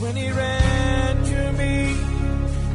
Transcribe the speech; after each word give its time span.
when 0.00 0.16
he 0.16 0.30
ran 0.32 1.24
to 1.24 1.52
me. 1.52 1.94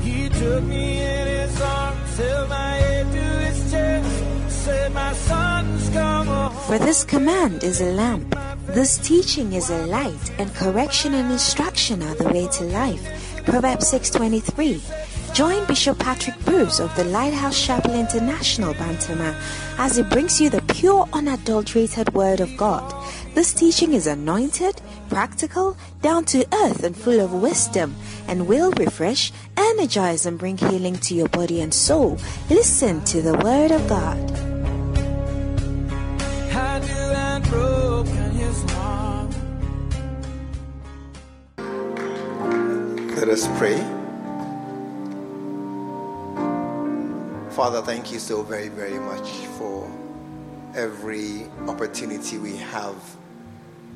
He 0.01 0.29
took 0.29 0.63
me 0.63 1.01
in 1.01 1.27
his 1.27 1.61
arms, 1.61 2.17
held 2.17 2.49
my 2.49 2.71
head 2.75 3.11
to 3.11 3.45
his 3.45 3.71
chest, 3.71 4.23
said, 4.47 4.93
My 4.93 5.13
son's 5.13 5.89
come 5.89 6.27
home. 6.27 6.55
For 6.67 6.77
this 6.77 7.03
command 7.03 7.63
is 7.63 7.81
a 7.81 7.91
lamp, 7.91 8.35
this 8.67 8.97
teaching 8.97 9.53
is 9.53 9.69
a 9.69 9.85
light, 9.87 10.31
and 10.39 10.53
correction 10.55 11.13
and 11.13 11.31
instruction 11.31 12.01
are 12.01 12.15
the 12.15 12.29
way 12.29 12.47
to 12.47 12.63
life. 12.63 13.03
Proverbs 13.45 13.91
6:23. 13.91 14.81
Join 15.35 15.65
Bishop 15.65 15.99
Patrick 15.99 16.39
Bruce 16.45 16.79
of 16.79 16.95
the 16.95 17.03
Lighthouse 17.03 17.61
Chapel 17.61 17.93
International, 17.93 18.73
Bantama, 18.75 19.35
as 19.77 19.97
he 19.97 20.03
brings 20.03 20.39
you 20.39 20.49
the 20.49 20.61
pure, 20.73 21.05
unadulterated 21.11 22.13
Word 22.13 22.39
of 22.39 22.55
God. 22.55 22.95
This 23.33 23.53
teaching 23.53 23.91
is 23.91 24.07
anointed, 24.07 24.81
practical, 25.09 25.75
down 26.01 26.23
to 26.31 26.47
earth, 26.53 26.85
and 26.85 26.95
full 26.95 27.19
of 27.19 27.33
wisdom, 27.33 27.97
and 28.29 28.47
will 28.47 28.71
refresh, 28.71 29.33
energize, 29.57 30.25
and 30.25 30.39
bring 30.39 30.55
healing 30.57 30.95
to 30.99 31.13
your 31.13 31.27
body 31.27 31.59
and 31.59 31.73
soul. 31.73 32.17
Listen 32.49 33.03
to 33.03 33.21
the 33.21 33.37
Word 33.39 33.71
of 33.71 33.85
God. 33.89 34.17
I 36.55 36.79
knew 36.79 37.11
I'd 37.13 37.43
broken 37.49 38.31
his 38.31 38.63
heart. 38.71 39.35
Let 43.17 43.27
us 43.27 43.49
pray. 43.57 43.94
Father, 47.55 47.81
thank 47.81 48.11
you 48.11 48.19
so 48.19 48.43
very, 48.43 48.67
very 48.67 48.99
much 48.99 49.29
for 49.57 49.89
every 50.75 51.45
opportunity 51.69 52.37
we 52.37 52.57
have 52.57 52.97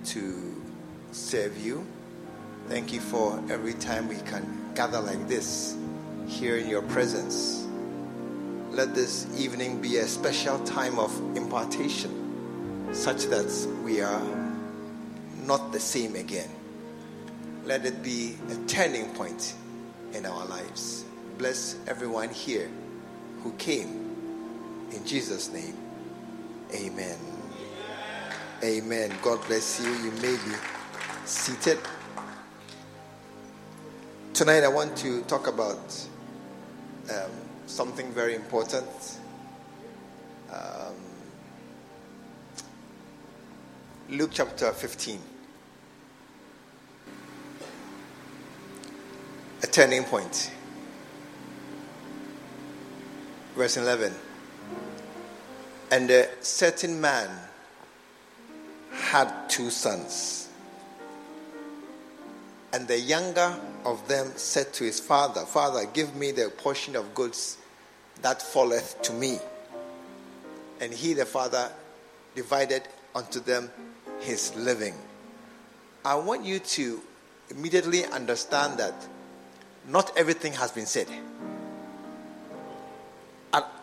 to 0.05 0.63
serve 1.11 1.59
you. 1.59 1.85
Thank 2.69 2.93
you 2.93 3.01
for 3.01 3.37
every 3.49 3.73
time 3.73 4.07
we 4.07 4.15
can 4.15 4.71
gather 4.75 5.01
like 5.01 5.27
this 5.27 5.75
here 6.25 6.55
in 6.55 6.69
your 6.69 6.83
presence. 6.83 7.67
Let 8.69 8.95
this 8.95 9.27
evening 9.37 9.81
be 9.81 9.97
a 9.97 10.07
special 10.07 10.57
time 10.59 10.97
of 10.97 11.13
impartation 11.35 12.93
such 12.93 13.25
that 13.25 13.51
we 13.83 13.99
are 13.99 14.25
not 15.43 15.73
the 15.73 15.81
same 15.81 16.15
again. 16.15 16.49
Let 17.65 17.85
it 17.85 18.01
be 18.03 18.37
a 18.49 18.55
turning 18.67 19.13
point 19.15 19.53
in 20.13 20.25
our 20.25 20.45
lives. 20.45 21.03
Bless 21.37 21.75
everyone 21.87 22.29
here 22.29 22.71
who 23.43 23.51
came. 23.53 24.89
In 24.91 25.05
Jesus' 25.05 25.51
name, 25.51 25.77
amen. 26.73 27.17
Amen. 28.63 29.13
God 29.21 29.45
bless 29.47 29.79
you. 29.79 29.89
You 29.89 30.11
may 30.21 30.35
be 30.35 30.55
seated. 31.25 31.79
Tonight, 34.33 34.63
I 34.63 34.67
want 34.67 34.97
to 34.97 35.21
talk 35.23 35.47
about 35.47 36.07
um, 37.09 37.31
something 37.67 38.11
very 38.11 38.35
important. 38.35 39.19
Um, 40.51 40.95
Luke 44.09 44.31
chapter 44.33 44.71
15. 44.71 45.19
A 49.61 49.67
turning 49.67 50.03
point. 50.03 50.51
Verse 53.59 53.75
11. 53.75 54.13
And 55.91 56.09
a 56.09 56.29
certain 56.39 57.01
man 57.01 57.29
had 58.93 59.49
two 59.49 59.69
sons. 59.69 60.47
And 62.71 62.87
the 62.87 62.97
younger 62.97 63.53
of 63.83 64.07
them 64.07 64.31
said 64.37 64.71
to 64.75 64.85
his 64.85 65.01
father, 65.01 65.41
Father, 65.41 65.85
give 65.93 66.15
me 66.15 66.31
the 66.31 66.49
portion 66.49 66.95
of 66.95 67.13
goods 67.13 67.57
that 68.21 68.41
falleth 68.41 69.01
to 69.01 69.11
me. 69.11 69.39
And 70.79 70.93
he, 70.93 71.13
the 71.13 71.25
father, 71.25 71.69
divided 72.35 72.83
unto 73.13 73.41
them 73.41 73.69
his 74.21 74.55
living. 74.55 74.93
I 76.05 76.15
want 76.15 76.45
you 76.45 76.59
to 76.59 77.01
immediately 77.49 78.05
understand 78.05 78.79
that 78.79 78.95
not 79.85 80.17
everything 80.17 80.53
has 80.53 80.71
been 80.71 80.85
said. 80.85 81.07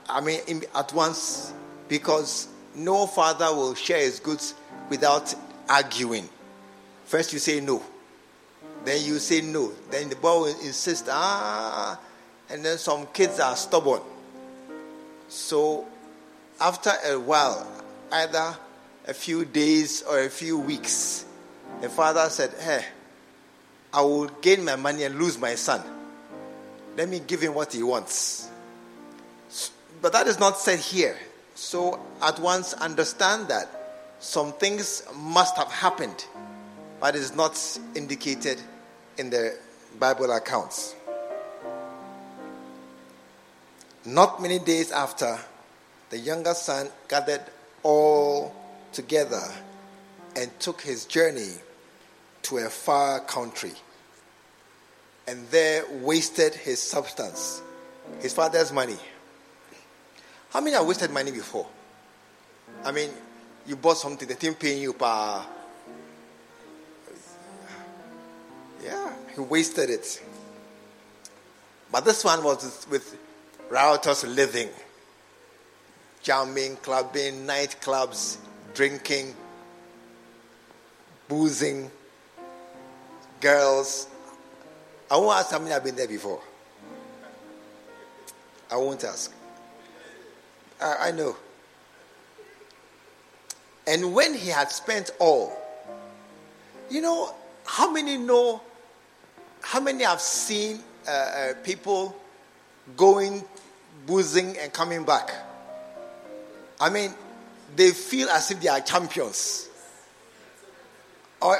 I 0.08 0.20
mean, 0.20 0.40
in, 0.46 0.64
at 0.74 0.92
once, 0.92 1.52
because 1.88 2.48
no 2.74 3.06
father 3.06 3.46
will 3.46 3.74
share 3.74 4.00
his 4.00 4.20
goods 4.20 4.54
without 4.88 5.34
arguing. 5.68 6.28
First, 7.04 7.32
you 7.32 7.38
say 7.38 7.60
no. 7.60 7.82
Then 8.84 9.04
you 9.04 9.18
say 9.18 9.40
no. 9.40 9.72
Then 9.90 10.08
the 10.08 10.16
boy 10.16 10.40
will 10.40 10.60
insist, 10.60 11.06
ah, 11.10 11.98
and 12.48 12.64
then 12.64 12.78
some 12.78 13.06
kids 13.06 13.40
are 13.40 13.56
stubborn. 13.56 14.02
So, 15.28 15.86
after 16.60 16.92
a 17.04 17.18
while, 17.18 17.66
either 18.12 18.56
a 19.06 19.14
few 19.14 19.44
days 19.44 20.02
or 20.02 20.20
a 20.20 20.30
few 20.30 20.58
weeks, 20.58 21.24
the 21.80 21.88
father 21.88 22.28
said, 22.30 22.52
Hey, 22.60 22.84
I 23.92 24.02
will 24.02 24.26
gain 24.26 24.64
my 24.64 24.76
money 24.76 25.04
and 25.04 25.18
lose 25.18 25.38
my 25.38 25.54
son. 25.54 25.82
Let 26.96 27.08
me 27.08 27.20
give 27.20 27.40
him 27.40 27.54
what 27.54 27.72
he 27.72 27.82
wants. 27.82 28.45
But 30.00 30.12
that 30.12 30.26
is 30.26 30.38
not 30.38 30.58
said 30.58 30.78
here. 30.78 31.16
So, 31.54 32.00
at 32.22 32.38
once 32.38 32.74
understand 32.74 33.48
that 33.48 33.68
some 34.20 34.52
things 34.52 35.02
must 35.14 35.56
have 35.56 35.70
happened, 35.70 36.26
but 37.00 37.14
is 37.14 37.34
not 37.34 37.58
indicated 37.94 38.60
in 39.16 39.30
the 39.30 39.58
Bible 39.98 40.30
accounts. 40.32 40.94
Not 44.04 44.40
many 44.40 44.58
days 44.58 44.92
after, 44.92 45.38
the 46.10 46.18
younger 46.18 46.54
son 46.54 46.88
gathered 47.08 47.42
all 47.82 48.54
together 48.92 49.42
and 50.36 50.50
took 50.60 50.82
his 50.82 51.06
journey 51.06 51.54
to 52.42 52.58
a 52.58 52.68
far 52.68 53.20
country 53.20 53.72
and 55.26 55.48
there 55.48 55.84
wasted 55.90 56.54
his 56.54 56.80
substance, 56.80 57.62
his 58.20 58.32
father's 58.32 58.72
money. 58.72 58.96
How 60.50 60.60
many 60.60 60.76
have 60.76 60.86
wasted 60.86 61.10
money 61.10 61.30
before? 61.30 61.66
I 62.84 62.92
mean, 62.92 63.10
you 63.66 63.76
bought 63.76 63.98
something, 63.98 64.26
the 64.26 64.34
thing 64.34 64.54
paying 64.54 64.82
you 64.82 64.92
per. 64.92 65.44
Yeah, 68.82 69.12
he 69.34 69.40
wasted 69.40 69.90
it. 69.90 70.22
But 71.90 72.04
this 72.04 72.24
one 72.24 72.42
was 72.42 72.86
with 72.90 73.16
riotous 73.70 74.24
living, 74.24 74.68
jamming, 76.22 76.76
clubbing, 76.76 77.46
nightclubs, 77.46 78.38
drinking, 78.74 79.34
boozing, 81.28 81.90
girls. 83.40 84.06
I 85.10 85.16
won't 85.16 85.38
ask 85.38 85.50
how 85.50 85.58
many 85.58 85.70
have 85.70 85.84
been 85.84 85.96
there 85.96 86.08
before. 86.08 86.40
I 88.70 88.76
won't 88.76 89.02
ask. 89.04 89.32
I, 90.80 91.08
I 91.08 91.10
know. 91.10 91.36
And 93.86 94.14
when 94.14 94.34
he 94.34 94.48
had 94.50 94.70
spent 94.70 95.10
all, 95.18 95.56
you 96.90 97.00
know, 97.00 97.34
how 97.64 97.90
many 97.90 98.16
know, 98.16 98.60
how 99.60 99.80
many 99.80 100.04
have 100.04 100.20
seen 100.20 100.80
uh, 101.06 101.10
uh, 101.10 101.54
people 101.62 102.16
going, 102.96 103.44
boozing, 104.06 104.56
and 104.58 104.72
coming 104.72 105.04
back? 105.04 105.32
I 106.80 106.90
mean, 106.90 107.12
they 107.74 107.90
feel 107.90 108.28
as 108.28 108.50
if 108.50 108.60
they 108.60 108.68
are 108.68 108.80
champions. 108.80 109.68
Or, 111.40 111.56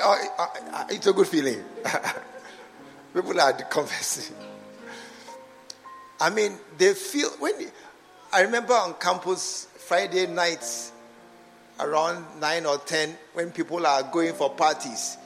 it's 0.91 1.06
a 1.06 1.12
good 1.12 1.28
feeling. 1.28 1.62
people 3.15 3.41
are 3.41 3.53
confessing. 3.53 4.34
I 6.21 6.30
mean, 6.30 6.59
they 6.78 6.95
feel, 6.95 7.28
when, 7.39 7.54
I 8.36 8.42
remember 8.42 8.74
on 8.74 8.92
campus, 9.00 9.66
Friday 9.78 10.27
nights, 10.27 10.92
around 11.80 12.22
9 12.38 12.66
or 12.66 12.77
10 12.77 13.16
when 13.33 13.50
people 13.50 13.86
are 13.86 14.03
going 14.03 14.34
for 14.34 14.50
parties. 14.50 15.16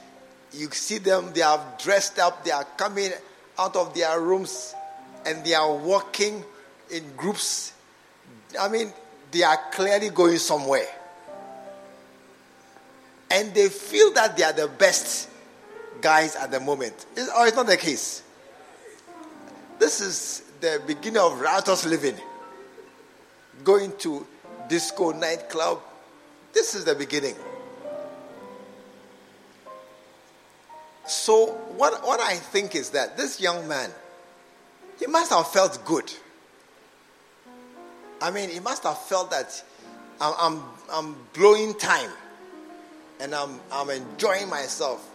You 0.53 0.71
see 0.71 0.97
them, 0.97 1.33
they 1.33 1.41
are 1.41 1.61
dressed 1.77 2.19
up, 2.19 2.45
they 2.45 2.51
are 2.51 2.63
coming 2.77 3.11
out 3.59 3.75
of 3.75 3.93
their 3.93 4.17
rooms 4.21 4.73
and 5.25 5.43
they 5.43 5.53
are 5.53 5.75
walking 5.75 6.41
in 6.89 7.03
groups. 7.17 7.73
I 8.57 8.69
mean, 8.69 8.93
they 9.31 9.43
are 9.43 9.59
clearly 9.73 10.07
going 10.07 10.37
somewhere. 10.37 10.87
And 13.29 13.53
they 13.53 13.67
feel 13.67 14.13
that 14.13 14.37
they 14.37 14.43
are 14.43 14.53
the 14.53 14.69
best 14.69 15.29
guys 15.99 16.37
at 16.37 16.49
the 16.49 16.61
moment. 16.61 17.05
Or 17.17 17.23
oh, 17.35 17.45
it's 17.45 17.57
not 17.57 17.67
the 17.67 17.75
case. 17.75 18.23
This 19.79 19.99
is 19.99 20.43
the 20.61 20.81
beginning 20.87 21.19
of 21.19 21.41
riotous 21.41 21.85
living. 21.85 22.15
Going 23.63 23.95
to 23.99 24.25
disco, 24.67 25.11
nightclub, 25.11 25.79
this 26.53 26.75
is 26.75 26.85
the 26.85 26.95
beginning. 26.95 27.35
So, 31.05 31.47
what, 31.75 32.05
what 32.05 32.19
I 32.19 32.35
think 32.35 32.75
is 32.75 32.91
that 32.91 33.17
this 33.17 33.41
young 33.41 33.67
man, 33.67 33.89
he 34.99 35.07
must 35.07 35.31
have 35.31 35.47
felt 35.47 35.83
good. 35.85 36.11
I 38.21 38.31
mean, 38.31 38.49
he 38.49 38.59
must 38.59 38.83
have 38.83 38.97
felt 38.99 39.31
that 39.31 39.63
I'm, 40.21 40.33
I'm, 40.39 40.63
I'm 40.91 41.15
blowing 41.33 41.73
time 41.73 42.11
and 43.19 43.33
I'm, 43.33 43.59
I'm 43.71 43.89
enjoying 43.89 44.49
myself. 44.49 45.07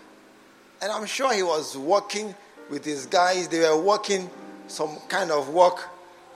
And 0.82 0.93
I'm 0.93 1.06
sure 1.06 1.32
he 1.32 1.43
was 1.43 1.76
working 1.76 2.34
with 2.69 2.84
his 2.84 3.06
guys. 3.06 3.48
They 3.48 3.60
were 3.60 3.81
working 3.81 4.28
some 4.66 4.96
kind 5.08 5.31
of 5.31 5.48
work, 5.50 5.88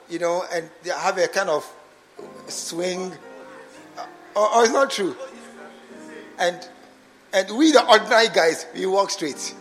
you 0.09 0.19
know, 0.19 0.45
and 0.51 0.69
they 0.83 0.89
have 0.89 1.17
a 1.17 1.27
kind 1.27 1.49
of 1.49 1.71
swing. 2.51 3.13
Or, 4.35 4.55
or 4.55 4.63
it's 4.63 4.73
not 4.73 4.91
true. 4.91 5.15
And 6.39 6.67
and 7.33 7.57
we, 7.57 7.71
the 7.71 7.85
ordinary 7.87 8.27
guys, 8.27 8.65
we 8.73 8.85
walk 8.85 9.09
straight. 9.09 9.55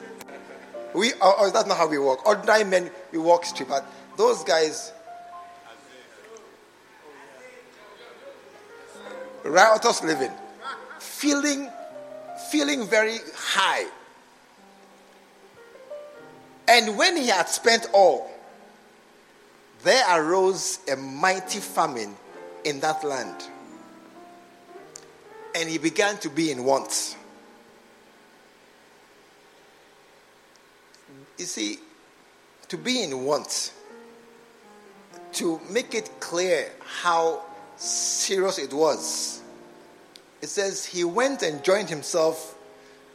We, 0.93 1.13
or, 1.15 1.39
or 1.41 1.51
that's 1.51 1.69
not 1.69 1.77
how 1.77 1.87
we 1.87 1.99
walk. 1.99 2.27
Ordinary 2.27 2.65
men, 2.65 2.91
we 3.13 3.19
walk 3.19 3.45
straight. 3.45 3.69
But 3.69 3.87
those 4.17 4.43
guys, 4.43 4.93
riotous 9.45 10.03
living, 10.03 10.33
feeling, 10.99 11.71
feeling 12.51 12.89
very 12.89 13.19
high. 13.37 13.87
And 16.67 16.97
when 16.99 17.17
he 17.17 17.29
had 17.29 17.49
spent 17.49 17.87
all, 17.93 18.31
there 19.85 20.05
arose 20.09 20.81
a 20.91 20.97
mighty 20.97 21.61
famine 21.61 22.17
in 22.65 22.81
that 22.81 23.05
land. 23.05 23.45
And 25.55 25.69
he 25.69 25.79
began 25.79 26.19
to 26.19 26.31
be 26.31 26.51
in 26.51 26.65
want. 26.65 27.17
You 31.39 31.45
see, 31.45 31.79
to 32.69 32.77
be 32.77 33.03
in 33.03 33.25
want, 33.25 33.73
to 35.33 35.61
make 35.71 35.95
it 35.95 36.11
clear 36.21 36.71
how 36.81 37.43
serious 37.77 38.59
it 38.59 38.73
was, 38.73 39.41
it 40.43 40.49
says 40.49 40.85
he 40.85 41.05
went 41.05 41.43
and 41.43 41.65
joined 41.65 41.89
himself 41.89 42.57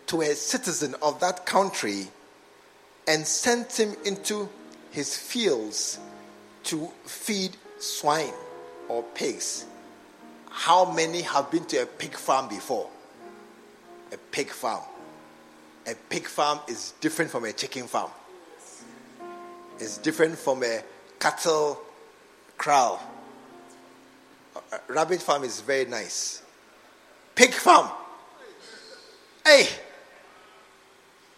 to 0.08 0.22
a 0.22 0.34
citizen 0.34 0.96
of 1.02 1.20
that 1.20 1.46
country 1.46 2.08
and 3.08 3.26
sent 3.26 3.80
him 3.80 3.96
into 4.06 4.50
his 4.92 5.18
fields 5.18 6.00
to 6.64 6.90
feed 7.06 7.56
swine 7.80 8.34
or 8.90 9.04
pigs. 9.04 9.66
How 10.50 10.92
many 10.92 11.22
have 11.22 11.52
been 11.52 11.66
to 11.66 11.84
a 11.84 11.86
pig 11.86 12.16
farm 12.16 12.48
before? 12.48 12.90
A 14.12 14.18
pig 14.18 14.50
farm 14.50 14.84
a 15.88 15.94
pig 16.10 16.26
farm 16.26 16.60
is 16.68 16.94
different 17.00 17.32
from 17.32 17.46
a 17.46 17.54
chicken 17.54 17.84
farm. 17.84 18.10
It's 19.80 19.98
different 19.98 20.38
from 20.38 20.64
a 20.64 20.82
cattle 21.20 21.80
kraal. 22.58 23.02
A 24.56 24.94
rabbit 24.94 25.22
farm 25.22 25.44
is 25.44 25.62
very 25.62 25.86
nice. 25.86 26.42
Pig 27.36 27.54
farm. 27.54 27.90
Hey, 29.46 29.68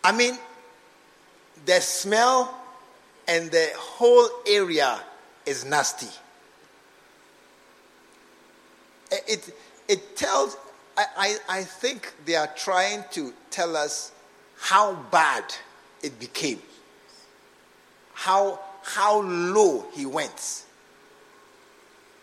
I 0.03 0.11
mean, 0.11 0.37
the 1.65 1.81
smell 1.81 2.55
and 3.27 3.51
the 3.51 3.69
whole 3.75 4.29
area 4.47 4.99
is 5.45 5.65
nasty. 5.65 6.07
It, 9.11 9.53
it 9.87 10.17
tells, 10.17 10.57
I, 10.97 11.05
I, 11.17 11.37
I 11.59 11.63
think 11.63 12.13
they 12.25 12.35
are 12.35 12.49
trying 12.55 13.03
to 13.11 13.33
tell 13.49 13.75
us 13.75 14.11
how 14.59 14.93
bad 15.11 15.43
it 16.01 16.19
became, 16.19 16.61
how, 18.13 18.59
how 18.83 19.21
low 19.21 19.85
he 19.93 20.05
went. 20.05 20.65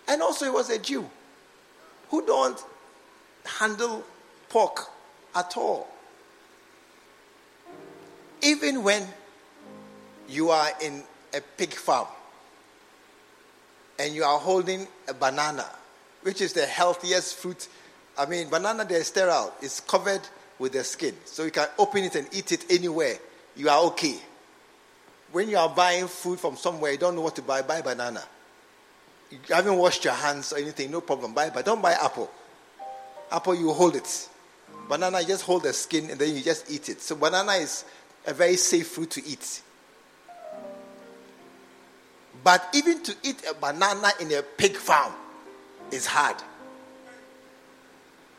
And 0.06 0.20
also, 0.20 0.44
he 0.44 0.50
was 0.50 0.68
a 0.70 0.78
Jew 0.78 1.08
who 2.10 2.26
don't 2.26 2.62
handle 3.44 4.04
pork 4.48 4.88
at 5.34 5.56
all. 5.56 5.88
Even 8.42 8.82
when 8.82 9.06
you 10.28 10.50
are 10.50 10.68
in 10.82 11.02
a 11.32 11.40
pig 11.56 11.72
farm 11.72 12.06
and 13.98 14.14
you 14.14 14.24
are 14.24 14.38
holding 14.38 14.86
a 15.08 15.14
banana, 15.14 15.66
which 16.24 16.40
is 16.40 16.54
the 16.54 16.64
healthiest 16.64 17.36
fruit. 17.36 17.68
I 18.16 18.24
mean, 18.24 18.48
banana, 18.48 18.84
they're 18.84 19.04
sterile, 19.04 19.52
it's 19.60 19.80
covered 19.80 20.22
with 20.58 20.72
the 20.72 20.82
skin. 20.82 21.14
So 21.26 21.44
you 21.44 21.50
can 21.50 21.68
open 21.78 22.02
it 22.02 22.14
and 22.14 22.26
eat 22.32 22.50
it 22.50 22.64
anywhere. 22.70 23.18
You 23.56 23.68
are 23.68 23.82
okay. 23.88 24.16
When 25.32 25.50
you 25.50 25.58
are 25.58 25.68
buying 25.68 26.08
food 26.08 26.40
from 26.40 26.56
somewhere, 26.56 26.92
you 26.92 26.98
don't 26.98 27.14
know 27.14 27.20
what 27.20 27.36
to 27.36 27.42
buy, 27.42 27.60
buy 27.60 27.82
banana. 27.82 28.22
You 29.30 29.38
haven't 29.48 29.76
washed 29.76 30.04
your 30.04 30.14
hands 30.14 30.52
or 30.52 30.56
anything, 30.56 30.90
no 30.90 31.02
problem. 31.02 31.34
Buy, 31.34 31.50
but 31.50 31.66
don't 31.66 31.82
buy 31.82 31.92
apple. 31.92 32.30
Apple, 33.30 33.54
you 33.54 33.70
hold 33.72 33.94
it. 33.94 34.28
Banana, 34.88 35.20
you 35.20 35.26
just 35.26 35.44
hold 35.44 35.64
the 35.64 35.74
skin 35.74 36.08
and 36.08 36.18
then 36.18 36.34
you 36.34 36.42
just 36.42 36.70
eat 36.70 36.88
it. 36.88 37.02
So 37.02 37.16
banana 37.16 37.52
is 37.52 37.84
a 38.26 38.32
very 38.32 38.56
safe 38.56 38.88
fruit 38.88 39.10
to 39.10 39.26
eat. 39.26 39.60
But 42.42 42.66
even 42.72 43.02
to 43.02 43.14
eat 43.22 43.44
a 43.50 43.52
banana 43.52 44.08
in 44.20 44.32
a 44.32 44.42
pig 44.42 44.76
farm 44.76 45.12
is 45.90 46.06
hard. 46.06 46.36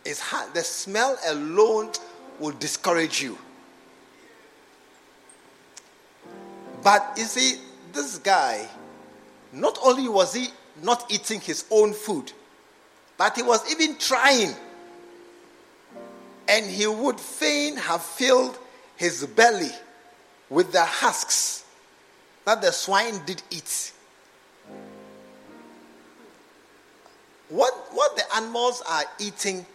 It's 0.03 0.19
hard. 0.19 0.53
The 0.53 0.63
smell 0.63 1.17
alone 1.27 1.91
will 2.39 2.51
discourage 2.51 3.21
you. 3.21 3.37
But 6.83 7.13
you 7.17 7.23
see, 7.23 7.59
this 7.93 8.19
guy, 8.19 8.67
not 9.51 9.79
only 9.83 10.07
was 10.07 10.33
he 10.33 10.49
not 10.83 11.11
eating 11.11 11.39
his 11.41 11.65
own 11.71 11.93
food, 11.93 12.31
but 13.17 13.35
he 13.35 13.41
was 13.41 13.69
even 13.71 13.97
trying. 13.97 14.53
And 16.47 16.69
he 16.69 16.85
would 16.85 17.19
fain 17.19 17.77
have 17.77 18.03
filled 18.03 18.59
his 18.97 19.25
belly 19.25 19.71
with 20.49 20.71
the 20.71 20.83
husks 20.83 21.65
that 22.45 22.61
the 22.61 22.71
swine 22.71 23.25
did 23.25 23.41
eat. 23.49 23.91
What, 27.49 27.73
what 27.91 28.15
the 28.15 28.23
animals 28.35 28.81
are 28.87 29.03
eating 29.19 29.65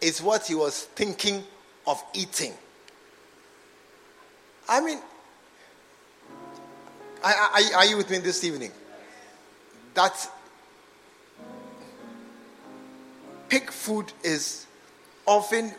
is 0.00 0.20
what 0.20 0.46
he 0.46 0.54
was 0.54 0.84
thinking 0.94 1.42
of 1.86 2.02
eating. 2.14 2.52
I 4.68 4.80
mean, 4.80 4.98
are, 7.22 7.86
you 7.86 7.96
with 7.96 8.10
me 8.10 8.18
this 8.18 8.44
evening? 8.44 8.70
That 9.94 10.30
pig 13.48 13.70
food 13.70 14.12
is 14.22 14.66
often 15.24 15.72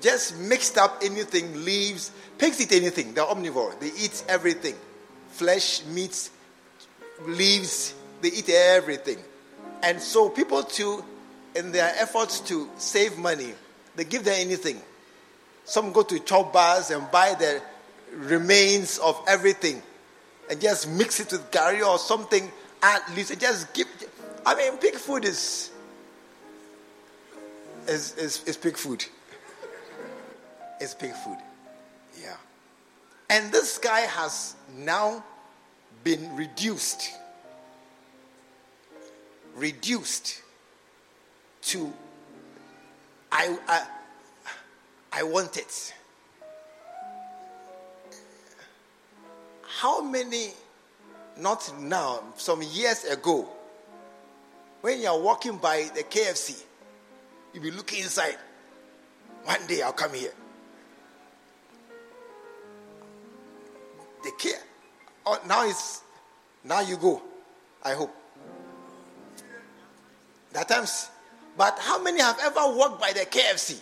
just 0.00 0.36
mixed 0.38 0.76
up 0.76 1.00
anything, 1.02 1.64
leaves. 1.64 2.12
Pigs 2.38 2.60
eat 2.60 2.72
anything, 2.72 3.14
they're 3.14 3.24
omnivore, 3.24 3.78
they 3.80 3.88
eat 3.88 4.22
everything 4.28 4.74
flesh, 5.36 5.84
meats, 5.84 6.30
leaves, 7.26 7.94
they 8.22 8.28
eat 8.28 8.48
everything. 8.48 9.18
And 9.82 10.00
so 10.00 10.28
people 10.28 10.62
too 10.62 11.04
in 11.54 11.72
their 11.72 11.92
efforts 11.98 12.40
to 12.40 12.68
save 12.76 13.16
money, 13.18 13.54
they 13.96 14.04
give 14.04 14.24
them 14.24 14.34
anything. 14.36 14.80
Some 15.64 15.92
go 15.92 16.02
to 16.02 16.18
chop 16.20 16.52
bars 16.52 16.90
and 16.90 17.10
buy 17.10 17.34
the 17.34 17.62
remains 18.12 18.98
of 18.98 19.20
everything 19.26 19.82
and 20.50 20.60
just 20.60 20.88
mix 20.88 21.20
it 21.20 21.32
with 21.32 21.50
gari 21.50 21.84
or 21.86 21.98
something, 21.98 22.50
at 22.82 23.02
least, 23.16 23.30
and 23.30 23.40
just 23.40 23.72
give. 23.74 23.86
I 24.44 24.54
mean, 24.54 24.76
pig 24.78 24.94
food 24.94 25.24
is, 25.24 25.70
is, 27.88 28.14
is, 28.16 28.44
is 28.44 28.56
pig 28.56 28.76
food. 28.76 29.04
It's 30.80 30.94
pig 30.94 31.14
food. 31.14 31.38
Yeah. 32.22 32.36
And 33.28 33.50
this 33.50 33.78
guy 33.78 34.00
has 34.00 34.54
now 34.76 35.24
been 36.04 36.36
reduced. 36.36 37.12
Reduced 39.56 40.42
to 41.62 41.92
I, 43.32 43.58
I, 43.68 43.86
I 45.12 45.22
want 45.24 45.56
it. 45.56 45.94
How 49.62 50.00
many, 50.00 50.52
not 51.38 51.70
now, 51.78 52.22
some 52.36 52.62
years 52.62 53.04
ago, 53.04 53.46
when 54.80 55.02
you're 55.02 55.20
walking 55.20 55.58
by 55.58 55.90
the 55.94 56.02
KFC, 56.02 56.62
you'll 57.52 57.62
be 57.62 57.70
looking 57.70 58.02
inside. 58.02 58.36
One 59.44 59.66
day 59.66 59.82
I'll 59.82 59.92
come 59.92 60.14
here. 60.14 60.32
The 64.24 64.32
care. 64.38 64.60
Oh, 65.26 65.38
now 65.46 65.68
it's 65.68 66.02
now 66.64 66.80
you 66.80 66.96
go. 66.96 67.22
I 67.82 67.92
hope. 67.92 68.14
That 70.56 70.68
times 70.68 71.10
but 71.58 71.78
how 71.78 72.02
many 72.02 72.20
have 72.20 72.38
ever 72.42 72.74
walked 72.74 72.98
by 72.98 73.12
the 73.12 73.20
KFC, 73.20 73.78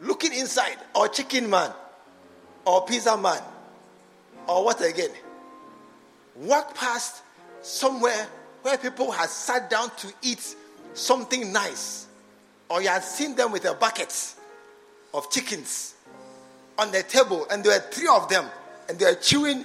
looking 0.00 0.32
inside, 0.32 0.76
or 0.94 1.08
Chicken 1.08 1.50
Man, 1.50 1.72
or 2.64 2.84
pizza 2.86 3.16
man 3.16 3.40
or 4.48 4.64
what 4.64 4.80
again? 4.80 5.10
Walk 6.36 6.72
past 6.76 7.22
somewhere 7.62 8.28
where 8.62 8.78
people 8.78 9.10
had 9.10 9.28
sat 9.28 9.68
down 9.68 9.90
to 9.98 10.12
eat 10.22 10.54
something 10.94 11.52
nice, 11.52 12.06
or 12.68 12.80
you 12.80 12.88
had 12.88 13.02
seen 13.02 13.34
them 13.34 13.50
with 13.50 13.64
a 13.64 13.74
bucket 13.74 14.34
of 15.14 15.28
chickens 15.32 15.94
on 16.78 16.92
the 16.92 17.02
table, 17.02 17.44
and 17.50 17.64
there 17.64 17.72
were 17.72 17.84
three 17.90 18.08
of 18.08 18.28
them, 18.28 18.44
and 18.88 19.00
they 19.00 19.04
are 19.04 19.16
chewing, 19.16 19.64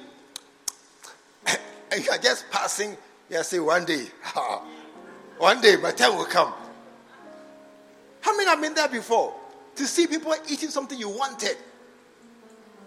and 1.91 2.03
you 2.03 2.09
are 2.09 2.17
just 2.17 2.49
passing. 2.49 2.97
You 3.29 3.43
say, 3.43 3.59
one 3.59 3.85
day, 3.85 4.07
one 5.41 5.59
day, 5.59 5.75
my 5.77 5.91
time 5.91 6.15
will 6.15 6.25
come. 6.25 6.53
How 8.21 8.37
many 8.37 8.47
have 8.47 8.61
been 8.61 8.75
there 8.75 8.87
before? 8.87 9.33
To 9.75 9.87
see 9.87 10.05
people 10.05 10.35
eating 10.47 10.69
something 10.69 10.99
you 10.99 11.09
wanted. 11.09 11.57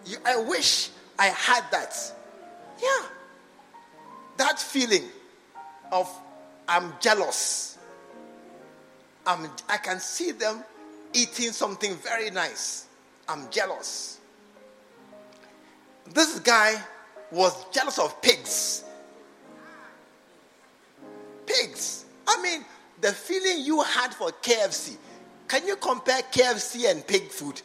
You, 0.06 0.18
I 0.24 0.36
wish 0.36 0.90
I 1.18 1.26
had 1.26 1.64
that. 1.72 1.96
Yeah. 2.80 3.06
That 4.36 4.60
feeling 4.60 5.02
of 5.90 6.08
I'm 6.68 6.92
jealous. 7.00 7.76
I'm, 9.26 9.50
I 9.68 9.76
can 9.78 9.98
see 9.98 10.30
them 10.30 10.62
eating 11.12 11.50
something 11.50 11.96
very 11.96 12.30
nice. 12.30 12.86
I'm 13.28 13.50
jealous. 13.50 14.20
This 16.12 16.38
guy 16.38 16.80
was 17.32 17.64
jealous 17.72 17.98
of 17.98 18.22
pigs. 18.22 18.84
Pigs. 21.46 22.03
I 22.26 22.40
mean, 22.42 22.64
the 23.00 23.12
feeling 23.12 23.64
you 23.64 23.82
had 23.82 24.14
for 24.14 24.30
KFC. 24.30 24.96
Can 25.48 25.66
you 25.66 25.76
compare 25.76 26.22
KFC 26.22 26.90
and 26.90 27.06
pig 27.06 27.28
food? 27.28 27.60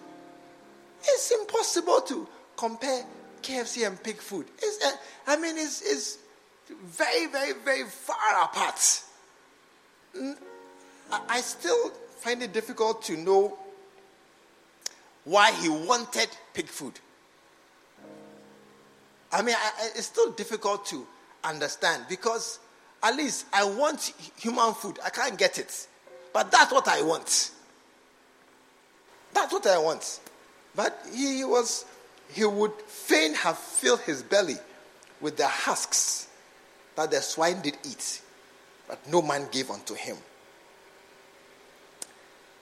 It's 1.01 1.31
impossible 1.31 2.01
to 2.01 2.27
compare 2.57 3.03
KFC 3.41 3.87
and 3.87 4.01
pig 4.03 4.17
food. 4.17 4.47
It's, 4.57 4.85
uh, 4.85 4.91
I 5.27 5.37
mean, 5.37 5.57
it's, 5.57 5.81
it's 5.81 6.17
very, 6.83 7.27
very, 7.27 7.53
very 7.63 7.83
far 7.85 8.43
apart. 8.43 9.03
I 11.29 11.41
still 11.41 11.91
find 12.17 12.43
it 12.43 12.51
difficult 12.51 13.01
to 13.03 13.15
know 13.15 13.57
why 15.23 15.51
he 15.53 15.69
wanted 15.69 16.27
pig 16.53 16.67
food. 16.67 16.99
I 19.31 19.41
mean, 19.41 19.55
I, 19.57 19.89
it's 19.95 20.07
still 20.07 20.31
difficult 20.31 20.85
to 20.87 21.05
understand 21.43 22.05
because 22.09 22.59
at 23.01 23.15
least 23.15 23.45
I 23.53 23.63
want 23.63 24.13
human 24.37 24.73
food. 24.73 24.99
I 25.03 25.09
can't 25.09 25.37
get 25.37 25.57
it. 25.57 25.87
But 26.33 26.51
that's 26.51 26.71
what 26.71 26.87
I 26.87 27.01
want. 27.01 27.51
That's 29.33 29.51
what 29.53 29.65
I 29.67 29.77
want. 29.77 30.19
But 30.75 31.05
he 31.13 31.43
was, 31.43 31.85
he 32.31 32.45
would 32.45 32.73
fain 32.73 33.33
have 33.35 33.57
filled 33.57 34.01
his 34.01 34.23
belly 34.23 34.57
with 35.21 35.37
the 35.37 35.47
husks 35.47 36.27
that 36.95 37.11
the 37.11 37.21
swine 37.21 37.61
did 37.61 37.77
eat, 37.85 38.21
but 38.87 38.99
no 39.07 39.21
man 39.21 39.47
gave 39.51 39.71
unto 39.71 39.93
him. 39.93 40.17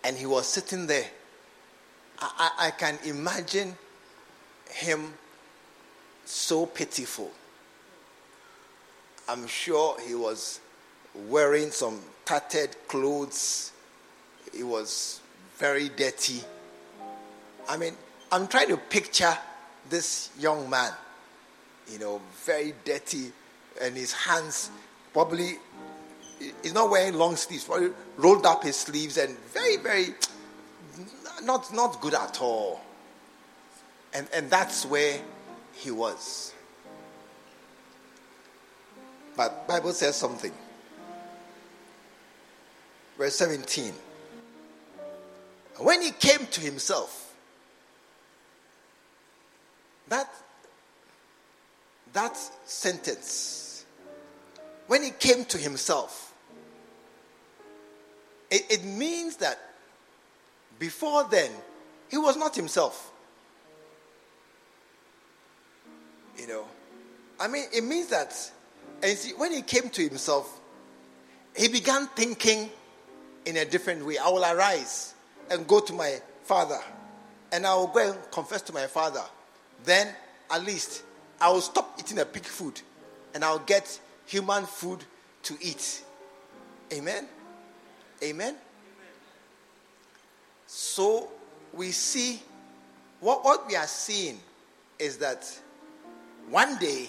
And 0.03 0.15
he 0.15 0.25
was 0.25 0.47
sitting 0.47 0.87
there. 0.87 1.05
I, 2.19 2.51
I, 2.57 2.67
I 2.67 2.71
can 2.71 2.97
imagine 3.05 3.75
him 4.69 5.13
so 6.25 6.65
pitiful. 6.65 7.31
I'm 9.29 9.47
sure 9.47 9.97
he 10.05 10.15
was 10.15 10.59
wearing 11.27 11.71
some 11.71 11.99
tattered 12.25 12.75
clothes. 12.87 13.71
He 14.53 14.63
was 14.63 15.19
very 15.57 15.89
dirty. 15.89 16.41
I 17.67 17.77
mean, 17.77 17.93
I'm 18.31 18.47
trying 18.47 18.69
to 18.69 18.77
picture 18.77 19.37
this 19.89 20.29
young 20.39 20.69
man, 20.69 20.91
you 21.91 21.99
know, 21.99 22.21
very 22.45 22.73
dirty, 22.85 23.31
and 23.81 23.95
his 23.95 24.13
hands 24.13 24.69
probably 25.13 25.57
he's 26.61 26.73
not 26.73 26.89
wearing 26.89 27.15
long 27.15 27.35
sleeves, 27.35 27.63
probably 27.65 27.91
rolled 28.17 28.45
up 28.45 28.63
his 28.63 28.75
sleeves 28.75 29.17
and 29.17 29.37
very, 29.53 29.77
very 29.77 30.13
not 31.43 31.73
not 31.73 31.99
good 32.01 32.13
at 32.13 32.41
all. 32.41 32.81
And 34.13 34.27
and 34.33 34.49
that's 34.49 34.85
where 34.85 35.19
he 35.73 35.91
was. 35.91 36.53
But 39.37 39.67
Bible 39.67 39.93
says 39.93 40.17
something. 40.17 40.51
Verse 43.17 43.35
17. 43.35 43.93
When 45.77 46.01
he 46.01 46.11
came 46.11 46.45
to 46.47 46.59
himself, 46.59 47.33
that 50.09 50.29
that 52.13 52.37
sentence 52.65 53.67
when 54.87 55.03
he 55.03 55.11
came 55.11 55.45
to 55.45 55.57
himself, 55.57 56.33
it, 58.49 58.63
it 58.69 58.85
means 58.85 59.37
that 59.37 59.59
before 60.79 61.25
then, 61.25 61.51
he 62.09 62.17
was 62.17 62.37
not 62.37 62.55
himself. 62.55 63.11
You 66.37 66.47
know, 66.47 66.65
I 67.39 67.47
mean, 67.47 67.65
it 67.73 67.83
means 67.83 68.07
that, 68.07 68.33
and 69.03 69.17
see, 69.17 69.33
when 69.33 69.51
he 69.51 69.61
came 69.61 69.89
to 69.89 70.01
himself, 70.01 70.59
he 71.55 71.67
began 71.67 72.07
thinking 72.07 72.69
in 73.45 73.57
a 73.57 73.65
different 73.65 74.05
way. 74.05 74.17
I 74.17 74.29
will 74.29 74.43
arise 74.43 75.13
and 75.49 75.67
go 75.67 75.79
to 75.79 75.93
my 75.93 76.19
father, 76.43 76.79
and 77.51 77.65
I 77.65 77.75
will 77.75 77.87
go 77.87 78.11
and 78.11 78.31
confess 78.31 78.61
to 78.63 78.73
my 78.73 78.87
father. 78.87 79.23
Then, 79.83 80.13
at 80.51 80.63
least, 80.63 81.03
I 81.39 81.49
will 81.51 81.61
stop 81.61 81.95
eating 81.99 82.19
a 82.19 82.25
pig 82.25 82.45
food, 82.45 82.81
and 83.33 83.43
I'll 83.43 83.59
get 83.59 83.99
human 84.25 84.65
food 84.65 85.03
to 85.43 85.57
eat. 85.61 86.03
Amen? 86.91 87.27
Amen? 88.23 88.55
So 90.65 91.29
we 91.73 91.91
see 91.91 92.41
what, 93.19 93.43
what 93.43 93.67
we 93.67 93.75
are 93.75 93.87
seeing 93.87 94.39
is 94.99 95.17
that 95.17 95.47
one 96.49 96.77
day 96.77 97.07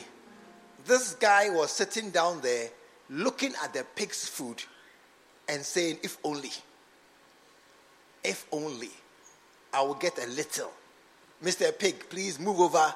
this 0.89 1.15
guy 1.15 1.51
was 1.51 1.71
sitting 1.71 2.11
down 2.11 2.41
there 2.41 2.71
looking 3.11 3.53
at 3.63 3.73
the 3.73 3.85
pig's 3.95 4.27
food 4.27 4.63
and 5.49 5.63
saying, 5.63 5.99
If 6.03 6.17
only, 6.25 6.51
if 8.25 8.47
only 8.51 8.91
I 9.73 9.83
will 9.83 9.95
get 9.95 10.19
a 10.19 10.27
little. 10.29 10.73
Mr. 11.45 11.79
Pig, 11.79 12.09
please 12.09 12.41
move 12.41 12.59
over 12.59 12.93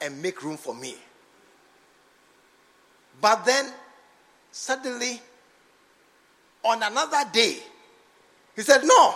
and 0.00 0.20
make 0.20 0.42
room 0.42 0.56
for 0.56 0.74
me. 0.74 0.96
But 3.20 3.46
then, 3.46 3.72
suddenly, 4.50 5.22
on 6.62 6.82
another 6.82 7.30
day, 7.32 7.58
he 8.56 8.62
said, 8.62 8.82
No, 8.84 9.14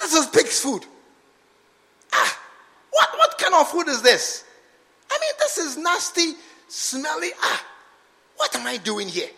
this 0.00 0.14
is 0.14 0.26
pig's 0.26 0.60
food. 0.60 0.86
Ah, 2.12 2.38
what, 2.90 3.08
what 3.18 3.38
kind 3.38 3.54
of 3.54 3.68
food 3.68 3.88
is 3.88 4.00
this? 4.00 4.45
I 5.10 5.18
mean, 5.20 5.32
this 5.38 5.58
is 5.58 5.76
nasty, 5.76 6.34
smelly. 6.68 7.30
Ah, 7.40 7.64
what 8.36 8.54
am 8.56 8.66
I 8.66 8.76
doing 8.76 9.08
here? 9.08 9.28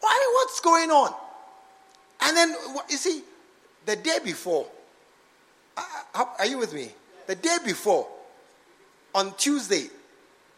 Why, 0.00 0.32
what's 0.34 0.60
going 0.60 0.90
on? 0.90 1.14
And 2.20 2.36
then, 2.36 2.54
you 2.88 2.96
see, 2.96 3.22
the 3.86 3.96
day 3.96 4.18
before, 4.24 4.66
uh, 5.76 6.24
are 6.38 6.46
you 6.46 6.58
with 6.58 6.74
me? 6.74 6.90
The 7.26 7.34
day 7.34 7.58
before, 7.64 8.06
on 9.14 9.34
Tuesday, 9.36 9.88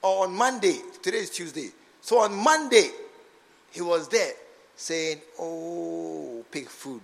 or 0.03 0.25
on 0.25 0.35
Monday, 0.35 0.79
today 1.03 1.19
is 1.19 1.31
Tuesday. 1.31 1.71
So 2.01 2.19
on 2.19 2.35
Monday, 2.35 2.91
he 3.71 3.81
was 3.81 4.09
there 4.09 4.33
saying, 4.77 5.21
Oh, 5.39 6.45
pig 6.51 6.69
food, 6.69 7.03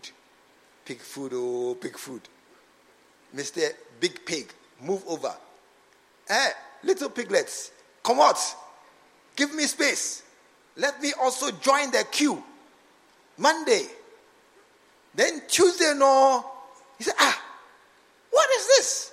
pig 0.85 1.01
food, 1.01 1.33
oh, 1.35 1.77
pig 1.81 1.97
food. 1.97 2.23
Mr. 3.35 3.71
Big 4.01 4.25
Pig, 4.25 4.53
move 4.81 5.03
over. 5.07 5.35
Eh, 6.29 6.49
little 6.83 7.11
piglets, 7.11 7.71
come 8.03 8.21
out. 8.21 8.39
Give 9.37 9.55
me 9.55 9.65
space. 9.65 10.23
Let 10.77 11.01
me 11.01 11.13
also 11.21 11.51
join 11.53 11.91
the 11.91 12.05
queue. 12.11 12.43
Monday. 13.39 13.87
Then 15.15 15.43
Tuesday, 15.49 15.93
no. 15.97 16.45
He 16.99 17.05
said, 17.05 17.15
Ah, 17.19 17.43
what 18.31 18.49
is 18.59 18.67
this? 18.67 19.13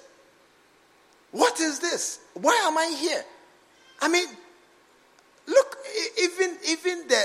What 1.32 1.60
is 1.60 1.80
this? 1.80 2.20
Why 2.34 2.54
am 2.66 2.78
I 2.78 2.96
here? 2.98 3.24
I 4.02 4.08
mean, 4.08 4.28
look, 5.48 5.78
even 6.22 6.58
even 6.68 7.08
the 7.08 7.24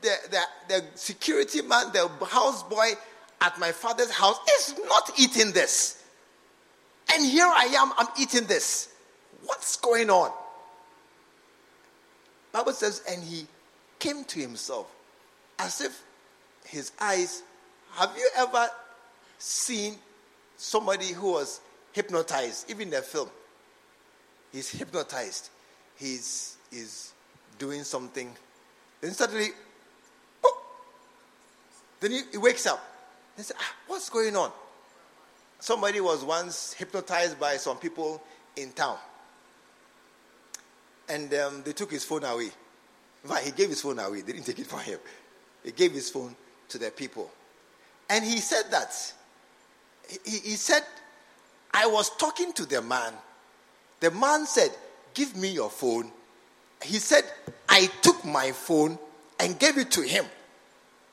the, 0.00 0.14
the, 0.30 0.40
the 0.68 0.84
security 0.94 1.62
man, 1.62 1.92
the 1.92 2.08
houseboy 2.20 2.94
at 3.40 3.58
my 3.58 3.72
father's 3.72 4.10
house 4.10 4.38
is 4.60 4.78
not 4.86 5.10
eating 5.18 5.52
this. 5.52 6.02
And 7.12 7.24
here 7.24 7.46
I 7.46 7.64
am, 7.64 7.92
I'm 7.96 8.08
eating 8.20 8.44
this. 8.44 8.88
What's 9.44 9.76
going 9.76 10.10
on? 10.10 10.32
Bible 12.52 12.72
says, 12.72 13.02
and 13.08 13.22
he 13.22 13.46
came 13.98 14.24
to 14.24 14.40
himself 14.40 14.90
as 15.58 15.80
if 15.80 16.02
his 16.64 16.92
eyes. 17.00 17.42
Have 17.92 18.12
you 18.16 18.28
ever 18.36 18.68
seen 19.38 19.96
somebody 20.56 21.12
who 21.12 21.32
was 21.32 21.60
hypnotized, 21.92 22.70
even 22.70 22.90
the 22.90 23.02
film. 23.02 23.28
He's 24.52 24.70
hypnotized. 24.70 25.50
He's, 25.96 26.56
he's 26.70 27.12
doing 27.58 27.84
something. 27.84 28.30
Then 29.00 29.12
suddenly, 29.12 29.48
then 32.00 32.10
he, 32.10 32.20
he 32.32 32.38
wakes 32.38 32.66
up. 32.66 32.84
He 33.36 33.42
says, 33.42 33.56
ah, 33.58 33.74
What's 33.86 34.10
going 34.10 34.36
on? 34.36 34.52
Somebody 35.60 36.00
was 36.00 36.24
once 36.24 36.72
hypnotized 36.74 37.38
by 37.40 37.56
some 37.56 37.78
people 37.78 38.22
in 38.56 38.70
town. 38.72 38.96
And 41.08 41.32
um, 41.34 41.62
they 41.64 41.72
took 41.72 41.90
his 41.90 42.04
phone 42.04 42.24
away. 42.24 42.50
In 43.24 43.36
he 43.44 43.50
gave 43.50 43.68
his 43.68 43.80
phone 43.80 43.98
away. 43.98 44.20
They 44.20 44.32
didn't 44.32 44.46
take 44.46 44.58
it 44.58 44.66
from 44.66 44.80
him. 44.80 44.98
He 45.64 45.72
gave 45.72 45.92
his 45.92 46.10
phone 46.10 46.34
to 46.68 46.78
the 46.78 46.90
people. 46.90 47.30
And 48.08 48.24
he 48.24 48.38
said 48.38 48.64
that. 48.70 48.94
He, 50.24 50.38
he 50.38 50.56
said, 50.56 50.82
I 51.72 51.86
was 51.86 52.10
talking 52.16 52.52
to 52.54 52.64
the 52.64 52.80
man. 52.80 53.12
The 54.00 54.10
man 54.10 54.46
said, 54.46 54.70
Give 55.14 55.36
me 55.36 55.48
your 55.48 55.70
phone. 55.70 56.10
He 56.82 56.98
said, 56.98 57.24
I 57.68 57.90
took 58.02 58.24
my 58.24 58.52
phone 58.52 58.98
and 59.40 59.58
gave 59.58 59.78
it 59.78 59.90
to 59.92 60.02
him. 60.02 60.24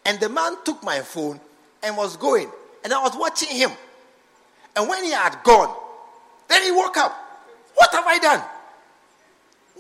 And 0.06 0.20
the 0.20 0.30
man 0.30 0.58
took 0.64 0.84
my 0.84 1.00
phone 1.00 1.40
and 1.82 1.98
was 1.98 2.16
going. 2.16 2.52
And 2.84 2.94
I 2.94 3.02
was 3.02 3.16
watching 3.16 3.50
him. 3.50 3.72
And 4.75 4.88
when 4.88 5.04
he 5.04 5.12
had 5.12 5.38
gone, 5.44 5.75
then 6.48 6.62
he 6.62 6.72
woke 6.72 6.98
up. 6.98 7.16
What 7.74 7.92
have 7.94 8.06
I 8.06 8.20
done? 8.20 8.44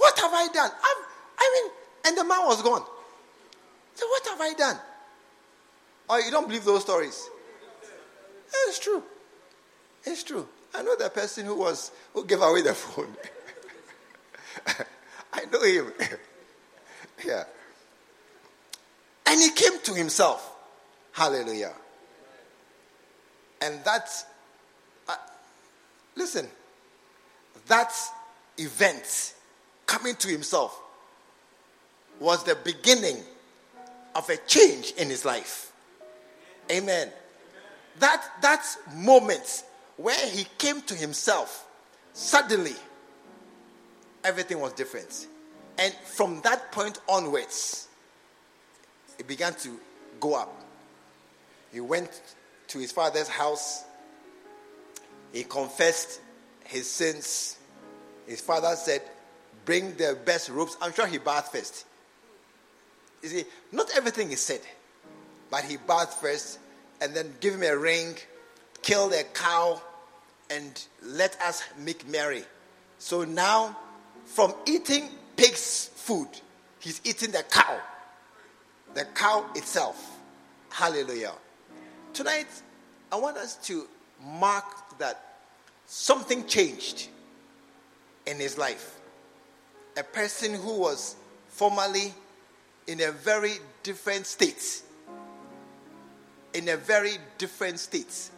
What 0.05 0.19
have 0.19 0.33
I 0.35 0.47
done? 0.53 0.69
I've, 0.69 1.05
I 1.39 1.51
mean, 1.63 1.71
and 2.05 2.15
the 2.15 2.23
man 2.23 2.45
was 2.45 2.61
gone. 2.61 2.83
So 3.95 4.07
what 4.07 4.27
have 4.27 4.39
I 4.39 4.53
done? 4.53 4.77
Oh, 6.07 6.17
you 6.19 6.29
don't 6.29 6.47
believe 6.47 6.63
those 6.63 6.83
stories? 6.83 7.27
It's 8.67 8.77
true. 8.77 9.01
It's 10.03 10.21
true. 10.21 10.47
I 10.75 10.83
know 10.83 10.95
the 10.95 11.09
person 11.09 11.47
who 11.47 11.55
was 11.55 11.89
who 12.13 12.23
gave 12.23 12.39
away 12.39 12.61
the 12.61 12.75
phone. 12.75 13.15
I 15.33 15.45
know 15.45 15.63
him. 15.63 15.91
yeah. 17.25 17.45
And 19.25 19.41
he 19.41 19.49
came 19.49 19.79
to 19.85 19.95
himself. 19.95 20.51
Hallelujah. 21.13 21.73
And 23.59 23.83
that's, 23.83 24.25
uh, 25.09 25.15
listen, 26.15 26.47
that 27.65 27.91
event, 28.59 29.34
coming 29.85 30.15
to 30.15 30.27
himself, 30.27 30.81
was 32.19 32.43
the 32.43 32.55
beginning 32.55 33.17
of 34.15 34.29
a 34.29 34.37
change 34.47 34.93
in 34.97 35.09
his 35.09 35.25
life. 35.25 35.71
Amen. 36.71 37.09
That, 37.99 38.23
that 38.41 38.65
moment 38.93 39.63
where 39.97 40.29
he 40.29 40.45
came 40.57 40.81
to 40.83 40.95
himself, 40.95 41.67
suddenly 42.13 42.75
everything 44.23 44.59
was 44.59 44.73
different. 44.73 45.27
And 45.77 45.93
from 45.93 46.41
that 46.41 46.71
point 46.71 46.99
onwards, 47.07 47.87
it 49.19 49.27
began 49.27 49.53
to 49.55 49.79
go 50.19 50.35
up. 50.35 50.61
He 51.71 51.79
went 51.79 52.21
to 52.69 52.79
his 52.79 52.91
father's 52.91 53.27
house, 53.27 53.83
he 55.31 55.43
confessed 55.43 56.21
his 56.63 56.89
sins. 56.89 57.57
His 58.25 58.41
father 58.41 58.75
said, 58.75 59.01
Bring 59.65 59.95
the 59.95 60.17
best 60.25 60.49
robes. 60.49 60.77
I'm 60.81 60.93
sure 60.93 61.07
he 61.07 61.17
bathed 61.17 61.47
first. 61.47 61.85
You 63.23 63.29
see, 63.29 63.45
not 63.71 63.89
everything 63.95 64.31
is 64.31 64.39
said, 64.39 64.61
but 65.49 65.63
he 65.63 65.77
bathed 65.77 66.13
first 66.13 66.59
and 67.01 67.13
then 67.13 67.33
give 67.39 67.55
him 67.55 67.63
a 67.63 67.75
ring, 67.75 68.15
kill 68.81 69.11
a 69.11 69.23
cow, 69.23 69.81
and 70.49 70.85
let 71.01 71.39
us 71.41 71.63
make 71.79 72.07
merry. 72.07 72.43
So 72.99 73.23
now, 73.23 73.75
from 74.25 74.53
eating 74.65 75.09
pig's 75.35 75.89
food, 75.95 76.27
he's 76.79 77.01
eating 77.03 77.31
the 77.31 77.43
cow, 77.49 77.79
the 78.93 79.05
cow 79.15 79.45
itself. 79.55 80.19
Hallelujah. 80.69 81.33
Tonight, 82.13 82.47
I 83.11 83.15
want 83.17 83.37
us 83.37 83.55
to 83.67 83.87
mark 84.23 84.97
that 84.99 85.37
something 85.85 86.45
changed 86.47 87.07
in 88.25 88.37
his 88.37 88.57
life. 88.57 88.94
A 89.97 90.03
person 90.03 90.53
who 90.53 90.79
was 90.79 91.15
formerly 91.47 92.13
in 92.87 93.01
a 93.01 93.11
very 93.11 93.53
different 93.83 94.25
state. 94.25 94.81
In 96.53 96.69
a 96.69 96.77
very 96.77 97.17
different 97.37 97.79
state. 97.79 98.29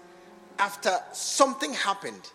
After 0.60 0.98
something 1.14 1.74
happened, 1.74 2.32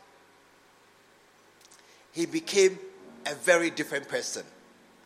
he 2.12 2.26
became 2.26 2.78
a 3.26 3.34
very 3.34 3.70
different 3.70 4.08
person. 4.08 4.44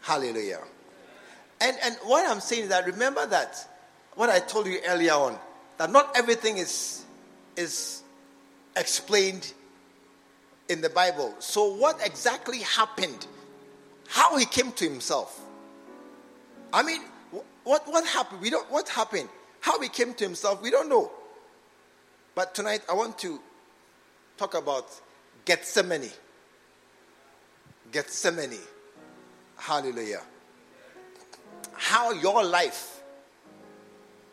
Hallelujah. 0.02 0.60
And, 1.60 1.76
and 1.82 1.96
what 2.04 2.28
I'm 2.28 2.40
saying 2.40 2.64
is 2.64 2.68
that 2.68 2.86
remember 2.86 3.26
that 3.26 3.66
what 4.14 4.28
I 4.30 4.40
told 4.40 4.66
you 4.66 4.78
earlier 4.86 5.12
on, 5.12 5.38
that 5.78 5.90
not 5.90 6.16
everything 6.16 6.58
is, 6.58 7.04
is 7.56 8.02
explained 8.76 9.52
in 10.68 10.80
the 10.80 10.90
Bible. 10.90 11.34
So, 11.38 11.74
what 11.74 12.04
exactly 12.04 12.58
happened? 12.58 13.26
How 14.08 14.36
he 14.36 14.44
came 14.44 14.72
to 14.72 14.88
himself? 14.88 15.40
I 16.72 16.82
mean, 16.82 17.02
what, 17.64 17.86
what 17.86 18.06
happened? 18.06 18.40
We 18.40 18.50
don't, 18.50 18.70
what 18.70 18.88
happened? 18.88 19.28
How 19.60 19.80
he 19.80 19.88
came 19.88 20.14
to 20.14 20.24
himself, 20.24 20.62
we 20.62 20.70
don't 20.70 20.88
know. 20.88 21.10
But 22.34 22.54
tonight 22.54 22.82
I 22.88 22.94
want 22.94 23.18
to 23.20 23.40
talk 24.36 24.54
about 24.54 24.88
Gethsemane. 25.44 26.10
Gethsemane. 27.90 28.58
Hallelujah. 29.56 30.22
How 31.72 32.12
your 32.12 32.44
life, 32.44 33.00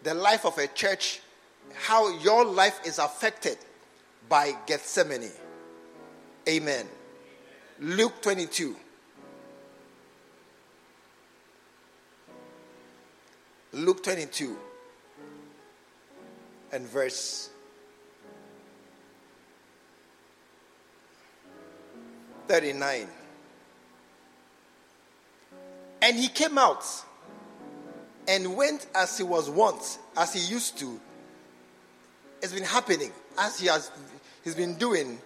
the 0.04 0.14
life 0.14 0.46
of 0.46 0.58
a 0.58 0.68
church, 0.68 1.22
how 1.74 2.18
your 2.20 2.46
life 2.46 2.80
is 2.86 3.00
affected 3.00 3.58
by 4.30 4.56
Gethsemane. 4.68 5.32
Amen. 6.48 6.86
Luke 7.80 8.22
22. 8.22 8.76
Luke 13.74 14.04
22 14.04 14.56
and 16.72 16.86
verse 16.86 17.50
39. 22.48 23.08
And 26.04 26.18
he 26.18 26.28
came 26.28 26.58
out 26.60 26.86
and 28.28 28.56
went 28.56 28.86
as 28.94 29.18
he 29.18 29.24
was 29.24 29.50
wont, 29.50 29.98
as 30.18 30.34
he 30.34 30.40
used 30.40 30.78
to. 30.78 31.00
It's 32.42 32.54
been 32.54 32.64
happening 32.64 33.12
as 33.40 33.60
he 33.60 33.68
has 33.68 33.90
he's 34.44 34.54
been 34.54 34.76
doing 34.76 35.18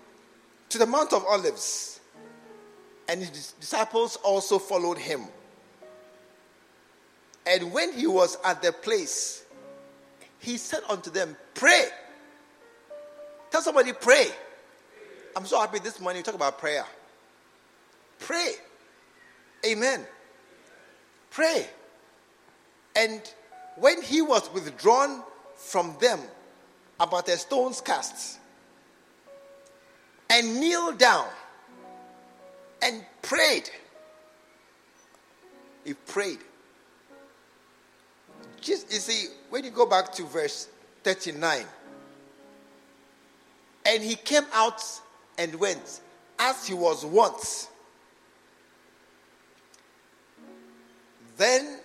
to 0.69 0.77
the 0.77 0.85
Mount 0.85 1.11
of 1.11 1.25
Olives. 1.25 1.99
And 3.09 3.21
his 3.21 3.53
disciples 3.59 4.17
also 4.17 4.59
followed 4.59 4.97
him. 4.97 5.23
And 7.47 7.71
when 7.71 7.93
he 7.93 8.07
was 8.07 8.37
at 8.43 8.61
the 8.61 8.71
place, 8.71 9.43
he 10.39 10.57
said 10.57 10.81
unto 10.89 11.09
them, 11.09 11.35
Pray. 11.53 11.85
Tell 13.49 13.61
somebody, 13.61 13.93
pray. 13.93 14.27
I'm 15.35 15.45
so 15.45 15.59
happy 15.59 15.79
this 15.79 15.99
morning 15.99 16.19
you 16.19 16.23
talk 16.23 16.35
about 16.35 16.59
prayer. 16.59 16.85
Pray. 18.19 18.51
Amen. 19.65 20.05
Pray. 21.29 21.67
And 22.95 23.21
when 23.77 24.01
he 24.01 24.21
was 24.21 24.51
withdrawn 24.53 25.23
from 25.55 25.95
them, 26.01 26.19
about 26.99 27.27
a 27.29 27.37
stone's 27.37 27.81
cast, 27.81 28.39
and 30.29 30.59
kneeled 30.59 30.97
down 30.97 31.27
and 32.81 33.05
prayed. 33.21 33.69
He 35.85 35.93
prayed. 35.93 36.39
Just 38.61 38.91
you 38.91 38.99
see, 38.99 39.27
when 39.49 39.63
you 39.63 39.71
go 39.71 39.85
back 39.85 40.11
to 40.13 40.23
verse 40.23 40.67
39, 41.03 41.65
and 43.85 44.03
he 44.03 44.15
came 44.15 44.45
out 44.53 44.83
and 45.37 45.55
went 45.55 46.01
as 46.39 46.67
he 46.67 46.73
was 46.73 47.05
once. 47.05 47.69
Then, 51.37 51.79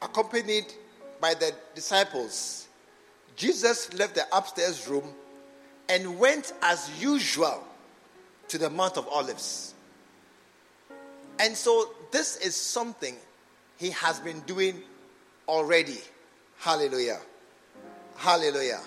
accompanied 0.00 0.72
by 1.20 1.34
the 1.34 1.52
disciples, 1.74 2.68
Jesus 3.36 3.92
left 3.94 4.14
the 4.14 4.24
upstairs 4.32 4.86
room 4.88 5.04
and 5.88 6.18
went 6.18 6.52
as 6.62 6.90
usual 7.02 7.64
to 8.48 8.58
the 8.58 8.70
Mount 8.70 8.96
of 8.96 9.06
Olives. 9.08 9.74
And 11.38 11.56
so, 11.56 11.90
this 12.12 12.36
is 12.36 12.54
something 12.54 13.16
he 13.78 13.90
has 13.90 14.20
been 14.20 14.40
doing 14.40 14.82
already. 15.48 15.98
Hallelujah. 16.58 17.20
Hallelujah. 18.16 18.80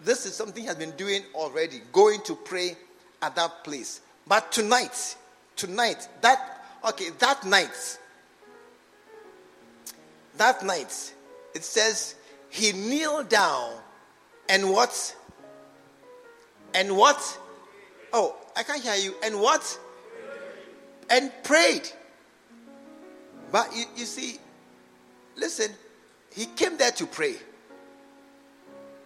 This 0.00 0.26
is 0.26 0.34
something 0.34 0.62
he 0.62 0.66
has 0.66 0.76
been 0.76 0.92
doing 0.92 1.22
already, 1.34 1.80
going 1.92 2.20
to 2.22 2.34
pray 2.34 2.76
at 3.20 3.36
that 3.36 3.64
place. 3.64 4.00
But 4.26 4.50
tonight, 4.50 5.16
tonight, 5.56 6.08
that, 6.22 6.64
okay, 6.88 7.10
that 7.18 7.44
night, 7.44 7.98
that 10.38 10.64
night, 10.64 11.14
it 11.54 11.64
says 11.64 12.14
he 12.50 12.72
kneeled 12.72 13.28
down 13.28 13.74
and 14.48 14.70
what? 14.70 15.16
And 16.74 16.96
what? 16.96 17.38
Oh, 18.12 18.36
I 18.56 18.62
can't 18.62 18.82
hear 18.82 18.94
you. 18.96 19.14
And 19.24 19.40
what? 19.40 19.78
And 21.08 21.30
prayed. 21.42 21.88
But 23.50 23.74
you, 23.74 23.84
you 23.96 24.04
see, 24.04 24.38
listen, 25.36 25.70
he 26.34 26.46
came 26.46 26.76
there 26.76 26.92
to 26.92 27.06
pray. 27.06 27.36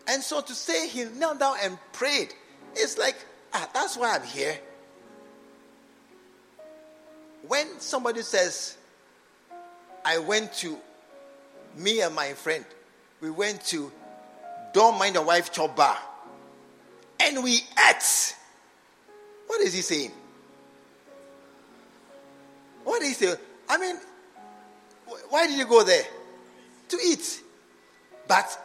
And 0.09 0.23
so 0.23 0.41
to 0.41 0.55
say 0.55 0.89
he 0.89 1.05
knelt 1.05 1.41
down 1.41 1.57
and 1.63 1.79
prayed, 1.93 2.33
it's 2.75 2.97
like, 2.97 3.17
ah, 3.53 3.69
that's 3.75 3.97
why 3.97 4.15
I'm 4.15 4.23
here. 4.23 4.57
When 7.49 7.81
somebody 7.81 8.23
says, 8.23 8.77
I 10.05 10.19
went 10.19 10.53
to, 10.55 10.79
me 11.77 12.01
and 12.01 12.15
my 12.15 12.33
friend, 12.35 12.65
we 13.21 13.31
went 13.31 13.65
to 13.67 13.91
Don't 14.73 14.99
Mind 14.99 15.15
Your 15.15 15.25
Wife 15.25 15.53
Chop 15.53 15.77
Bar, 15.77 15.99
and 17.21 17.43
we 17.43 17.61
ate. 17.89 18.37
What 19.47 19.61
is 19.61 19.75
he 19.75 19.83
saying? 19.83 20.13
What 22.85 23.03
is 23.03 23.09
he 23.09 23.27
saying? 23.27 23.39
I 23.69 23.79
mean, 23.79 23.97
why 25.31 25.47
did 25.47 25.59
you 25.59 25.67
go 25.67 25.83
there? 25.83 26.05
To 26.89 26.97
eat. 26.97 27.43
But 28.29 28.59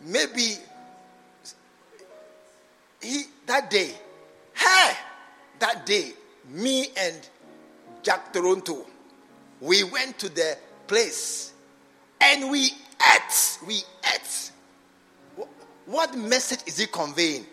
maybe 0.00 0.56
he 3.00 3.24
that 3.46 3.70
day, 3.70 3.92
hey, 4.54 4.92
that 5.58 5.86
day, 5.86 6.12
me 6.50 6.88
and 6.96 7.16
Jack 8.02 8.32
Toronto, 8.32 8.86
we 9.60 9.84
went 9.84 10.18
to 10.18 10.28
the 10.28 10.56
place 10.86 11.52
and 12.20 12.50
we 12.50 12.64
ate. 12.66 13.58
We 13.66 13.82
ate. 14.14 14.52
What 15.86 16.16
message 16.16 16.60
is 16.66 16.78
he 16.78 16.86
conveying? 16.86 17.46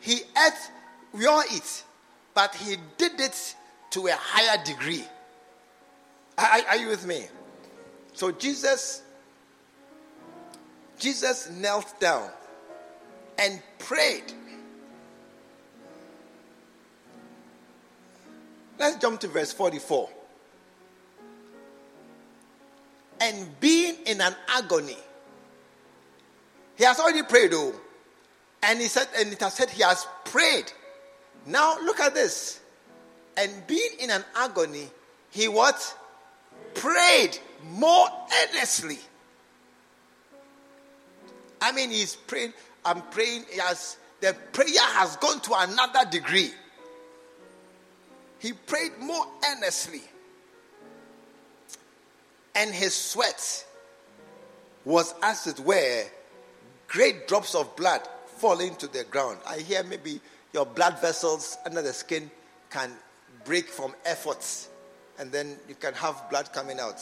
He 0.00 0.14
ate, 0.14 0.70
we 1.12 1.26
all 1.26 1.42
eat, 1.52 1.84
but 2.34 2.54
he 2.54 2.76
did 2.96 3.20
it 3.20 3.54
to 3.90 4.06
a 4.06 4.12
higher 4.12 4.62
degree. 4.64 5.04
Are, 6.36 6.60
are 6.68 6.76
you 6.76 6.88
with 6.88 7.06
me? 7.06 7.26
So 8.18 8.32
Jesus 8.32 9.02
Jesus 10.98 11.48
knelt 11.50 12.00
down 12.00 12.28
and 13.38 13.62
prayed. 13.78 14.32
Let's 18.76 18.96
jump 18.96 19.20
to 19.20 19.28
verse 19.28 19.52
44. 19.52 20.08
And 23.20 23.60
being 23.60 23.94
in 24.04 24.20
an 24.20 24.34
agony, 24.48 24.96
he 26.74 26.82
has 26.82 26.98
already 26.98 27.22
prayed, 27.22 27.52
oh, 27.54 27.72
and 28.64 28.80
he 28.80 28.88
said, 28.88 29.06
and 29.16 29.32
it 29.32 29.38
has 29.38 29.54
said 29.54 29.70
he 29.70 29.84
has 29.84 30.04
prayed. 30.24 30.72
Now 31.46 31.78
look 31.84 32.00
at 32.00 32.16
this. 32.16 32.58
And 33.36 33.64
being 33.68 33.90
in 34.00 34.10
an 34.10 34.24
agony, 34.34 34.88
he 35.30 35.46
what? 35.46 35.96
Prayed 36.74 37.38
more 37.64 38.08
earnestly. 38.42 38.98
I 41.60 41.72
mean, 41.72 41.90
he's 41.90 42.14
praying. 42.14 42.52
I'm 42.84 43.02
praying. 43.10 43.44
Has, 43.60 43.96
the 44.20 44.34
prayer 44.52 44.68
has 44.94 45.16
gone 45.16 45.40
to 45.40 45.54
another 45.56 46.08
degree. 46.10 46.52
He 48.38 48.52
prayed 48.52 48.92
more 49.00 49.26
earnestly. 49.50 50.02
And 52.54 52.72
his 52.72 52.94
sweat 52.94 53.66
was, 54.84 55.14
as 55.22 55.46
it 55.46 55.60
were, 55.60 56.04
great 56.86 57.28
drops 57.28 57.54
of 57.54 57.74
blood 57.76 58.02
falling 58.26 58.74
to 58.76 58.86
the 58.86 59.04
ground. 59.04 59.38
I 59.46 59.58
hear 59.58 59.82
maybe 59.84 60.20
your 60.52 60.66
blood 60.66 61.00
vessels 61.00 61.56
under 61.66 61.82
the 61.82 61.92
skin 61.92 62.30
can 62.70 62.92
break 63.44 63.66
from 63.66 63.94
efforts, 64.04 64.68
and 65.18 65.30
then 65.30 65.56
you 65.68 65.74
can 65.74 65.94
have 65.94 66.28
blood 66.30 66.52
coming 66.52 66.80
out. 66.80 67.00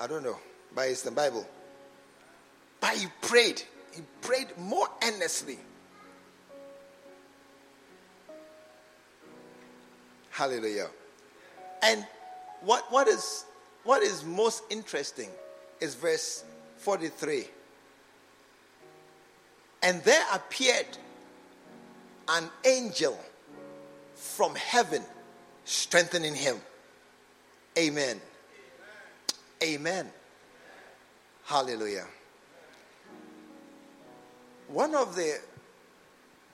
I 0.00 0.06
don't 0.06 0.22
know, 0.22 0.38
but 0.74 0.88
it's 0.88 1.02
the 1.02 1.10
Bible. 1.10 1.46
But 2.80 2.96
he 2.96 3.06
prayed. 3.22 3.62
He 3.92 4.02
prayed 4.20 4.46
more 4.56 4.86
earnestly. 5.02 5.58
Hallelujah. 10.30 10.88
And 11.82 12.06
what, 12.60 12.84
what, 12.90 13.08
is, 13.08 13.44
what 13.82 14.02
is 14.02 14.24
most 14.24 14.62
interesting 14.70 15.28
is 15.80 15.96
verse 15.96 16.44
43. 16.76 17.46
And 19.82 20.02
there 20.04 20.24
appeared 20.32 20.86
an 22.28 22.44
angel 22.64 23.18
from 24.14 24.54
heaven 24.54 25.02
strengthening 25.64 26.34
him. 26.34 26.56
Amen. 27.76 28.20
Amen. 29.62 30.10
Hallelujah. 31.44 32.06
One 34.68 34.94
of 34.94 35.16
the 35.16 35.38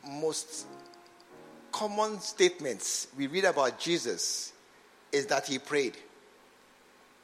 most 0.08 0.66
common 1.72 2.20
statements 2.20 3.08
we 3.16 3.26
read 3.26 3.44
about 3.44 3.78
Jesus 3.78 4.52
is 5.12 5.26
that 5.26 5.46
he 5.46 5.58
prayed. 5.58 5.96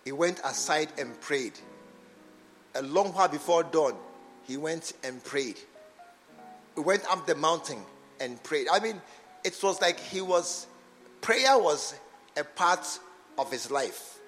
He 0.04 0.12
went 0.12 0.40
aside 0.44 0.88
and 0.98 1.18
prayed. 1.20 1.52
A 2.74 2.82
long 2.82 3.12
while 3.12 3.28
before 3.28 3.62
dawn, 3.62 3.94
he 4.46 4.56
went 4.56 4.92
and 5.02 5.22
prayed. 5.22 5.58
He 6.74 6.80
went 6.80 7.04
up 7.10 7.26
the 7.26 7.34
mountain 7.34 7.78
and 8.20 8.42
prayed. 8.42 8.66
I 8.70 8.80
mean, 8.80 9.00
it 9.44 9.58
was 9.62 9.80
like 9.80 9.98
he 9.98 10.20
was, 10.20 10.66
prayer 11.20 11.58
was 11.58 11.94
a 12.36 12.44
part 12.44 12.86
of 13.38 13.50
his 13.50 13.70
life. 13.70 14.19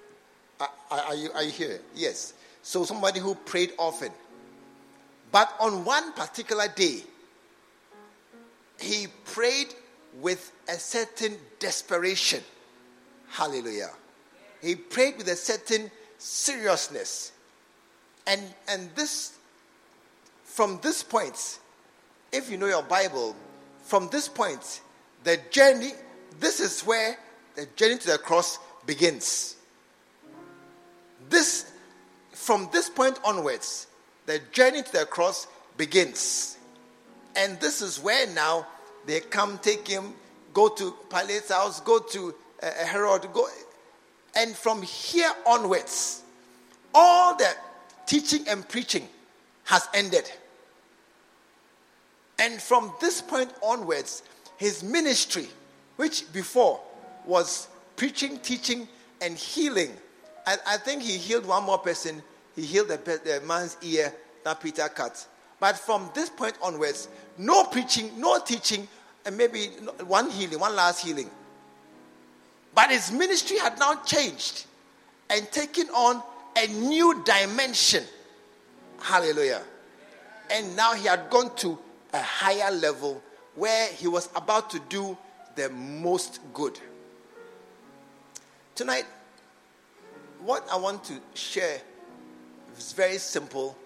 Are, 0.91 0.99
are, 0.99 1.15
you, 1.15 1.31
are 1.33 1.43
you 1.43 1.51
here? 1.51 1.79
Yes. 1.95 2.33
So, 2.61 2.85
somebody 2.85 3.19
who 3.19 3.35
prayed 3.35 3.73
often. 3.77 4.11
But 5.31 5.53
on 5.59 5.83
one 5.83 6.13
particular 6.13 6.67
day, 6.67 7.01
he 8.79 9.07
prayed 9.25 9.73
with 10.21 10.51
a 10.67 10.73
certain 10.73 11.37
desperation. 11.59 12.41
Hallelujah. 13.29 13.89
He 14.61 14.75
prayed 14.75 15.17
with 15.17 15.27
a 15.27 15.35
certain 15.35 15.89
seriousness. 16.17 17.31
And, 18.27 18.41
and 18.69 18.89
this, 18.95 19.37
from 20.43 20.79
this 20.81 21.03
point, 21.03 21.59
if 22.31 22.49
you 22.49 22.57
know 22.57 22.67
your 22.67 22.83
Bible, 22.83 23.35
from 23.83 24.07
this 24.09 24.27
point, 24.27 24.81
the 25.23 25.39
journey, 25.51 25.91
this 26.39 26.59
is 26.59 26.81
where 26.81 27.17
the 27.55 27.67
journey 27.75 27.97
to 27.97 28.07
the 28.07 28.17
cross 28.17 28.59
begins. 28.85 29.55
This, 31.33 31.65
from 32.31 32.69
this 32.71 32.91
point 32.91 33.19
onwards, 33.25 33.87
the 34.27 34.39
journey 34.51 34.83
to 34.83 34.91
the 34.91 35.05
cross 35.05 35.47
begins. 35.77 36.59
And 37.35 37.59
this 37.59 37.81
is 37.81 37.99
where 37.99 38.27
now 38.27 38.67
they 39.07 39.19
come 39.19 39.57
take 39.57 39.87
him, 39.87 40.13
go 40.53 40.69
to 40.69 40.93
Pilate's 41.09 41.49
house, 41.49 41.79
go 41.81 41.97
to 41.97 42.35
uh, 42.61 42.67
uh, 42.67 42.85
Herod, 42.85 43.27
go. 43.33 43.47
And 44.35 44.55
from 44.55 44.83
here 44.83 45.31
onwards, 45.47 46.21
all 46.93 47.35
the 47.35 47.49
teaching 48.05 48.47
and 48.47 48.69
preaching 48.69 49.07
has 49.63 49.87
ended. 49.95 50.31
And 52.37 52.61
from 52.61 52.93
this 53.01 53.23
point 53.23 53.51
onwards, 53.63 54.21
his 54.57 54.83
ministry, 54.83 55.47
which 55.95 56.31
before 56.31 56.79
was 57.25 57.69
preaching, 57.95 58.37
teaching, 58.37 58.87
and 59.19 59.35
healing, 59.35 59.93
I, 60.45 60.57
I 60.67 60.77
think 60.77 61.01
he 61.01 61.17
healed 61.17 61.45
one 61.45 61.63
more 61.63 61.77
person 61.77 62.21
he 62.55 62.63
healed 62.63 62.87
the, 62.89 62.97
the 62.97 63.41
man's 63.45 63.77
ear 63.81 64.13
that 64.43 64.61
Peter 64.61 64.87
cut. 64.89 65.25
But 65.59 65.77
from 65.77 66.09
this 66.13 66.29
point 66.29 66.55
onwards, 66.61 67.07
no 67.37 67.63
preaching, 67.65 68.11
no 68.17 68.39
teaching, 68.39 68.87
and 69.25 69.37
maybe 69.37 69.67
one 70.05 70.29
healing, 70.29 70.59
one 70.59 70.75
last 70.75 71.05
healing. 71.05 71.29
But 72.75 72.91
his 72.91 73.11
ministry 73.11 73.57
had 73.57 73.79
now 73.79 73.95
changed 74.03 74.65
and 75.29 75.49
taken 75.51 75.87
on 75.89 76.21
a 76.57 76.67
new 76.67 77.23
dimension. 77.23 78.03
Hallelujah. 78.99 79.61
And 80.51 80.75
now 80.75 80.93
he 80.93 81.07
had 81.07 81.29
gone 81.29 81.55
to 81.57 81.77
a 82.13 82.21
higher 82.21 82.71
level 82.71 83.21
where 83.55 83.87
he 83.93 84.07
was 84.07 84.29
about 84.35 84.69
to 84.71 84.79
do 84.89 85.17
the 85.55 85.69
most 85.69 86.39
good. 86.53 86.77
Tonight, 88.75 89.05
what 90.45 90.67
I 90.71 90.75
want 90.77 91.03
to 91.05 91.13
share 91.33 91.79
is 92.77 92.93
very 92.93 93.17
simple 93.17 93.77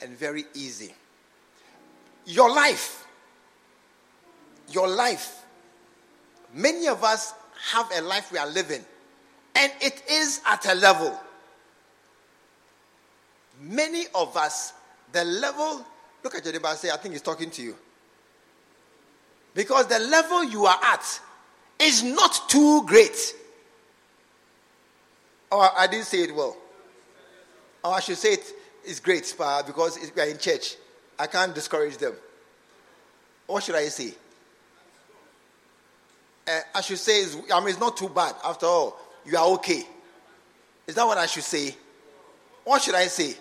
and 0.00 0.16
very 0.16 0.44
easy. 0.54 0.94
Your 2.24 2.50
life, 2.54 3.06
your 4.70 4.88
life, 4.88 5.44
many 6.54 6.88
of 6.88 7.04
us 7.04 7.34
have 7.70 7.90
a 7.96 8.02
life 8.02 8.32
we 8.32 8.38
are 8.38 8.48
living, 8.48 8.84
and 9.54 9.72
it 9.80 10.02
is 10.10 10.40
at 10.46 10.66
a 10.66 10.74
level. 10.74 11.18
Many 13.60 14.04
of 14.14 14.36
us, 14.36 14.72
the 15.12 15.24
level, 15.24 15.84
look 16.22 16.34
at 16.34 16.44
your 16.44 16.52
neighbor 16.52 16.68
and 16.68 16.78
say, 16.78 16.90
I 16.90 16.96
think 16.96 17.14
he's 17.14 17.22
talking 17.22 17.50
to 17.50 17.62
you. 17.62 17.76
Because 19.54 19.86
the 19.86 19.98
level 19.98 20.44
you 20.44 20.66
are 20.66 20.78
at 20.82 21.20
is 21.80 22.02
not 22.02 22.48
too 22.48 22.84
great. 22.86 23.34
Oh, 25.50 25.72
I 25.76 25.86
didn't 25.86 26.06
say 26.06 26.22
it 26.22 26.34
well. 26.34 26.56
Or 27.84 27.94
I 27.94 28.00
should 28.00 28.16
say 28.16 28.30
it 28.30 28.52
is 28.84 29.00
great 29.00 29.32
because 29.66 29.98
we 30.14 30.22
are 30.22 30.26
in 30.26 30.38
church. 30.38 30.76
I 31.18 31.26
can't 31.26 31.54
discourage 31.54 31.96
them. 31.98 32.14
What 33.46 33.62
should 33.62 33.76
I 33.76 33.86
say? 33.88 34.12
Uh, 36.48 36.60
I 36.74 36.80
should 36.80 36.98
say, 36.98 37.24
I 37.52 37.60
mean, 37.60 37.70
it's 37.70 37.80
not 37.80 37.96
too 37.96 38.08
bad. 38.08 38.34
After 38.44 38.66
all, 38.66 38.98
you 39.24 39.36
are 39.36 39.46
okay. 39.54 39.82
Is 40.86 40.94
that 40.94 41.06
what 41.06 41.18
I 41.18 41.26
should 41.26 41.42
say? 41.44 41.74
What 42.64 42.82
should 42.82 42.94
I 42.94 43.06
say? 43.06 43.34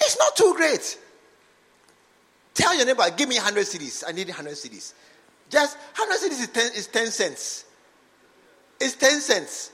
It's 0.00 0.18
not 0.18 0.36
too 0.36 0.54
great. 0.56 0.98
Tell 2.54 2.74
your 2.76 2.86
neighbor, 2.86 3.04
give 3.16 3.28
me 3.28 3.36
100 3.36 3.66
cedis. 3.66 4.04
I 4.06 4.12
need 4.12 4.28
100 4.28 4.52
cedis. 4.54 4.92
Just 5.50 5.76
100 5.96 6.30
cedis 6.30 6.40
is 6.40 6.48
10, 6.48 6.72
is 6.74 6.86
10 6.88 7.06
cents. 7.08 7.64
It's 8.80 8.94
10 8.94 9.20
cents. 9.20 9.72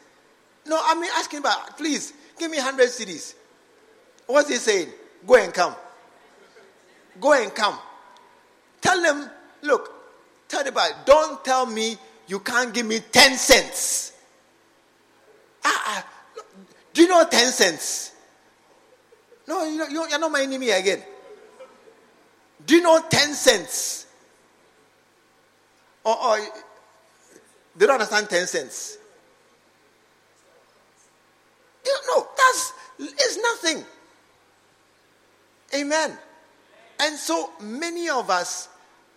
No, 0.66 0.80
I 0.82 0.94
mean, 0.94 1.10
asking 1.16 1.40
about, 1.40 1.76
please, 1.76 2.12
give 2.38 2.50
me 2.50 2.58
100 2.58 2.88
cedis. 2.88 3.34
What's 4.26 4.48
he 4.48 4.56
saying? 4.56 4.88
Go 5.26 5.36
and 5.36 5.52
come. 5.52 5.74
Go 7.20 7.32
and 7.32 7.54
come. 7.54 7.78
Tell 8.80 9.00
them, 9.00 9.30
look, 9.62 9.94
tell 10.48 10.66
about, 10.66 11.06
don't 11.06 11.44
tell 11.44 11.66
me 11.66 11.96
you 12.26 12.40
can't 12.40 12.72
give 12.72 12.86
me 12.86 13.00
10 13.00 13.36
cents. 13.36 14.12
Ah, 15.64 15.82
ah, 15.86 16.06
do 16.92 17.02
you 17.02 17.08
know 17.08 17.24
10 17.24 17.52
cents? 17.52 18.12
No, 19.46 19.64
you 19.64 19.78
know, 19.78 19.88
you're 19.88 20.18
not 20.18 20.30
my 20.30 20.42
enemy 20.42 20.70
again. 20.70 21.02
Do 22.64 22.76
you 22.76 22.82
know 22.82 23.00
10 23.08 23.34
cents? 23.34 24.06
Or, 26.02 26.22
or 26.22 26.38
they 27.76 27.86
don't 27.86 27.94
understand 27.94 28.28
10 28.30 28.46
cents. 28.46 28.98
You 31.84 31.98
know, 32.08 32.26
that's 32.36 32.72
it's 32.98 33.36
nothing. 33.36 33.84
Amen. 35.74 36.16
And 37.00 37.16
so 37.16 37.50
many 37.60 38.08
of 38.08 38.30
us, 38.30 38.68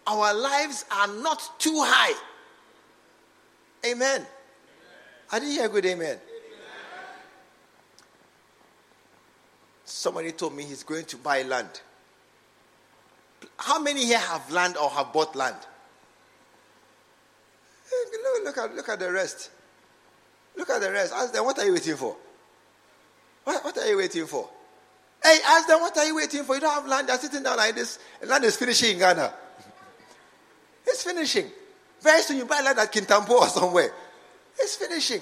our 0.05 0.33
lives 0.33 0.85
are 0.91 1.07
not 1.07 1.59
too 1.59 1.79
high. 1.83 2.17
Amen. 3.85 4.25
I 5.31 5.39
didn't 5.39 5.53
hear 5.53 5.65
a 5.65 5.69
good 5.69 5.85
amen. 5.85 6.17
Somebody 9.85 10.31
told 10.31 10.55
me 10.55 10.63
he's 10.63 10.83
going 10.83 11.05
to 11.05 11.17
buy 11.17 11.43
land. 11.43 11.81
How 13.57 13.79
many 13.79 14.05
here 14.05 14.19
have 14.19 14.51
land 14.51 14.77
or 14.77 14.89
have 14.89 15.13
bought 15.13 15.35
land? 15.35 15.55
Look, 17.91 18.43
look, 18.45 18.57
at, 18.57 18.75
look 18.75 18.89
at 18.89 18.99
the 18.99 19.11
rest. 19.11 19.51
Look 20.55 20.69
at 20.69 20.81
the 20.81 20.91
rest. 20.91 21.13
Ask 21.13 21.33
them, 21.33 21.45
what 21.45 21.57
are 21.59 21.65
you 21.65 21.73
waiting 21.73 21.95
for? 21.95 22.15
What, 23.47 23.63
what 23.63 23.77
are 23.77 23.87
you 23.87 23.95
waiting 23.95 24.25
for? 24.25 24.49
Hey, 25.23 25.37
ask 25.47 25.69
them, 25.69 25.79
what 25.79 25.97
are 25.97 26.03
you 26.03 26.17
waiting 26.17 26.43
for? 26.43 26.55
You 26.55 26.59
don't 26.59 26.73
have 26.73 26.85
land. 26.85 27.07
They're 27.07 27.17
sitting 27.17 27.43
down 27.43 27.55
like 27.55 27.75
this. 27.75 27.97
Land 28.25 28.43
is 28.43 28.57
finishing 28.57 28.91
in 28.91 28.99
Ghana. 28.99 29.33
It's 30.85 31.01
finishing. 31.01 31.45
Very 32.01 32.21
soon 32.23 32.35
you 32.39 32.45
buy 32.45 32.59
land 32.59 32.77
at 32.77 32.91
Kintampo 32.91 33.29
or 33.29 33.47
somewhere. 33.47 33.93
It's 34.59 34.75
finishing. 34.75 35.21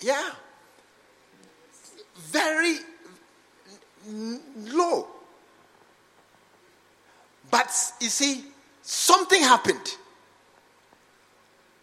Yeah. 0.00 0.32
Very 2.16 2.78
low. 4.08 5.06
But 7.52 7.72
you 8.00 8.08
see, 8.08 8.46
something 8.82 9.42
happened. 9.42 9.94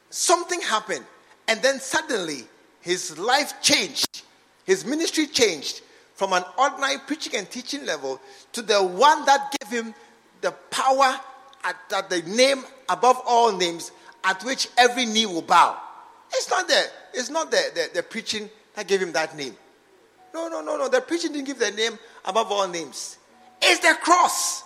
Something 0.09 0.59
happened. 0.59 1.05
And 1.47 1.61
then 1.61 1.79
suddenly 1.79 2.43
his 2.81 3.17
life 3.17 3.61
changed. 3.61 4.23
His 4.65 4.85
ministry 4.85 5.27
changed 5.27 5.81
from 6.15 6.33
an 6.33 6.43
ordinary 6.57 6.97
preaching 7.05 7.35
and 7.35 7.49
teaching 7.49 7.85
level 7.85 8.19
to 8.53 8.61
the 8.61 8.81
one 8.81 9.25
that 9.25 9.55
gave 9.59 9.69
him 9.69 9.93
the 10.41 10.51
power 10.69 11.19
at, 11.63 11.75
at 11.95 12.09
the 12.09 12.21
name 12.23 12.63
above 12.89 13.21
all 13.25 13.51
names 13.51 13.91
at 14.23 14.43
which 14.43 14.69
every 14.77 15.05
knee 15.05 15.25
will 15.25 15.41
bow. 15.41 15.77
It's 16.33 16.49
not 16.49 16.67
the, 16.67 16.83
it's 17.13 17.29
not 17.29 17.51
the, 17.51 17.61
the, 17.73 17.89
the 17.95 18.03
preaching 18.03 18.49
that 18.75 18.87
gave 18.87 19.01
him 19.01 19.11
that 19.13 19.35
name. 19.35 19.55
No, 20.33 20.47
no, 20.47 20.61
no, 20.61 20.77
no. 20.77 20.89
The 20.89 21.01
preaching 21.01 21.31
didn't 21.31 21.45
give 21.45 21.59
the 21.59 21.71
name 21.71 21.97
above 22.25 22.51
all 22.51 22.67
names. 22.67 23.17
It's 23.61 23.79
the 23.79 23.95
cross. 24.01 24.63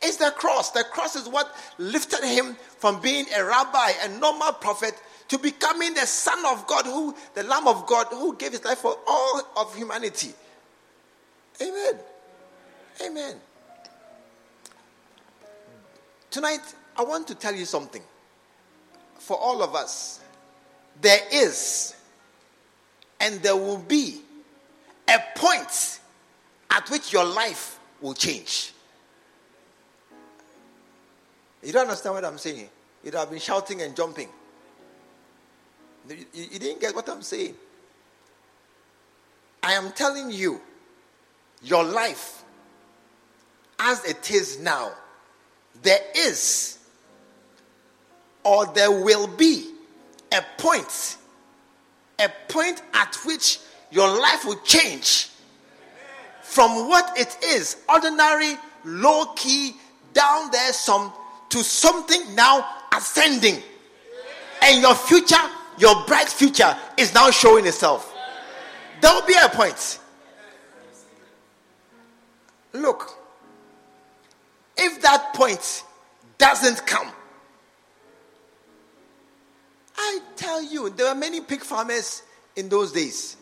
It's 0.00 0.16
the 0.16 0.32
cross. 0.36 0.70
The 0.70 0.84
cross 0.84 1.14
is 1.14 1.28
what 1.28 1.54
lifted 1.78 2.24
him 2.24 2.56
from 2.78 3.00
being 3.00 3.26
a 3.36 3.44
rabbi, 3.44 3.92
a 4.04 4.08
normal 4.18 4.52
prophet, 4.54 4.94
to 5.32 5.38
becoming 5.38 5.94
the 5.94 6.06
Son 6.06 6.44
of 6.44 6.66
God, 6.66 6.84
who 6.84 7.16
the 7.32 7.42
Lamb 7.44 7.66
of 7.66 7.86
God, 7.86 8.08
who 8.10 8.36
gave 8.36 8.52
his 8.52 8.62
life 8.66 8.80
for 8.80 8.94
all 9.08 9.40
of 9.56 9.74
humanity. 9.74 10.34
Amen. 11.58 11.94
Amen. 13.06 13.36
Tonight, 16.30 16.60
I 16.94 17.02
want 17.04 17.26
to 17.28 17.34
tell 17.34 17.54
you 17.54 17.64
something. 17.64 18.02
For 19.20 19.38
all 19.38 19.62
of 19.62 19.74
us, 19.74 20.20
there 21.00 21.20
is 21.32 21.96
and 23.18 23.40
there 23.40 23.56
will 23.56 23.78
be 23.78 24.20
a 25.08 25.18
point 25.34 26.00
at 26.70 26.90
which 26.90 27.10
your 27.10 27.24
life 27.24 27.78
will 28.02 28.12
change. 28.12 28.74
You 31.62 31.72
don't 31.72 31.88
understand 31.88 32.16
what 32.16 32.24
I'm 32.26 32.36
saying? 32.36 32.68
You'd 33.02 33.14
have 33.14 33.30
been 33.30 33.40
shouting 33.40 33.80
and 33.80 33.96
jumping. 33.96 34.28
You, 36.08 36.58
didn't 36.58 36.80
get 36.80 36.94
what 36.94 37.08
I'm 37.08 37.22
saying. 37.22 37.54
I 39.62 39.74
am 39.74 39.92
telling 39.92 40.30
you, 40.30 40.60
your 41.62 41.84
life 41.84 42.42
as 43.78 44.04
it 44.04 44.30
is 44.30 44.58
now, 44.58 44.92
there 45.82 46.00
is 46.16 46.78
or 48.44 48.66
there 48.66 48.90
will 48.90 49.26
be 49.26 49.72
a 50.32 50.42
point, 50.58 51.16
a 52.18 52.28
point 52.48 52.82
at 52.94 53.14
which 53.24 53.58
your 53.90 54.08
life 54.08 54.44
will 54.44 54.60
change 54.64 55.28
from 56.42 56.88
what 56.88 57.16
it 57.16 57.36
is, 57.44 57.76
ordinary, 57.88 58.56
low 58.84 59.26
key, 59.36 59.74
down 60.12 60.50
there, 60.50 60.72
some 60.72 61.12
to 61.48 61.62
something 61.62 62.34
now 62.34 62.66
ascending. 62.94 63.62
And 64.62 64.82
your 64.82 64.94
future, 64.94 65.36
your 65.78 66.04
bright 66.06 66.28
future, 66.28 66.76
is 66.96 67.14
now 67.14 67.30
showing 67.30 67.66
itself. 67.66 68.14
There 69.00 69.12
will 69.12 69.26
be 69.26 69.34
a 69.42 69.48
point. 69.48 69.98
Look, 72.72 73.18
if 74.76 75.02
that 75.02 75.34
point 75.34 75.84
doesn't 76.38 76.86
come, 76.86 77.10
I 79.96 80.20
tell 80.36 80.62
you, 80.62 80.90
there 80.90 81.12
were 81.12 81.18
many 81.18 81.40
pig 81.40 81.62
farmers 81.62 82.22
in 82.56 82.68
those 82.68 82.92
days. 82.92 83.36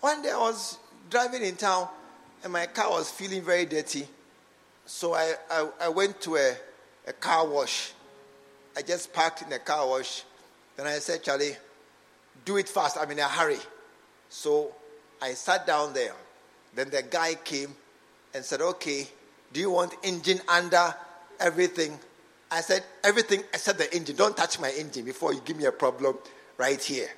One 0.00 0.22
day 0.22 0.30
I 0.30 0.36
was 0.36 0.78
driving 1.08 1.42
in 1.42 1.56
town 1.56 1.88
and 2.42 2.52
my 2.52 2.66
car 2.66 2.90
was 2.90 3.10
feeling 3.10 3.42
very 3.42 3.64
dirty. 3.64 4.06
So 4.86 5.14
I, 5.14 5.34
I, 5.50 5.68
I 5.80 5.88
went 5.88 6.20
to 6.22 6.36
a, 6.36 6.54
a 7.06 7.12
car 7.14 7.46
wash. 7.46 7.92
I 8.76 8.82
just 8.82 9.12
parked 9.12 9.42
in 9.42 9.52
a 9.52 9.58
car 9.58 9.88
wash. 9.88 10.24
Then 10.76 10.86
I 10.86 10.98
said, 10.98 11.22
Charlie, 11.22 11.56
do 12.44 12.56
it 12.56 12.68
fast. 12.68 12.98
I'm 12.98 13.10
in 13.10 13.18
a 13.18 13.28
hurry. 13.28 13.58
So 14.28 14.72
I 15.22 15.34
sat 15.34 15.66
down 15.66 15.92
there. 15.94 16.12
Then 16.74 16.90
the 16.90 17.02
guy 17.02 17.34
came 17.34 17.74
and 18.34 18.44
said, 18.44 18.60
Okay, 18.60 19.06
do 19.52 19.60
you 19.60 19.70
want 19.70 19.94
engine 20.02 20.40
under 20.48 20.94
everything? 21.38 21.98
I 22.50 22.60
said, 22.60 22.82
Everything 23.04 23.40
except 23.52 23.78
the 23.78 23.94
engine. 23.94 24.16
Don't 24.16 24.36
touch 24.36 24.58
my 24.58 24.70
engine 24.70 25.04
before 25.04 25.32
you 25.32 25.40
give 25.44 25.56
me 25.56 25.64
a 25.66 25.72
problem 25.72 26.16
right 26.58 26.82
here. 26.82 27.08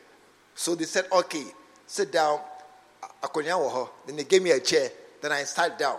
So 0.54 0.74
they 0.74 0.84
said, 0.84 1.06
Okay, 1.10 1.44
sit 1.86 2.12
down. 2.12 2.40
Then 3.34 4.16
they 4.16 4.24
gave 4.24 4.42
me 4.42 4.50
a 4.50 4.60
chair. 4.60 4.90
Then 5.22 5.32
I 5.32 5.44
sat 5.44 5.78
down. 5.78 5.98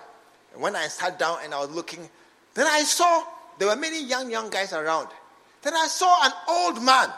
And 0.53 0.61
when 0.61 0.75
I 0.75 0.87
sat 0.87 1.17
down 1.19 1.39
and 1.43 1.53
I 1.53 1.59
was 1.59 1.71
looking, 1.71 2.07
then 2.53 2.67
I 2.67 2.81
saw 2.83 3.23
there 3.57 3.67
were 3.67 3.75
many 3.75 4.03
young, 4.03 4.29
young 4.31 4.49
guys 4.49 4.73
around. 4.73 5.09
Then 5.61 5.73
I 5.73 5.87
saw 5.87 6.25
an 6.25 6.31
old 6.47 6.83
man. 6.83 7.09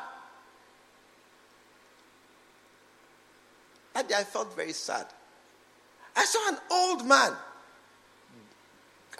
That 4.00 4.08
day 4.08 4.16
I 4.16 4.24
felt 4.24 4.56
very 4.56 4.72
sad. 4.72 5.08
I 6.16 6.24
saw 6.24 6.48
an 6.48 6.58
old 6.72 7.06
man. 7.06 7.34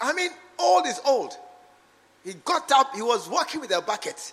I 0.00 0.14
mean, 0.14 0.30
old 0.58 0.86
is 0.86 0.98
old. 1.04 1.36
He 2.24 2.32
got 2.46 2.72
up, 2.72 2.94
he 2.94 3.02
was 3.02 3.28
walking 3.28 3.60
with 3.60 3.70
a 3.72 3.82
bucket, 3.82 4.32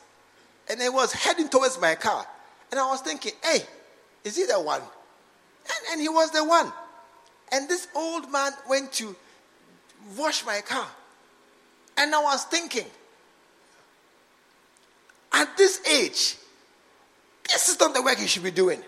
and 0.69 0.81
he 0.81 0.87
was 0.87 1.11
heading 1.11 1.49
towards 1.49 1.81
my 1.81 1.95
car. 1.95 2.25
And 2.71 2.79
I 2.79 2.87
was 2.87 3.01
thinking, 3.01 3.33
hey, 3.43 3.59
is 4.23 4.37
he 4.37 4.45
the 4.45 4.61
one? 4.61 4.79
And, 4.79 5.91
and 5.91 6.01
he 6.01 6.07
was 6.07 6.31
the 6.31 6.45
one. 6.45 6.71
And 7.51 7.67
this 7.67 7.89
old 7.93 8.31
man 8.31 8.53
went 8.69 8.93
to 8.93 9.17
wash 10.17 10.45
my 10.45 10.61
car. 10.61 10.87
And 11.97 12.15
I 12.15 12.23
was 12.23 12.45
thinking, 12.45 12.85
at 15.33 15.57
this 15.57 15.85
age, 15.85 16.37
this 17.49 17.67
is 17.67 17.77
not 17.81 17.93
the 17.93 18.01
work 18.01 18.17
he 18.17 18.27
should 18.27 18.43
be 18.43 18.51
doing. 18.51 18.81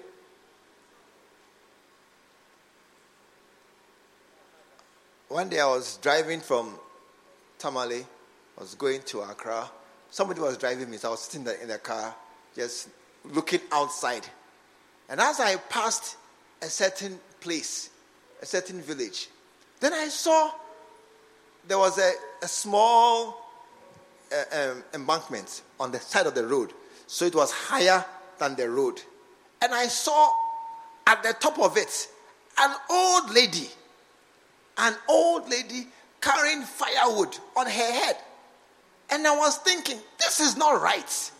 One 5.29 5.47
day 5.47 5.59
I 5.59 5.67
was 5.67 5.97
driving 5.97 6.39
from 6.39 6.73
Tamale, 7.59 7.99
I 8.57 8.59
was 8.59 8.73
going 8.73 9.03
to 9.03 9.21
Accra. 9.21 9.69
Somebody 10.09 10.41
was 10.41 10.57
driving 10.57 10.89
me, 10.89 10.97
so 10.97 11.09
I 11.09 11.11
was 11.11 11.19
sitting 11.19 11.47
in 11.61 11.67
the 11.67 11.77
car, 11.77 12.15
just 12.55 12.89
looking 13.25 13.59
outside. 13.71 14.25
And 15.07 15.19
as 15.19 15.39
I 15.39 15.57
passed 15.57 16.17
a 16.63 16.65
certain 16.65 17.19
place, 17.41 17.91
a 18.41 18.45
certain 18.47 18.81
village, 18.81 19.29
then 19.79 19.93
I 19.93 20.07
saw 20.07 20.51
there 21.67 21.77
was 21.77 21.99
a, 21.99 22.11
a 22.41 22.47
small 22.47 23.39
uh, 24.33 24.71
um, 24.71 24.83
embankment 24.95 25.61
on 25.79 25.91
the 25.91 25.99
side 25.99 26.25
of 26.25 26.33
the 26.33 26.47
road. 26.47 26.73
So 27.05 27.25
it 27.25 27.35
was 27.35 27.51
higher 27.51 28.03
than 28.39 28.55
the 28.55 28.67
road. 28.67 28.99
And 29.61 29.75
I 29.75 29.89
saw 29.89 30.31
at 31.05 31.21
the 31.21 31.33
top 31.33 31.59
of 31.59 31.77
it 31.77 32.07
an 32.57 32.75
old 32.89 33.31
lady 33.31 33.69
an 34.79 34.95
old 35.07 35.49
lady 35.49 35.87
carrying 36.21 36.63
firewood 36.63 37.37
on 37.55 37.65
her 37.65 37.71
head. 37.71 38.17
And 39.11 39.25
I 39.27 39.35
was 39.37 39.57
thinking, 39.57 39.99
this 40.19 40.39
is 40.39 40.55
not 40.55 40.81
right. 40.81 41.31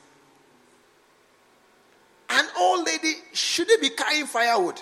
An 2.30 2.46
old 2.58 2.86
lady 2.86 3.14
shouldn't 3.34 3.82
be 3.82 3.90
carrying 3.90 4.26
firewood. 4.26 4.82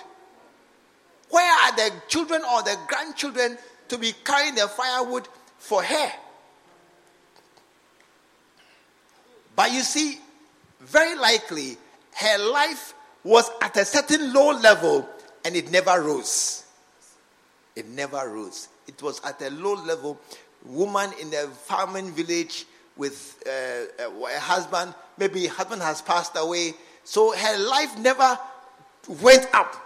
Where 1.30 1.52
are 1.64 1.76
the 1.76 1.92
children 2.08 2.42
or 2.42 2.62
the 2.62 2.76
grandchildren 2.86 3.58
to 3.88 3.98
be 3.98 4.12
carrying 4.24 4.54
the 4.54 4.68
firewood 4.68 5.28
for 5.58 5.82
her? 5.82 6.12
But 9.54 9.72
you 9.72 9.80
see, 9.80 10.18
very 10.80 11.16
likely 11.16 11.76
her 12.14 12.38
life 12.52 12.94
was 13.24 13.50
at 13.60 13.76
a 13.76 13.84
certain 13.84 14.32
low 14.32 14.52
level 14.52 15.08
and 15.44 15.56
it 15.56 15.70
never 15.70 16.00
rose. 16.00 16.64
It 17.78 17.86
never 17.90 18.28
rose. 18.28 18.66
It 18.88 19.00
was 19.00 19.20
at 19.24 19.40
a 19.40 19.50
low 19.50 19.74
level. 19.74 20.18
Woman 20.64 21.12
in 21.20 21.32
a 21.32 21.46
farming 21.46 22.10
village 22.10 22.66
with 22.96 23.40
uh, 23.46 24.04
a 24.26 24.40
husband, 24.40 24.92
maybe 25.16 25.46
husband 25.46 25.82
has 25.82 26.02
passed 26.02 26.32
away. 26.34 26.74
So 27.04 27.32
her 27.36 27.58
life 27.58 27.96
never 28.00 28.36
went 29.22 29.46
up. 29.54 29.76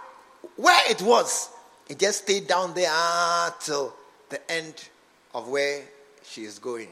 Where 0.55 0.89
it 0.89 1.03
was, 1.03 1.51
it 1.87 1.99
just 1.99 2.23
stayed 2.23 2.47
down 2.47 2.73
there 2.73 2.89
until 2.91 3.93
the 4.29 4.51
end 4.51 4.89
of 5.35 5.47
where 5.47 5.83
she 6.23 6.45
is 6.45 6.57
going. 6.57 6.89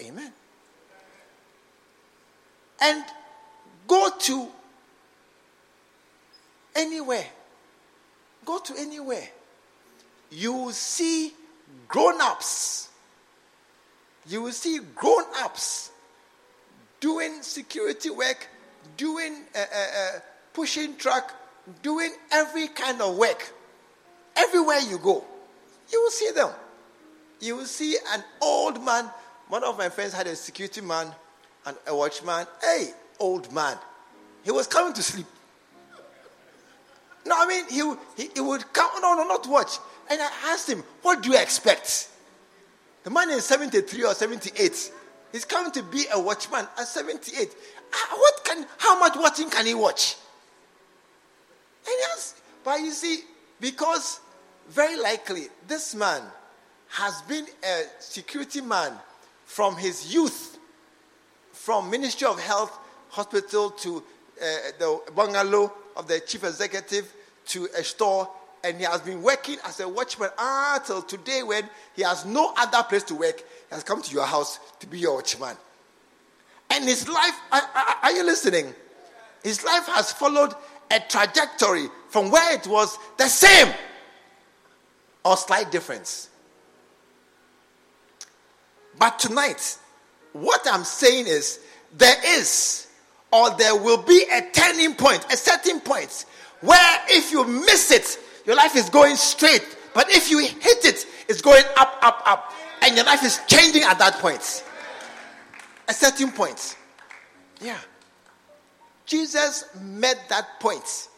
Amen. 0.00 0.32
And 2.80 3.04
go 3.88 4.10
to 4.16 4.48
anywhere. 6.76 7.26
Go 8.44 8.60
to 8.60 8.78
anywhere 8.78 9.28
you 10.30 10.52
will 10.52 10.72
see 10.72 11.32
grown 11.88 12.20
ups. 12.20 12.88
You 14.28 14.42
will 14.42 14.52
see 14.52 14.78
grown 14.94 15.24
ups 15.38 15.90
doing 17.00 17.42
security 17.42 18.10
work, 18.10 18.46
doing 18.96 19.44
uh, 19.54 19.58
uh, 19.58 19.62
uh, 19.62 20.18
pushing 20.52 20.96
truck, 20.96 21.34
doing 21.82 22.12
every 22.30 22.68
kind 22.68 23.00
of 23.00 23.16
work. 23.16 23.52
Everywhere 24.36 24.78
you 24.80 24.98
go, 24.98 25.24
you 25.90 26.00
will 26.00 26.10
see 26.10 26.30
them. 26.30 26.50
You 27.40 27.56
will 27.56 27.66
see 27.66 27.96
an 28.12 28.22
old 28.40 28.84
man. 28.84 29.10
One 29.48 29.64
of 29.64 29.76
my 29.76 29.88
friends 29.88 30.12
had 30.12 30.26
a 30.26 30.36
security 30.36 30.80
man 30.80 31.08
and 31.66 31.76
a 31.86 31.96
watchman. 31.96 32.46
Hey, 32.62 32.90
old 33.18 33.52
man. 33.52 33.76
He 34.44 34.50
was 34.50 34.66
coming 34.66 34.92
to 34.92 35.02
sleep. 35.02 35.26
No, 37.26 37.34
I 37.36 37.46
mean, 37.46 37.64
he, 37.68 38.22
he, 38.22 38.30
he 38.34 38.40
would 38.40 38.72
come. 38.72 38.90
No, 39.00 39.14
no, 39.14 39.26
not 39.26 39.46
watch. 39.48 39.78
And 40.10 40.20
I 40.20 40.28
asked 40.46 40.68
him, 40.68 40.82
What 41.02 41.22
do 41.22 41.30
you 41.30 41.38
expect? 41.38 42.08
The 43.04 43.10
man 43.10 43.30
is 43.30 43.44
73 43.44 44.04
or 44.04 44.14
78. 44.14 44.92
He's 45.32 45.44
coming 45.44 45.72
to 45.72 45.82
be 45.84 46.04
a 46.12 46.20
watchman 46.20 46.66
at 46.76 46.86
78. 46.86 47.54
Ah, 47.94 48.16
what 48.16 48.44
can, 48.44 48.66
how 48.78 48.98
much 48.98 49.14
watching 49.16 49.48
can 49.48 49.64
he 49.64 49.74
watch? 49.74 50.16
And 51.86 51.94
yes, 51.98 52.34
but 52.64 52.80
you 52.80 52.90
see, 52.90 53.20
because 53.60 54.20
very 54.68 55.00
likely 55.00 55.46
this 55.66 55.94
man 55.94 56.22
has 56.88 57.22
been 57.22 57.46
a 57.64 57.82
security 58.00 58.60
man 58.60 58.92
from 59.44 59.76
his 59.76 60.12
youth, 60.12 60.58
from 61.52 61.88
Ministry 61.90 62.26
of 62.26 62.40
Health 62.40 62.76
hospital 63.10 63.70
to 63.70 63.98
uh, 63.98 64.44
the 64.78 65.00
bungalow 65.14 65.72
of 65.96 66.06
the 66.06 66.20
chief 66.20 66.44
executive 66.44 67.12
to 67.46 67.68
a 67.76 67.82
store 67.82 68.28
and 68.62 68.76
he 68.76 68.84
has 68.84 69.00
been 69.00 69.22
working 69.22 69.56
as 69.64 69.80
a 69.80 69.88
watchman 69.88 70.30
until 70.38 71.02
today 71.02 71.42
when 71.42 71.68
he 71.94 72.02
has 72.02 72.24
no 72.24 72.52
other 72.56 72.82
place 72.82 73.02
to 73.04 73.14
work. 73.14 73.38
He 73.38 73.74
has 73.74 73.82
come 73.82 74.02
to 74.02 74.12
your 74.12 74.26
house 74.26 74.58
to 74.80 74.86
be 74.86 74.98
your 74.98 75.16
watchman. 75.16 75.56
And 76.70 76.84
his 76.84 77.08
life, 77.08 77.34
are, 77.50 77.62
are 78.02 78.12
you 78.12 78.24
listening? 78.24 78.74
His 79.42 79.64
life 79.64 79.86
has 79.86 80.12
followed 80.12 80.54
a 80.90 81.00
trajectory 81.08 81.86
from 82.08 82.30
where 82.30 82.54
it 82.54 82.66
was 82.66 82.98
the 83.16 83.28
same 83.28 83.72
or 85.24 85.36
slight 85.36 85.70
difference. 85.70 86.28
But 88.98 89.18
tonight, 89.18 89.78
what 90.32 90.60
I'm 90.70 90.84
saying 90.84 91.26
is 91.26 91.60
there 91.96 92.16
is 92.38 92.88
or 93.32 93.50
there 93.56 93.76
will 93.76 94.02
be 94.02 94.24
a 94.32 94.42
turning 94.52 94.94
point, 94.94 95.24
a 95.32 95.36
certain 95.36 95.80
point, 95.80 96.26
where 96.60 96.98
if 97.08 97.32
you 97.32 97.46
miss 97.46 97.90
it, 97.90 98.18
your 98.46 98.56
life 98.56 98.76
is 98.76 98.88
going 98.90 99.16
straight. 99.16 99.76
But 99.94 100.10
if 100.10 100.30
you 100.30 100.38
hit 100.38 100.84
it, 100.84 101.06
it's 101.28 101.42
going 101.42 101.64
up, 101.76 101.98
up, 102.02 102.22
up. 102.26 102.52
And 102.82 102.96
your 102.96 103.04
life 103.04 103.24
is 103.24 103.40
changing 103.46 103.82
at 103.82 103.98
that 103.98 104.14
point. 104.14 104.64
A 105.88 105.92
certain 105.92 106.30
point. 106.32 106.76
Yeah. 107.60 107.78
Jesus 109.06 109.64
met 109.80 110.16
that 110.28 110.60
point. 110.60 111.08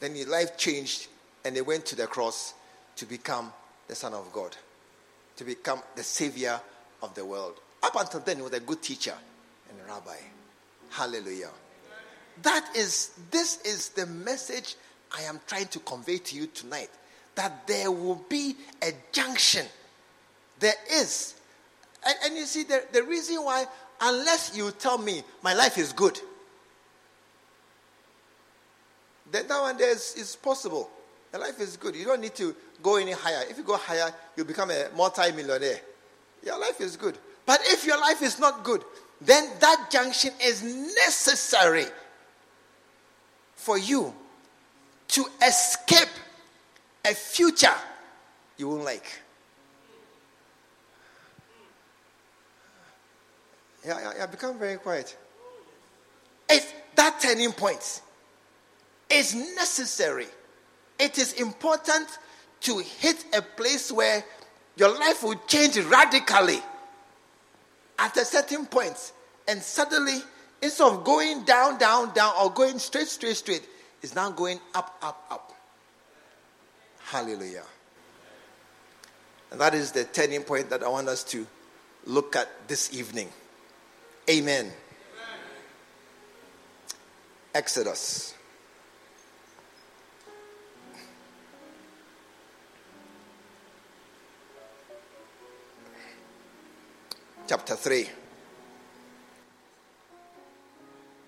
Then 0.00 0.14
his 0.14 0.26
life 0.26 0.56
changed 0.56 1.06
and 1.44 1.54
he 1.54 1.62
went 1.62 1.86
to 1.86 1.96
the 1.96 2.06
cross 2.06 2.54
to 2.96 3.06
become 3.06 3.52
the 3.88 3.94
Son 3.94 4.12
of 4.14 4.32
God, 4.32 4.56
to 5.36 5.44
become 5.44 5.80
the 5.96 6.02
Savior 6.02 6.60
of 7.02 7.14
the 7.14 7.24
world. 7.24 7.54
Up 7.82 7.96
until 7.96 8.20
then, 8.20 8.36
he 8.36 8.42
was 8.42 8.52
a 8.52 8.60
good 8.60 8.82
teacher 8.82 9.14
and 9.70 9.78
a 9.80 9.92
rabbi. 9.92 10.16
Hallelujah. 10.90 11.50
That 12.42 12.68
is, 12.76 13.10
this 13.30 13.60
is 13.62 13.90
the 13.90 14.06
message 14.06 14.76
I 15.16 15.22
am 15.22 15.40
trying 15.46 15.68
to 15.68 15.78
convey 15.80 16.18
to 16.18 16.36
you 16.36 16.46
tonight 16.46 16.90
that 17.34 17.66
there 17.66 17.90
will 17.90 18.24
be 18.28 18.56
a 18.82 18.92
junction. 19.10 19.66
There 20.58 20.74
is. 20.92 21.34
And, 22.04 22.14
and 22.24 22.36
you 22.36 22.44
see, 22.44 22.64
the, 22.64 22.84
the 22.92 23.02
reason 23.02 23.36
why, 23.36 23.66
unless 24.00 24.56
you 24.56 24.70
tell 24.72 24.98
me 24.98 25.22
my 25.42 25.54
life 25.54 25.78
is 25.78 25.92
good, 25.92 26.18
then 29.30 29.46
that 29.48 29.60
one 29.60 29.76
is, 29.80 30.14
is 30.16 30.36
possible. 30.36 30.90
The 31.30 31.38
life 31.38 31.60
is 31.60 31.76
good. 31.76 31.96
You 31.96 32.04
don't 32.04 32.20
need 32.20 32.34
to 32.34 32.54
go 32.82 32.96
any 32.96 33.12
higher. 33.12 33.44
If 33.48 33.56
you 33.56 33.64
go 33.64 33.76
higher, 33.76 34.12
you 34.36 34.44
become 34.44 34.70
a 34.70 34.88
multi-millionaire. 34.94 35.80
Your 36.44 36.58
life 36.58 36.80
is 36.80 36.96
good. 36.96 37.16
But 37.46 37.60
if 37.64 37.86
your 37.86 37.98
life 37.98 38.22
is 38.22 38.38
not 38.38 38.62
good, 38.62 38.84
then 39.20 39.48
that 39.60 39.88
junction 39.90 40.32
is 40.42 40.62
necessary 40.62 41.86
for 43.54 43.78
you 43.78 44.12
to 45.12 45.26
escape 45.46 46.08
a 47.04 47.14
future 47.14 47.74
you 48.56 48.68
won't 48.68 48.84
like. 48.84 49.20
Yeah, 53.84 54.00
yeah, 54.00 54.12
yeah, 54.18 54.26
become 54.26 54.58
very 54.58 54.76
quiet. 54.76 55.16
It's 56.48 56.72
that 56.94 57.20
turning 57.20 57.52
point 57.52 58.00
is 59.10 59.34
necessary. 59.34 60.26
It 60.98 61.18
is 61.18 61.34
important 61.34 62.06
to 62.60 62.78
hit 62.78 63.24
a 63.36 63.42
place 63.42 63.90
where 63.92 64.24
your 64.76 64.96
life 64.98 65.22
will 65.22 65.40
change 65.46 65.76
radically 65.78 66.60
at 67.98 68.16
a 68.16 68.24
certain 68.24 68.66
point, 68.66 69.12
and 69.46 69.60
suddenly, 69.60 70.20
instead 70.62 70.86
of 70.86 71.04
going 71.04 71.44
down, 71.44 71.76
down, 71.78 72.14
down, 72.14 72.32
or 72.40 72.50
going 72.50 72.78
straight, 72.78 73.08
straight, 73.08 73.36
straight, 73.36 73.68
is 74.02 74.14
now 74.14 74.30
going 74.30 74.60
up, 74.74 74.96
up, 75.00 75.26
up. 75.30 75.52
Hallelujah. 77.04 77.64
And 79.50 79.60
that 79.60 79.74
is 79.74 79.92
the 79.92 80.04
turning 80.04 80.42
point 80.42 80.70
that 80.70 80.82
I 80.82 80.88
want 80.88 81.08
us 81.08 81.22
to 81.24 81.46
look 82.06 82.36
at 82.36 82.48
this 82.68 82.92
evening. 82.94 83.28
Amen. 84.28 84.66
Amen. 84.66 84.72
Exodus. 87.54 88.34
Chapter 97.46 97.76
3. 97.76 98.08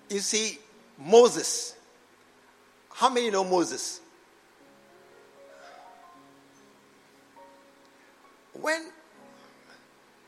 You 0.09 0.19
see, 0.19 0.57
Moses. 0.97 1.75
How 2.95 3.09
many 3.09 3.29
know 3.29 3.43
Moses? 3.43 3.99
When, 8.53 8.85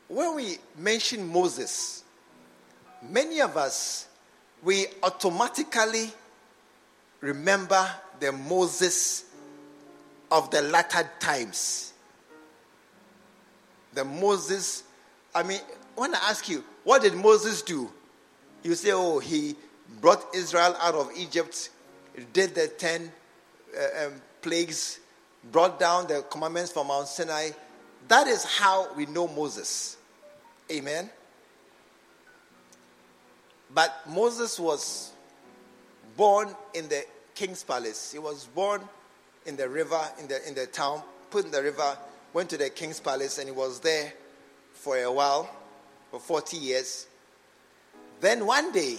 when 0.06 0.36
we 0.36 0.58
mention 0.76 1.26
Moses, 1.26 2.04
many 3.02 3.40
of 3.40 3.56
us, 3.56 4.06
we 4.62 4.86
automatically 5.02 6.12
remember 7.22 7.88
the 8.20 8.32
Moses 8.32 9.24
of 10.30 10.50
the 10.50 10.60
latter 10.60 11.08
times. 11.20 11.94
The 13.94 14.04
Moses, 14.04 14.82
I 15.34 15.42
mean, 15.42 15.60
when 15.96 16.14
I 16.14 16.18
ask 16.28 16.46
you, 16.50 16.62
what 16.84 17.00
did 17.00 17.14
Moses 17.14 17.62
do? 17.62 17.90
You 18.62 18.74
say, 18.74 18.90
oh, 18.92 19.20
he 19.20 19.56
brought 20.02 20.22
Israel 20.34 20.76
out 20.78 20.94
of 20.94 21.10
Egypt, 21.16 21.70
did 22.32 22.54
the 22.54 22.68
ten 22.68 23.12
uh, 23.76 24.06
um, 24.06 24.12
plagues, 24.42 25.00
brought 25.52 25.78
down 25.78 26.06
the 26.06 26.24
commandments 26.30 26.72
from 26.72 26.88
Mount 26.88 27.08
Sinai. 27.08 27.50
That 28.08 28.26
is 28.26 28.44
how 28.44 28.92
we 28.94 29.06
know 29.06 29.28
Moses. 29.28 29.96
Amen. 30.70 31.10
But 33.74 33.94
Moses 34.08 34.58
was 34.58 35.12
born 36.16 36.54
in 36.74 36.88
the 36.88 37.04
king's 37.34 37.62
palace. 37.62 38.12
He 38.12 38.18
was 38.18 38.46
born 38.46 38.80
in 39.46 39.56
the 39.56 39.68
river, 39.68 40.00
in 40.20 40.28
the, 40.28 40.46
in 40.48 40.54
the 40.54 40.66
town, 40.66 41.02
put 41.30 41.44
in 41.44 41.50
the 41.50 41.62
river, 41.62 41.96
went 42.32 42.50
to 42.50 42.56
the 42.56 42.70
king's 42.70 43.00
palace, 43.00 43.38
and 43.38 43.48
he 43.48 43.54
was 43.54 43.80
there 43.80 44.12
for 44.72 44.98
a 44.98 45.10
while, 45.10 45.48
for 46.10 46.20
40 46.20 46.56
years. 46.56 47.06
Then 48.20 48.46
one 48.46 48.72
day, 48.72 48.98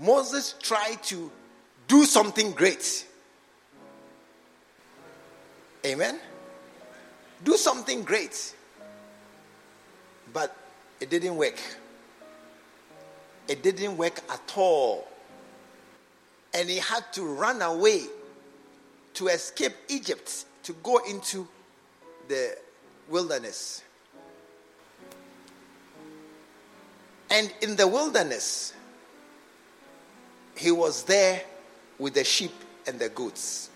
Moses 0.00 0.54
tried 0.60 1.02
to 1.04 1.30
do 1.88 2.04
something 2.04 2.52
great. 2.52 3.06
Amen? 5.84 6.18
Do 7.44 7.56
something 7.56 8.02
great. 8.02 8.54
But 10.32 10.56
it 11.00 11.10
didn't 11.10 11.36
work. 11.36 11.58
It 13.48 13.62
didn't 13.62 13.96
work 13.96 14.20
at 14.30 14.52
all. 14.56 15.06
And 16.54 16.68
he 16.68 16.76
had 16.76 17.12
to 17.14 17.24
run 17.24 17.60
away 17.62 18.04
to 19.14 19.28
escape 19.28 19.72
Egypt 19.88 20.44
to 20.62 20.72
go 20.74 20.98
into 21.08 21.48
the 22.28 22.56
wilderness. 23.08 23.82
And 27.30 27.52
in 27.62 27.76
the 27.76 27.86
wilderness, 27.88 28.74
he 30.56 30.70
was 30.70 31.04
there 31.04 31.42
with 32.02 32.14
the 32.14 32.24
sheep 32.24 32.50
and 32.88 32.98
the 32.98 33.08
goats. 33.08 33.70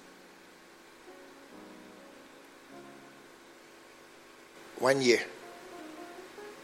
One 4.81 5.01
year, 5.01 5.20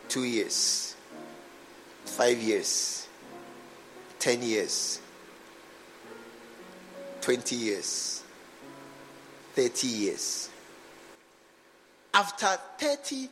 two 0.09 0.25
years, 0.25 0.97
five 2.05 2.37
years, 2.39 3.07
ten 4.19 4.43
years, 4.43 5.01
twenty 7.21 7.55
years, 7.55 8.25
thirty 9.55 9.87
years. 9.87 10.51
After 12.13 12.59
30, 12.79 13.29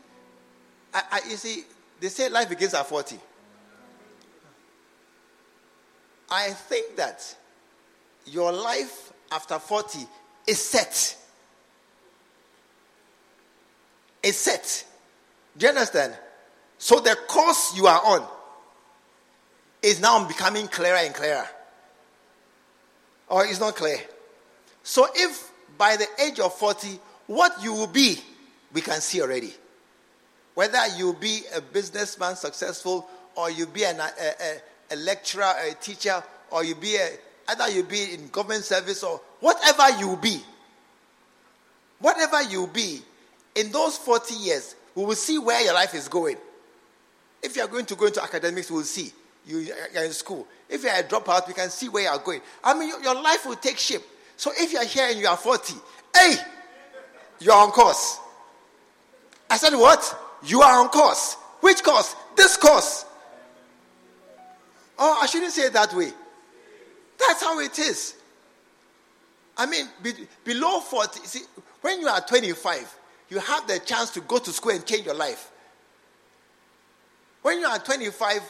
I, 0.95 1.03
I, 1.11 1.20
you 1.28 1.37
see, 1.37 1.64
they 2.01 2.09
say 2.09 2.31
life 2.31 2.49
begins 2.49 2.72
at 2.72 2.87
40. 2.87 3.18
I 6.31 6.49
think 6.51 6.97
that 6.97 7.37
your 8.27 8.53
life 8.53 9.12
after 9.33 9.59
40 9.59 9.99
is 10.47 10.61
set. 10.61 11.16
Is 14.23 14.37
set. 14.37 14.85
Do 15.57 15.66
you 15.66 15.71
understand? 15.71 16.14
So 16.79 17.01
the 17.01 17.16
course 17.27 17.77
you 17.77 17.87
are 17.87 18.01
on 18.05 18.27
is 19.83 20.01
now 20.01 20.27
becoming 20.27 20.68
clearer 20.68 20.97
and 20.97 21.14
clearer. 21.14 21.47
Or 23.29 23.47
it's 23.47 23.61
not 23.61 23.77
clear. 23.77 23.99
So 24.83 25.07
if 25.14 25.51
by 25.79 25.97
the 25.97 26.07
age 26.23 26.41
of 26.41 26.55
40, 26.55 26.99
what 27.27 27.62
you 27.62 27.73
will 27.73 27.87
be, 27.87 28.18
we 28.73 28.81
can 28.81 29.01
see 29.01 29.23
already. 29.23 29.55
Whether 30.55 30.87
you 30.97 31.14
be 31.14 31.43
a 31.55 31.61
businessman 31.61 32.37
successful 32.37 33.09
or 33.37 33.51
you 33.51 33.66
be 33.66 33.85
an, 33.85 34.01
a, 34.01 34.05
a, 34.05 34.95
a 34.95 34.97
lecturer, 34.97 35.53
a 35.68 35.75
teacher, 35.75 36.23
or 36.51 36.64
you 36.64 36.75
be 36.75 36.97
a, 36.97 37.09
either 37.51 37.70
you 37.70 37.82
be 37.82 38.14
in 38.14 38.28
government 38.28 38.64
service 38.64 39.03
or 39.03 39.20
whatever 39.40 39.90
you 39.98 40.16
be. 40.16 40.40
Whatever 41.98 42.42
you 42.42 42.66
be, 42.66 43.01
in 43.55 43.70
those 43.72 43.96
40 43.98 44.34
years, 44.34 44.74
we 44.94 45.05
will 45.05 45.14
see 45.14 45.38
where 45.38 45.62
your 45.62 45.74
life 45.74 45.94
is 45.94 46.09
going. 46.09 46.36
If 47.42 47.57
you 47.57 47.62
are 47.62 47.68
going 47.68 47.86
to 47.86 47.94
go 47.94 48.07
into 48.07 48.22
academics, 48.22 48.70
we 48.70 48.76
will 48.76 48.84
see. 48.84 49.12
You 49.46 49.72
are 49.96 50.05
in 50.05 50.12
school. 50.12 50.46
If 50.68 50.82
you 50.82 50.88
are 50.90 51.01
a 51.01 51.03
dropout, 51.03 51.48
we 51.48 51.55
can 51.55 51.70
see 51.70 51.88
where 51.88 52.05
you 52.05 52.09
are 52.09 52.18
going. 52.18 52.40
I 52.62 52.78
mean, 52.78 52.88
your, 52.88 53.03
your 53.03 53.14
life 53.14 53.46
will 53.46 53.57
take 53.57 53.78
shape. 53.78 54.03
So 54.36 54.53
if 54.57 54.72
you 54.72 54.78
are 54.78 54.84
here 54.84 55.09
and 55.11 55.18
you 55.18 55.26
are 55.26 55.36
40, 55.36 55.74
hey, 56.14 56.34
you 57.40 57.51
are 57.51 57.64
on 57.64 57.72
course. 57.72 58.18
I 59.48 59.57
said, 59.57 59.74
what? 59.74 60.18
You 60.44 60.62
are 60.62 60.80
on 60.80 60.88
course. 60.88 61.34
Which 61.61 61.82
course? 61.82 62.14
This 62.36 62.57
course. 62.57 63.05
Oh, 64.98 65.18
I 65.22 65.26
shouldn't 65.26 65.53
say 65.53 65.62
it 65.62 65.72
that 65.72 65.92
way. 65.94 66.12
That's 67.21 67.43
how 67.43 67.61
it 67.61 67.79
is. 67.79 68.14
I 69.57 69.66
mean, 69.66 69.89
be, 70.03 70.12
below 70.45 70.81
40, 70.81 71.21
see, 71.21 71.41
when 71.83 72.01
you 72.01 72.09
are 72.09 72.21
25, 72.21 72.97
you 73.29 73.39
have 73.39 73.66
the 73.66 73.79
chance 73.81 74.11
to 74.11 74.21
go 74.23 74.39
to 74.39 74.51
school 74.51 74.73
and 74.73 74.85
change 74.87 75.07
your 75.07 75.14
life. 75.14 75.51
When 77.43 77.61
you 77.61 77.66
are 77.66 77.79
25 77.79 78.41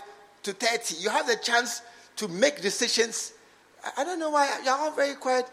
to 0.45 0.53
30, 0.53 1.03
you 1.03 1.11
have 1.11 1.27
the 1.27 1.37
chance 1.37 1.83
to 2.17 2.29
make 2.29 2.61
decisions. 2.61 3.33
I, 3.85 4.03
I 4.03 4.05
don't 4.05 4.19
know 4.19 4.31
why 4.31 4.61
you're 4.65 4.75
all 4.75 4.93
very 4.93 5.15
quiet. 5.15 5.47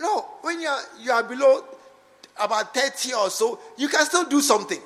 No, 0.00 0.26
when 0.42 0.60
you 0.60 0.68
are, 0.68 0.80
you 1.00 1.12
are 1.12 1.22
below 1.22 1.64
about 2.40 2.74
30 2.74 3.14
or 3.14 3.30
so, 3.30 3.58
you 3.76 3.88
can 3.88 4.04
still 4.04 4.24
do 4.24 4.40
something. 4.40 4.80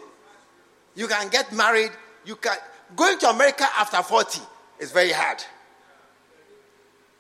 You 0.94 1.06
can 1.06 1.28
get 1.28 1.52
married. 1.52 1.90
You 2.24 2.36
can 2.36 2.56
going 2.94 3.18
to 3.18 3.30
America 3.30 3.66
after 3.78 4.02
40 4.02 4.40
is 4.78 4.92
very 4.92 5.12
hard. 5.12 5.42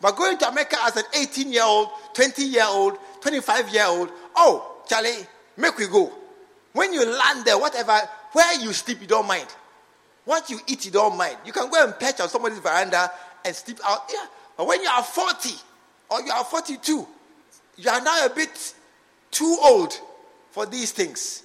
But 0.00 0.16
going 0.16 0.36
to 0.38 0.48
America 0.48 0.76
as 0.84 0.96
an 0.96 1.04
18 1.14 1.52
year 1.52 1.64
old, 1.64 1.88
20 2.14 2.42
year 2.44 2.66
old, 2.66 2.98
25 3.20 3.68
year 3.70 3.86
old, 3.86 4.10
oh, 4.36 4.82
Charlie, 4.88 5.26
make 5.56 5.76
we 5.78 5.86
go. 5.86 6.12
When 6.72 6.92
you 6.92 7.06
land 7.06 7.44
there, 7.44 7.58
whatever, 7.58 7.98
where 8.32 8.60
you 8.60 8.72
sleep, 8.72 9.00
you 9.00 9.06
don't 9.06 9.26
mind. 9.26 9.46
What 10.24 10.50
you 10.50 10.58
eat, 10.66 10.84
you 10.84 10.90
don't 10.90 11.16
mind. 11.16 11.38
You 11.46 11.52
can 11.52 11.70
go 11.70 11.82
and 11.82 11.98
perch 11.98 12.20
on 12.20 12.28
somebody's 12.28 12.58
veranda 12.58 13.10
and 13.44 13.54
sleep 13.54 13.78
out. 13.84 14.02
Yeah. 14.12 14.26
But 14.56 14.66
when 14.66 14.82
you 14.82 14.88
are 14.88 15.02
40 15.02 15.50
or 16.10 16.20
you 16.22 16.32
are 16.32 16.44
42, 16.44 17.06
you 17.76 17.90
are 17.90 18.00
now 18.02 18.26
a 18.26 18.30
bit 18.30 18.74
too 19.30 19.56
old 19.62 19.98
for 20.50 20.66
these 20.66 20.92
things. 20.92 21.42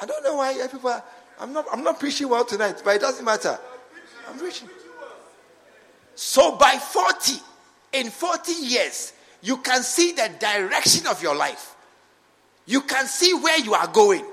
I 0.00 0.06
don't 0.06 0.22
know 0.24 0.36
why 0.36 0.54
people 0.70 0.88
are, 0.88 1.04
I'm 1.38 1.52
not, 1.52 1.66
I'm 1.72 1.84
not 1.84 2.00
preaching 2.00 2.28
well 2.28 2.44
tonight, 2.44 2.80
but 2.84 2.96
it 2.96 3.00
doesn't 3.00 3.24
matter. 3.24 3.58
I'm 4.30 4.38
preaching. 4.38 4.68
So 6.14 6.56
by 6.56 6.72
40, 6.72 7.32
in 7.94 8.10
40 8.10 8.52
years, 8.52 9.12
you 9.42 9.56
can 9.58 9.82
see 9.82 10.12
the 10.12 10.30
direction 10.38 11.06
of 11.06 11.22
your 11.22 11.34
life. 11.34 11.74
You 12.66 12.82
can 12.82 13.06
see 13.06 13.34
where 13.34 13.58
you 13.58 13.74
are 13.74 13.86
going. 13.88 14.24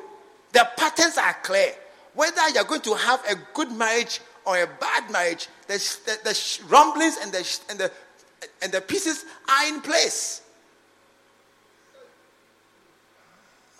The 0.54 0.68
patterns 0.78 1.18
are 1.18 1.34
clear. 1.44 1.74
Whether 2.14 2.50
you're 2.50 2.66
going 2.66 2.82
to 2.82 2.94
have 2.94 3.24
a 3.30 3.36
good 3.54 3.72
marriage 3.72 4.20
or 4.46 4.62
a 4.62 4.68
bad 4.68 5.10
marriage, 5.12 5.48
the, 5.68 5.74
the, 6.06 6.20
the 6.24 6.60
rumblings 6.68 7.18
and 7.22 7.32
the, 7.32 7.60
and, 7.70 7.80
the, 7.80 7.92
and 8.62 8.72
the 8.72 8.82
pieces 8.82 9.26
are 9.50 9.68
in 9.68 9.82
place. 9.82 10.42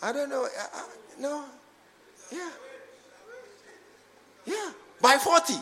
I 0.02 0.12
don't 0.14 0.30
know. 0.30 0.46
I, 0.46 0.78
I, 0.78 0.86
no. 1.20 1.46
Yeah. 2.32 2.50
Yeah. 4.46 4.72
By 5.02 5.18
40. 5.18 5.54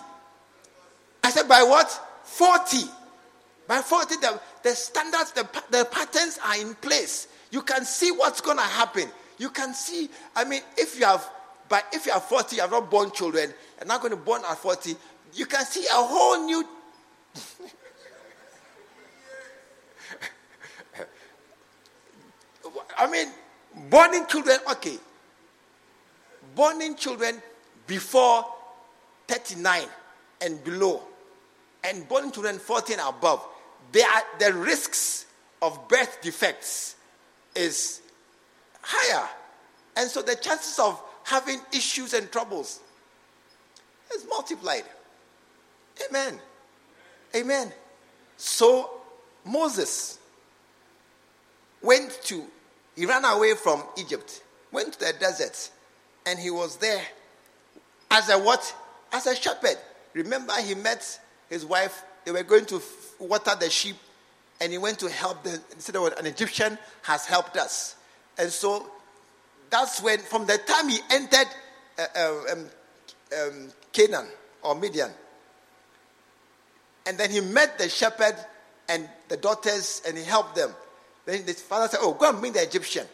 I 1.26 1.32
said, 1.32 1.50
by 1.50 1.64
what? 1.64 1.90
40. 2.24 2.84
By 3.68 3.82
40, 3.82 4.18
the, 4.18 4.40
the 4.62 4.76
standards, 4.76 5.32
the, 5.32 5.50
the 5.72 5.86
patterns 5.86 6.38
are 6.46 6.56
in 6.60 6.76
place. 6.76 7.30
You 7.50 7.64
can 7.64 7.84
see 7.84 8.12
what's 8.12 8.42
going 8.42 8.58
to 8.58 8.64
happen. 8.64 9.10
You 9.40 9.50
can 9.50 9.74
see, 9.74 10.08
I 10.36 10.44
mean, 10.44 10.62
if 10.78 11.00
you 11.00 11.08
have, 11.08 11.28
but 11.68 11.84
if 11.92 12.06
you 12.06 12.12
are 12.12 12.20
40, 12.20 12.58
you 12.58 12.62
have 12.62 12.70
not 12.70 12.92
born 12.92 13.10
children, 13.10 13.52
and 13.80 13.88
not 13.88 14.02
going 14.02 14.12
to 14.12 14.18
born 14.18 14.44
at 14.48 14.60
40, 14.60 14.96
you 15.34 15.48
can 15.48 15.66
see 15.66 15.84
a 15.86 15.96
whole 15.96 16.46
new. 16.46 16.64
I 23.00 23.10
mean, 23.10 23.30
born 23.90 24.28
children, 24.28 24.60
okay. 24.74 25.00
Born 26.54 26.96
children 26.96 27.42
before 27.88 28.46
39 29.28 29.88
and 30.42 30.64
below, 30.64 31.02
and 31.86 32.08
born 32.08 32.32
children 32.32 32.58
14 32.58 33.00
and 33.00 33.10
above, 33.10 33.46
they 33.92 34.02
are, 34.02 34.24
the 34.40 34.54
risks 34.54 35.26
of 35.62 35.88
birth 35.88 36.20
defects 36.22 36.96
is 37.56 38.02
higher. 38.82 39.28
And 39.96 40.10
so 40.10 40.22
the 40.22 40.36
chances 40.36 40.78
of 40.80 41.02
having 41.24 41.60
issues 41.72 42.14
and 42.14 42.32
troubles 42.32 42.80
is 44.14 44.26
multiplied. 44.28 44.84
Amen. 46.10 46.40
Amen. 47.36 47.72
So 48.38 48.90
Moses 49.46 50.20
went 51.82 52.20
to, 52.24 52.44
he 52.96 53.06
ran 53.06 53.24
away 53.26 53.54
from 53.54 53.84
Egypt, 53.98 54.44
went 54.72 54.94
to 54.94 55.00
the 55.00 55.14
desert, 55.20 55.70
and 56.26 56.40
he 56.40 56.50
was 56.50 56.78
there 56.78 57.02
as 58.12 58.30
a 58.30 58.38
what? 58.38 58.76
As 59.12 59.28
a 59.28 59.36
shepherd. 59.36 59.78
Remember, 60.14 60.54
he 60.62 60.76
met 60.76 61.20
his 61.50 61.66
wife, 61.66 62.04
they 62.24 62.32
were 62.32 62.44
going 62.44 62.66
to 62.66 62.82
water 63.20 63.52
the 63.60 63.70
sheep, 63.70 63.96
and 64.60 64.72
he 64.72 64.78
went 64.78 65.00
to 65.00 65.10
help 65.10 65.44
them. 65.44 65.60
He 65.76 65.82
said, 65.82 65.96
An 65.96 66.26
Egyptian 66.26 66.78
has 67.04 67.26
helped 67.26 67.58
us. 67.58 67.96
And 68.38 68.50
so 68.50 68.90
that's 69.70 70.02
when, 70.02 70.20
from 70.20 70.46
the 70.46 70.58
time 70.58 70.90
he 70.90 71.00
entered 71.12 71.48
uh, 71.98 72.06
uh, 72.16 72.42
um, 72.52 72.66
um, 73.40 73.72
Canaan 73.92 74.28
or 74.64 74.76
Midian, 74.76 75.12
and 77.06 77.18
then 77.18 77.30
he 77.30 77.42
met 77.42 77.78
the 77.78 77.88
shepherd 77.88 78.36
and 78.90 79.08
the 79.30 79.38
daughters 79.38 80.02
and 80.08 80.18
he 80.18 80.24
helped 80.24 80.56
them. 80.56 80.72
Then 81.26 81.44
his 81.44 81.62
father 81.62 81.88
said, 81.88 82.00
Oh, 82.02 82.14
go 82.14 82.30
and 82.30 82.40
bring 82.40 82.54
the 82.54 82.64
Egyptian. 82.64 83.06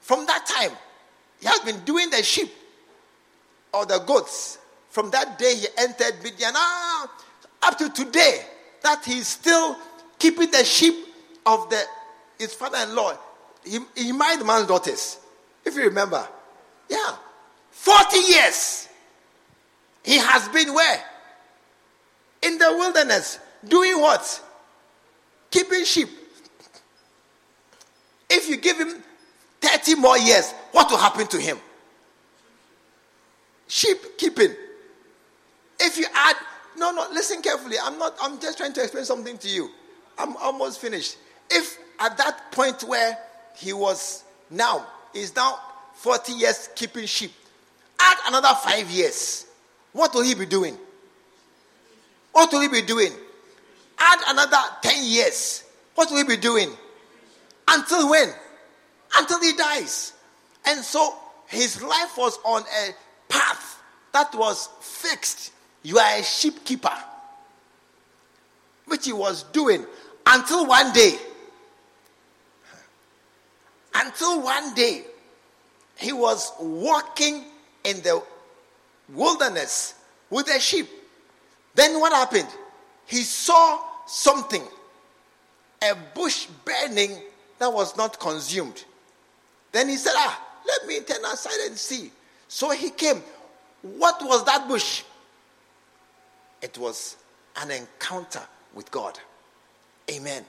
From 0.00 0.26
that 0.26 0.46
time, 0.46 0.76
he 1.40 1.46
has 1.46 1.60
been 1.60 1.80
doing 1.80 2.10
the 2.10 2.22
sheep 2.22 2.52
or 3.72 3.86
the 3.86 3.98
goats. 3.98 4.58
From 4.90 5.10
that 5.10 5.38
day, 5.38 5.56
he 5.56 5.66
entered 5.78 6.22
Midian. 6.22 6.52
Ah, 6.54 7.10
up 7.64 7.78
to 7.78 7.88
today, 7.90 8.40
that 8.82 9.04
he's 9.04 9.26
still 9.26 9.76
keeping 10.18 10.50
the 10.50 10.64
sheep 10.64 10.94
of 11.46 11.68
the, 11.70 11.82
his 12.38 12.54
father 12.54 12.78
in 12.78 12.94
law. 12.94 13.16
He, 13.64 13.78
he 13.96 14.12
married 14.12 14.40
the 14.40 14.44
man's 14.44 14.66
daughters, 14.66 15.18
if 15.64 15.74
you 15.74 15.84
remember. 15.84 16.26
Yeah. 16.88 17.16
40 17.70 18.18
years. 18.18 18.88
He 20.02 20.18
has 20.18 20.48
been 20.48 20.74
where? 20.74 21.04
In 22.42 22.58
the 22.58 22.70
wilderness. 22.70 23.38
Doing 23.66 24.00
what? 24.00 24.42
Keeping 25.50 25.84
sheep. 25.84 26.08
If 28.28 28.48
you 28.48 28.56
give 28.56 28.78
him 28.78 29.02
30 29.60 29.94
more 29.96 30.18
years, 30.18 30.52
what 30.72 30.90
will 30.90 30.98
happen 30.98 31.26
to 31.28 31.38
him? 31.38 31.58
Sheep 33.66 34.18
keeping. 34.18 34.54
If 35.80 35.96
you 35.98 36.06
add, 36.12 36.36
no, 36.76 36.92
no, 36.92 37.06
listen 37.12 37.42
carefully. 37.42 37.76
I'm 37.82 37.98
not, 37.98 38.16
I'm 38.20 38.40
just 38.40 38.58
trying 38.58 38.72
to 38.74 38.82
explain 38.82 39.04
something 39.04 39.38
to 39.38 39.48
you. 39.48 39.70
I'm 40.18 40.36
almost 40.36 40.80
finished. 40.80 41.16
If 41.50 41.78
at 41.98 42.16
that 42.18 42.52
point 42.52 42.82
where 42.82 43.18
he 43.56 43.72
was 43.72 44.24
now, 44.50 44.86
is 45.14 45.34
now 45.34 45.58
40 45.94 46.32
years 46.32 46.68
keeping 46.74 47.06
sheep, 47.06 47.32
add 47.98 48.16
another 48.26 48.54
five 48.62 48.90
years, 48.90 49.46
what 49.92 50.12
will 50.14 50.22
he 50.24 50.34
be 50.34 50.46
doing? 50.46 50.76
What 52.32 52.52
will 52.52 52.60
he 52.60 52.68
be 52.68 52.82
doing? 52.82 53.12
Add 53.98 54.18
another 54.28 54.58
10 54.82 55.04
years, 55.04 55.64
what 55.94 56.10
will 56.10 56.18
he 56.18 56.24
be 56.24 56.36
doing? 56.36 56.70
Until 57.68 58.10
when? 58.10 58.28
Until 59.16 59.40
he 59.40 59.52
dies. 59.52 60.12
And 60.66 60.80
so 60.80 61.14
his 61.46 61.82
life 61.82 62.16
was 62.16 62.38
on 62.44 62.62
a 62.62 62.90
path 63.28 63.80
that 64.12 64.34
was 64.34 64.68
fixed. 64.80 65.52
You 65.84 65.98
are 65.98 66.18
a 66.18 66.22
sheep 66.22 66.64
keeper, 66.64 66.96
which 68.86 69.04
he 69.04 69.12
was 69.12 69.44
doing 69.44 69.84
until 70.26 70.66
one 70.66 70.92
day. 70.92 71.14
Until 73.94 74.40
one 74.42 74.74
day, 74.74 75.04
he 75.96 76.12
was 76.12 76.52
walking 76.58 77.44
in 77.84 78.00
the 78.00 78.20
wilderness 79.10 79.94
with 80.30 80.48
a 80.48 80.58
sheep. 80.58 80.88
Then 81.74 82.00
what 82.00 82.12
happened? 82.12 82.48
He 83.06 83.18
saw 83.18 83.80
something, 84.06 84.62
a 85.82 85.94
bush 86.14 86.46
burning 86.64 87.20
that 87.58 87.70
was 87.70 87.94
not 87.96 88.18
consumed. 88.18 88.84
Then 89.70 89.90
he 89.90 89.96
said, 89.96 90.14
Ah, 90.16 90.42
let 90.66 90.86
me 90.88 91.00
turn 91.00 91.22
aside 91.26 91.66
and 91.66 91.76
see. 91.76 92.10
So 92.48 92.70
he 92.70 92.88
came. 92.88 93.22
What 93.82 94.22
was 94.22 94.44
that 94.46 94.66
bush? 94.66 95.02
It 96.64 96.78
was 96.78 97.18
an 97.60 97.70
encounter 97.70 98.40
with 98.72 98.90
God. 98.90 99.18
Amen. 100.10 100.46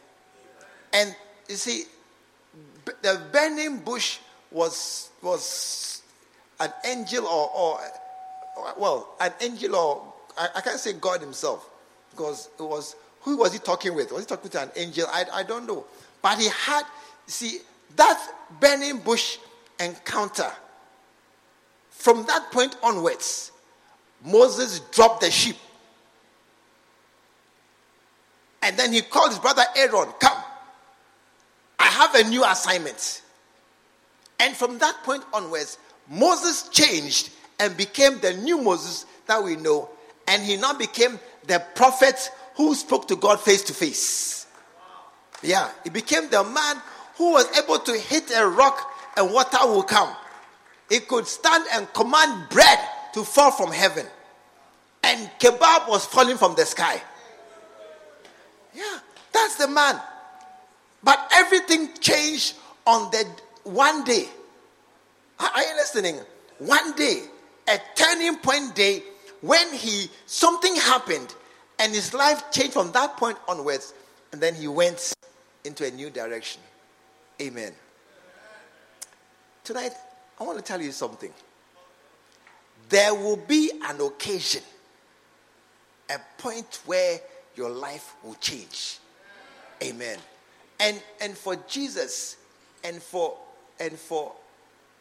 And 0.94 1.14
you 1.50 1.56
see, 1.56 1.84
the 3.02 3.22
burning 3.34 3.80
bush 3.80 4.20
was 4.50 5.10
was 5.22 6.02
an 6.62 6.72
angel 6.86 7.26
or, 7.26 7.50
or 7.54 7.80
well, 8.78 9.16
an 9.20 9.34
angel 9.42 9.76
or 9.76 10.14
I, 10.38 10.48
I, 10.56 10.62
can't 10.62 10.80
say 10.80 10.94
God 10.94 11.20
Himself 11.20 11.70
because 12.12 12.48
it 12.58 12.64
was 12.64 12.96
who 13.20 13.36
was 13.36 13.52
he 13.52 13.60
talking 13.60 13.94
with? 13.94 14.14
Was 14.14 14.22
he 14.22 14.26
talking 14.28 14.50
to 14.52 14.62
an 14.62 14.72
angel? 14.78 15.08
I, 15.12 15.26
I 15.34 15.44
don't 15.44 15.68
know. 15.68 15.84
But 16.22 16.40
he 16.40 16.48
had 16.48 16.84
see 17.28 17.60
that 17.98 18.32
burning 18.62 19.00
bush 19.00 19.38
encounter. 19.82 20.52
From 21.90 22.26
that 22.28 22.52
point 22.54 22.78
onwards, 22.82 23.52
Moses 24.24 24.80
dropped 24.80 25.20
the 25.20 25.30
sheep 25.30 25.58
and 28.66 28.76
then 28.78 28.92
he 28.92 29.04
called 29.04 29.30
his 29.30 29.38
brother 29.38 29.62
Aaron, 29.76 30.10
Come, 30.20 30.44
I 31.78 31.86
have 31.86 32.16
a 32.16 32.24
new 32.28 32.44
assignment. 32.44 33.22
And 34.40 34.56
from 34.56 34.80
that 34.80 35.04
point 35.04 35.24
onwards, 35.32 35.78
Moses 36.10 36.68
changed 36.70 37.30
and 37.60 37.78
became 37.78 38.20
the 38.22 38.34
new 38.34 38.60
Moses 38.60 39.06
that 39.28 39.44
we 39.44 39.56
know. 39.56 39.90
And 40.28 40.42
he 40.42 40.58
now 40.58 40.74
became 40.74 41.20
the 41.46 41.64
prophet 41.76 42.32
who 42.56 42.74
spoke 42.74 43.08
to 43.10 43.16
God 43.16 43.40
face 43.40 43.62
to 43.66 43.74
face. 43.74 44.48
Yeah, 45.44 45.70
he 45.84 45.92
became 45.92 46.28
the 46.32 46.44
man 46.44 46.82
who 47.18 47.34
was 47.34 47.46
able 47.56 47.78
to 47.78 47.92
hit 47.94 48.32
a 48.36 48.48
rock 48.48 48.92
and 49.16 49.32
water 49.32 49.60
will 49.62 49.84
come. 49.84 50.10
He 50.90 51.02
could 51.02 51.28
stand 51.28 51.66
and 51.72 51.94
command 51.94 52.50
bread 52.50 52.80
to 53.14 53.24
fall 53.24 53.52
from 53.52 53.72
heaven. 53.72 54.08
And 55.04 55.30
kebab 55.40 55.88
was 55.88 56.04
falling 56.04 56.38
from 56.38 56.56
the 56.56 56.66
sky. 56.66 57.00
Yeah, 58.76 59.00
that's 59.32 59.56
the 59.56 59.68
man. 59.68 60.00
But 61.04 61.32
everything 61.34 61.90
changed 62.00 62.56
on 62.86 63.10
the 63.12 63.26
one 63.64 64.04
day. 64.04 64.26
Are 65.40 65.64
you 65.64 65.76
listening? 65.76 66.20
One 66.60 66.94
day, 66.96 67.24
a 67.68 67.80
turning 67.96 68.38
point 68.38 68.76
day 68.76 69.04
when 69.42 69.74
he 69.74 70.10
something 70.26 70.76
happened 70.76 71.34
and 71.80 71.94
his 71.94 72.14
life 72.14 72.52
changed 72.52 72.74
from 72.74 72.92
that 72.94 73.18
point 73.18 73.38
onwards, 73.48 73.94
and 74.32 74.42
then 74.42 74.56
he 74.56 74.68
went 74.68 75.14
into 75.64 75.86
a 75.86 75.92
new 75.92 76.10
direction. 76.10 76.62
Amen. 77.42 77.74
Tonight, 79.64 79.92
I 80.40 80.44
want 80.44 80.58
to 80.58 80.64
tell 80.64 80.82
you 80.82 80.92
something. 80.92 81.32
There 82.90 83.14
will 83.14 83.38
be 83.38 83.72
an 83.84 84.00
occasion, 84.00 84.62
a 86.10 86.20
point 86.38 86.82
where 86.86 87.20
your 87.56 87.70
life 87.70 88.16
will 88.24 88.36
change. 88.36 89.00
Amen. 89.84 90.18
And 90.80 91.02
and 91.22 91.38
for 91.38 91.56
Jesus 91.68 92.38
and 92.84 93.02
for 93.02 93.38
and 93.80 93.98
for 93.98 94.34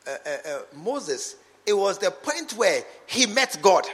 uh, 0.07 0.11
uh, 0.11 0.31
uh, 0.49 0.63
Moses, 0.75 1.37
it 1.67 1.73
was 1.73 1.99
the 1.99 2.11
point 2.11 2.53
where 2.53 2.85
he 3.07 3.27
met 3.27 3.59
God. 3.63 3.87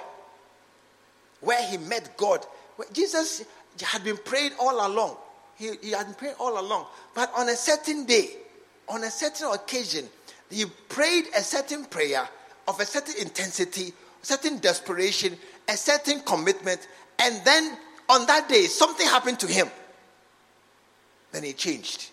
Where 1.41 1.63
he 1.69 1.79
met 1.79 2.17
God. 2.17 2.45
Jesus 2.93 3.45
had 3.81 4.05
been 4.05 4.17
praying 4.17 4.53
all 4.59 4.87
along. 4.87 5.17
He, 5.57 5.71
he 5.83 5.91
had 5.91 6.07
been 6.07 6.15
praying 6.15 6.35
all 6.39 6.59
along. 6.61 6.87
But 7.15 7.31
on 7.37 7.49
a 7.49 7.57
certain 7.57 8.05
day, 8.05 8.31
on 8.89 9.05
a 9.05 9.11
certain 9.11 9.53
occasion, 9.53 10.07
he 10.51 10.65
prayed 10.89 11.27
a 11.37 11.43
certain 11.43 11.85
prayer 11.85 12.29
of 12.67 12.81
a 12.81 12.85
certain 12.85 13.15
intensity, 13.21 13.93
certain 14.23 14.59
desperation, 14.59 15.37
a 15.69 15.77
certain 15.77 16.21
commitment, 16.21 16.89
and 17.19 17.45
then 17.45 17.77
on 18.11 18.27
that 18.27 18.49
day, 18.49 18.65
something 18.65 19.07
happened 19.07 19.39
to 19.41 19.47
him. 19.47 19.69
Then 21.31 21.45
he 21.45 21.53
changed. 21.53 22.11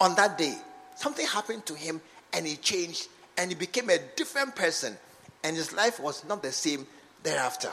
On 0.00 0.14
that 0.16 0.36
day, 0.36 0.54
something 0.96 1.26
happened 1.26 1.64
to 1.66 1.74
him 1.74 2.00
and 2.34 2.46
he 2.46 2.56
changed 2.56 3.08
and 3.38 3.50
he 3.50 3.54
became 3.54 3.88
a 3.88 3.98
different 4.16 4.54
person 4.54 4.96
and 5.42 5.56
his 5.56 5.72
life 5.72 5.98
was 5.98 6.24
not 6.26 6.42
the 6.42 6.52
same 6.52 6.86
thereafter. 7.22 7.72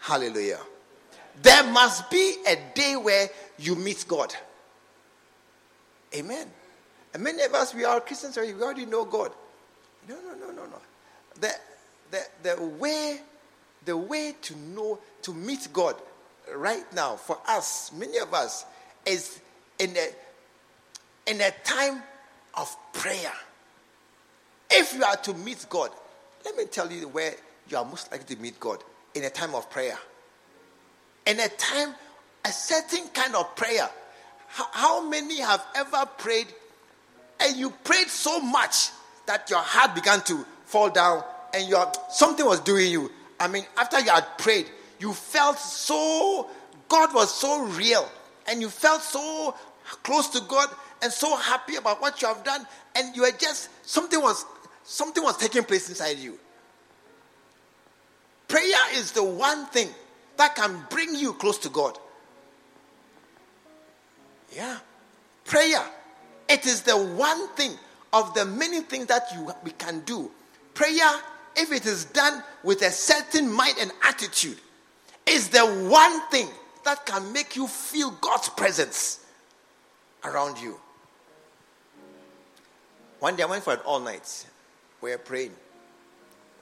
Hallelujah. 0.00 0.60
There 1.42 1.64
must 1.64 2.08
be 2.10 2.36
a 2.46 2.56
day 2.74 2.94
where 2.96 3.28
you 3.58 3.74
meet 3.74 4.04
God. 4.06 4.32
Amen. 6.14 6.46
And 7.12 7.22
many 7.24 7.42
of 7.42 7.54
us, 7.54 7.74
we 7.74 7.84
are 7.84 8.00
Christians, 8.00 8.36
we 8.36 8.54
already 8.54 8.86
know 8.86 9.04
God. 9.04 9.32
No, 10.08 10.16
no, 10.16 10.34
no, 10.34 10.52
no, 10.52 10.66
no. 10.66 10.78
The, 11.40 11.52
the, 12.10 12.26
the 12.42 12.62
way, 12.62 13.20
the 13.84 13.96
way 13.96 14.34
to 14.42 14.56
know, 14.56 14.98
to 15.22 15.32
meet 15.32 15.68
God 15.72 15.96
right 16.54 16.84
now 16.94 17.16
for 17.16 17.38
us, 17.46 17.92
many 17.92 18.18
of 18.18 18.32
us, 18.34 18.64
is 19.06 19.40
in 19.78 19.96
a, 19.96 21.30
in 21.30 21.40
a 21.40 21.50
time 21.64 22.02
of 22.54 22.74
prayer. 22.92 23.32
If 24.70 24.94
you 24.94 25.04
are 25.04 25.16
to 25.16 25.34
meet 25.34 25.66
God, 25.68 25.90
let 26.44 26.56
me 26.56 26.64
tell 26.66 26.90
you 26.90 27.08
where 27.08 27.34
you 27.68 27.76
are 27.76 27.84
most 27.84 28.10
likely 28.10 28.36
to 28.36 28.42
meet 28.42 28.58
God 28.60 28.82
in 29.14 29.24
a 29.24 29.30
time 29.30 29.54
of 29.54 29.70
prayer. 29.70 29.98
In 31.26 31.40
a 31.40 31.48
time, 31.48 31.94
a 32.44 32.52
certain 32.52 33.08
kind 33.08 33.34
of 33.34 33.54
prayer. 33.56 33.88
How, 34.48 34.66
how 34.72 35.08
many 35.08 35.40
have 35.40 35.64
ever 35.74 36.06
prayed 36.18 36.46
and 37.40 37.56
you 37.56 37.70
prayed 37.70 38.08
so 38.08 38.40
much 38.40 38.90
that 39.26 39.48
your 39.50 39.60
heart 39.60 39.94
began 39.94 40.20
to 40.22 40.44
fall 40.64 40.90
down 40.90 41.22
and 41.54 41.68
your 41.68 41.90
something 42.10 42.46
was 42.46 42.60
doing 42.60 42.90
you? 42.90 43.10
I 43.40 43.48
mean, 43.48 43.64
after 43.76 44.00
you 44.00 44.10
had 44.10 44.26
prayed, 44.38 44.66
you 44.98 45.12
felt 45.12 45.58
so 45.58 46.48
God 46.88 47.14
was 47.14 47.32
so 47.32 47.64
real 47.64 48.08
and 48.46 48.60
you 48.60 48.68
felt 48.68 49.02
so 49.02 49.54
close 50.02 50.28
to 50.30 50.40
God 50.40 50.68
and 51.02 51.12
so 51.12 51.36
happy 51.36 51.76
about 51.76 52.00
what 52.00 52.20
you 52.20 52.28
have 52.28 52.42
done 52.44 52.66
and 52.94 53.14
you 53.14 53.22
were 53.22 53.30
just 53.38 53.68
something 53.86 54.20
was 54.20 54.44
something 54.82 55.22
was 55.22 55.36
taking 55.36 55.64
place 55.64 55.88
inside 55.88 56.18
you. 56.18 56.38
Prayer 58.48 58.94
is 58.94 59.12
the 59.12 59.22
one 59.22 59.66
thing 59.66 59.88
that 60.38 60.56
can 60.56 60.84
bring 60.88 61.14
you 61.14 61.34
close 61.34 61.58
to 61.58 61.68
God. 61.68 61.98
Yeah. 64.54 64.78
Prayer. 65.44 65.84
It 66.48 66.64
is 66.66 66.82
the 66.82 66.96
one 66.96 67.48
thing 67.48 67.72
of 68.12 68.32
the 68.32 68.46
many 68.46 68.80
things 68.80 69.06
that 69.06 69.24
you 69.34 69.52
we 69.62 69.72
can 69.72 70.00
do. 70.00 70.30
Prayer, 70.72 71.10
if 71.58 71.72
it 71.72 71.86
is 71.86 72.06
done 72.06 72.42
with 72.62 72.82
a 72.82 72.90
certain 72.90 73.52
mind 73.52 73.74
and 73.80 73.92
attitude, 74.04 74.58
is 75.26 75.48
the 75.48 75.60
one 75.60 76.20
thing 76.30 76.48
that 76.84 77.04
can 77.04 77.32
make 77.32 77.56
you 77.56 77.66
feel 77.66 78.10
God's 78.12 78.48
presence 78.48 79.20
around 80.24 80.58
you. 80.58 80.78
One 83.20 83.36
day 83.36 83.42
I 83.42 83.46
went 83.46 83.64
for 83.64 83.74
an 83.74 83.80
all 83.84 84.00
night. 84.00 84.46
We 85.00 85.10
were 85.10 85.18
praying. 85.18 85.52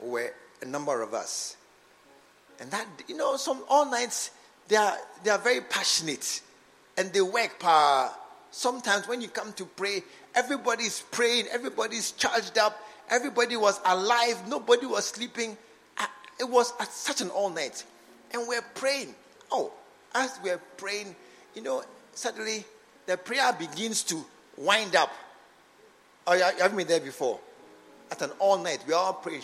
We 0.02 0.08
were 0.08 0.34
a 0.62 0.64
number 0.64 1.02
of 1.02 1.14
us. 1.14 1.56
And 2.58 2.70
that, 2.70 2.86
you 3.06 3.16
know, 3.16 3.36
some 3.36 3.62
all 3.68 3.90
nights, 3.90 4.30
they 4.68 4.76
are, 4.76 4.96
they 5.22 5.30
are 5.30 5.38
very 5.38 5.60
passionate 5.60 6.40
and 6.96 7.12
they 7.12 7.20
work 7.20 7.58
power. 7.60 8.10
Sometimes 8.50 9.06
when 9.06 9.20
you 9.20 9.28
come 9.28 9.52
to 9.54 9.66
pray, 9.66 10.02
everybody's 10.34 11.02
praying, 11.10 11.46
everybody's 11.50 12.12
charged 12.12 12.56
up, 12.56 12.80
everybody 13.10 13.56
was 13.56 13.80
alive, 13.84 14.48
nobody 14.48 14.86
was 14.86 15.06
sleeping. 15.06 15.56
Ah, 15.98 16.10
it 16.38 16.48
was 16.48 16.72
at 16.80 16.90
such 16.90 17.20
an 17.20 17.30
all 17.30 17.50
night. 17.50 17.84
And 18.32 18.46
we're 18.48 18.64
praying. 18.74 19.14
Oh, 19.50 19.72
as 20.14 20.38
we're 20.42 20.60
praying, 20.76 21.14
you 21.54 21.62
know, 21.62 21.82
suddenly 22.14 22.64
the 23.06 23.16
prayer 23.16 23.52
begins 23.52 24.02
to 24.04 24.24
wind 24.56 24.96
up. 24.96 25.12
Oh, 26.26 26.34
you 26.34 26.42
haven't 26.42 26.76
been 26.76 26.86
there 26.86 27.00
before. 27.00 27.38
At 28.10 28.22
an 28.22 28.30
all 28.38 28.58
night, 28.58 28.84
we 28.86 28.94
all 28.94 29.14
pray. 29.14 29.40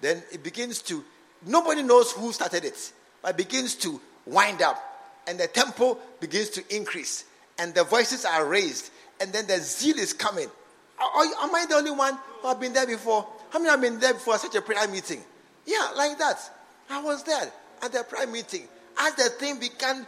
Then 0.00 0.22
it 0.32 0.42
begins 0.42 0.82
to 0.82 1.04
Nobody 1.44 1.82
knows 1.82 2.12
who 2.12 2.32
started 2.32 2.64
it, 2.64 2.92
but 3.22 3.32
it 3.32 3.36
begins 3.36 3.74
to 3.76 4.00
wind 4.24 4.62
up, 4.62 4.82
and 5.26 5.38
the 5.38 5.46
tempo 5.46 5.98
begins 6.20 6.50
to 6.50 6.74
increase, 6.74 7.24
and 7.58 7.74
the 7.74 7.84
voices 7.84 8.24
are 8.24 8.44
raised, 8.46 8.90
and 9.20 9.32
then 9.32 9.46
the 9.46 9.58
zeal 9.58 9.98
is 9.98 10.12
coming. 10.12 10.50
Am 10.98 11.54
I 11.54 11.66
the 11.68 11.74
only 11.76 11.90
one 11.90 12.18
who 12.40 12.48
have 12.48 12.60
been 12.60 12.72
there 12.72 12.86
before? 12.86 13.26
How 13.50 13.58
many 13.58 13.70
have 13.70 13.80
been 13.80 13.98
there 13.98 14.14
before 14.14 14.38
such 14.38 14.54
a 14.54 14.62
prayer 14.62 14.86
meeting? 14.88 15.22
Yeah, 15.66 15.90
like 15.96 16.18
that. 16.18 16.38
I 16.90 17.02
was 17.02 17.22
there 17.24 17.50
at 17.82 17.92
the 17.92 18.02
prayer 18.04 18.26
meeting. 18.26 18.68
As 18.98 19.14
the 19.14 19.24
thing 19.30 19.58
began 19.58 20.06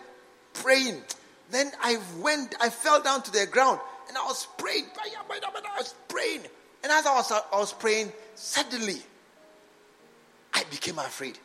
praying, 0.55 1.03
then 1.51 1.70
I 1.82 1.99
went, 2.20 2.55
I 2.61 2.70
fell 2.70 3.03
down 3.03 3.22
to 3.22 3.30
the 3.30 3.47
ground, 3.47 3.80
and 4.09 4.16
I 4.16 4.24
was 4.24 4.47
praying. 4.57 4.86
I 4.97 5.78
was 5.78 5.95
praying, 6.09 6.43
and 6.82 6.93
as 6.93 7.07
I 7.07 7.14
was, 7.14 7.32
I 7.32 7.59
was 7.59 7.72
praying, 7.72 8.12
suddenly 8.34 8.97
I 10.55 10.64
became 10.70 10.99
afraid. 10.99 11.39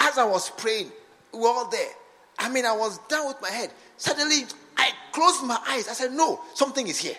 As 0.00 0.18
I 0.18 0.24
was 0.24 0.50
praying, 0.50 0.90
we 1.32 1.40
were 1.40 1.48
all 1.48 1.68
there. 1.68 1.90
I 2.38 2.48
mean, 2.48 2.64
I 2.64 2.72
was 2.72 2.98
down 3.08 3.26
with 3.26 3.40
my 3.42 3.50
head. 3.50 3.70
Suddenly, 3.96 4.44
I 4.76 4.92
closed 5.12 5.44
my 5.44 5.58
eyes. 5.68 5.88
I 5.88 5.92
said, 5.92 6.12
No, 6.12 6.40
something 6.54 6.86
is 6.86 6.98
here. 6.98 7.16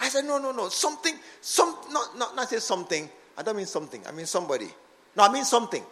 I 0.00 0.08
said, 0.08 0.24
No, 0.24 0.38
no, 0.38 0.52
no. 0.52 0.68
Something, 0.68 1.14
some, 1.40 1.76
not, 1.90 2.16
not, 2.18 2.36
not 2.36 2.48
say 2.48 2.58
something. 2.58 3.08
I 3.36 3.42
don't 3.42 3.56
mean 3.56 3.66
something. 3.66 4.02
I 4.06 4.12
mean 4.12 4.26
somebody. 4.26 4.68
No, 5.16 5.24
I 5.24 5.32
mean 5.32 5.44
something. 5.44 5.82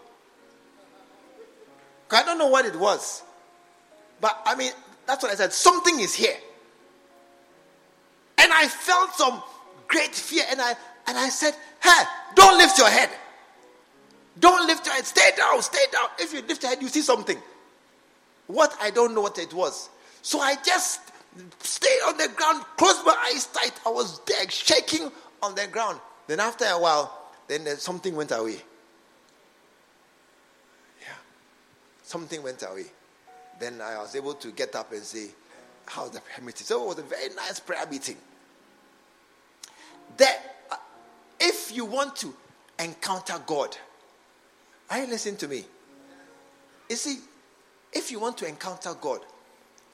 I 2.11 2.23
don't 2.23 2.39
know 2.39 2.49
what 2.49 2.65
it 2.65 2.77
was. 2.77 3.23
But 4.21 4.41
I 4.47 4.55
mean, 4.55 4.73
that's 5.07 5.23
what 5.23 5.33
I 5.33 5.35
said. 5.35 5.53
Something 5.53 6.01
is 6.01 6.15
here. 6.15 6.37
And 8.39 8.53
I 8.53 8.69
felt 8.69 9.15
some 9.15 9.43
great 9.89 10.15
fear. 10.15 10.45
And 10.51 10.61
I, 10.61 10.75
and 11.07 11.19
I 11.19 11.29
said, 11.29 11.55
Hey, 11.83 12.03
don't 12.35 12.59
lift 12.59 12.79
your 12.79 12.89
head. 12.89 13.11
Don't 14.39 14.67
lift 14.67 14.87
your 14.87 14.95
head. 14.95 15.05
Stay 15.05 15.31
down, 15.37 15.63
stay 15.63 15.85
down. 15.93 16.09
If 16.19 16.33
you 16.33 16.43
lift 16.43 16.63
your 16.63 16.71
head, 16.71 16.83
you 16.83 16.89
see 16.89 17.03
something. 17.03 17.39
What? 18.47 18.77
I 18.81 18.91
don't 18.91 19.15
know 19.15 19.21
what 19.21 19.39
it 19.39 19.53
was. 19.55 19.89
So 20.23 20.41
I 20.41 20.57
just 20.65 21.01
stayed 21.61 22.01
on 22.07 22.17
the 22.17 22.29
ground, 22.29 22.65
closed 22.77 23.05
my 23.05 23.17
eyes 23.31 23.47
tight. 23.47 23.73
I 23.87 23.91
was 23.91 24.21
there 24.27 24.49
shaking 24.49 25.11
on 25.43 25.55
the 25.55 25.67
ground. 25.67 26.01
Then 26.27 26.41
after 26.41 26.65
a 26.65 26.79
while, 26.79 27.31
then 27.49 27.67
something 27.77 28.15
went 28.15 28.33
away. 28.33 28.57
Yeah. 31.01 31.17
Something 32.03 32.43
went 32.43 32.63
away. 32.63 32.87
Then 33.59 33.81
I 33.81 33.99
was 33.99 34.15
able 34.17 34.35
to 34.35 34.51
get 34.53 34.75
up 34.75 34.93
and 34.93 35.03
say, 35.03 35.29
How's 35.87 36.11
the 36.11 36.21
prayer 36.21 36.45
meeting? 36.45 36.65
So 36.67 36.83
it 36.83 36.87
was 36.87 36.99
a 36.99 37.03
very 37.03 37.29
nice 37.35 37.61
prayer 37.61 37.87
meeting. 37.91 38.17
That 40.17 40.39
uh, 40.71 40.77
if 41.39 41.77
you 41.77 41.85
want 41.85 42.17
to 42.17 42.35
encounter 42.79 43.35
God, 43.47 43.77
are 44.91 45.01
you 45.01 45.07
listening 45.09 45.37
to 45.39 45.49
me? 45.49 45.65
You 46.89 46.97
see, 46.97 47.19
if 47.93 48.11
you 48.11 48.19
want 48.19 48.39
to 48.39 48.47
encounter 48.47 48.95
God, 48.99 49.21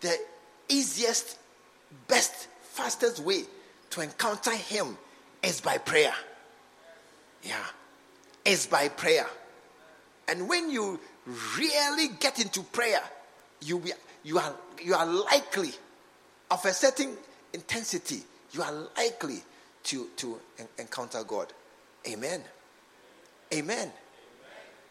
the 0.01 0.17
easiest, 0.71 1.39
best, 2.09 2.49
fastest 2.63 3.21
way 3.21 3.43
to 3.91 4.01
encounter 4.01 4.53
Him 4.53 4.97
is 5.43 5.61
by 5.61 5.77
prayer. 5.79 6.15
Yeah, 7.43 7.65
is 8.45 8.67
by 8.67 8.89
prayer. 8.89 9.27
And 10.29 10.49
when 10.49 10.71
you 10.71 11.01
really 11.59 12.09
get 12.21 12.39
into 12.39 12.63
prayer, 12.63 13.03
you, 13.61 13.83
you, 14.23 14.39
are, 14.39 14.55
you 14.83 14.95
are 14.95 15.07
likely, 15.07 15.73
of 16.51 16.65
a 16.65 16.73
certain 16.73 17.17
intensity, 17.53 18.23
you 18.53 18.63
are 18.63 18.73
likely 18.97 19.43
to, 19.85 20.09
to 20.17 20.39
encounter 20.79 21.25
God. 21.25 21.53
Amen. 22.07 22.43
Amen. 23.53 23.79
Amen. 23.79 23.91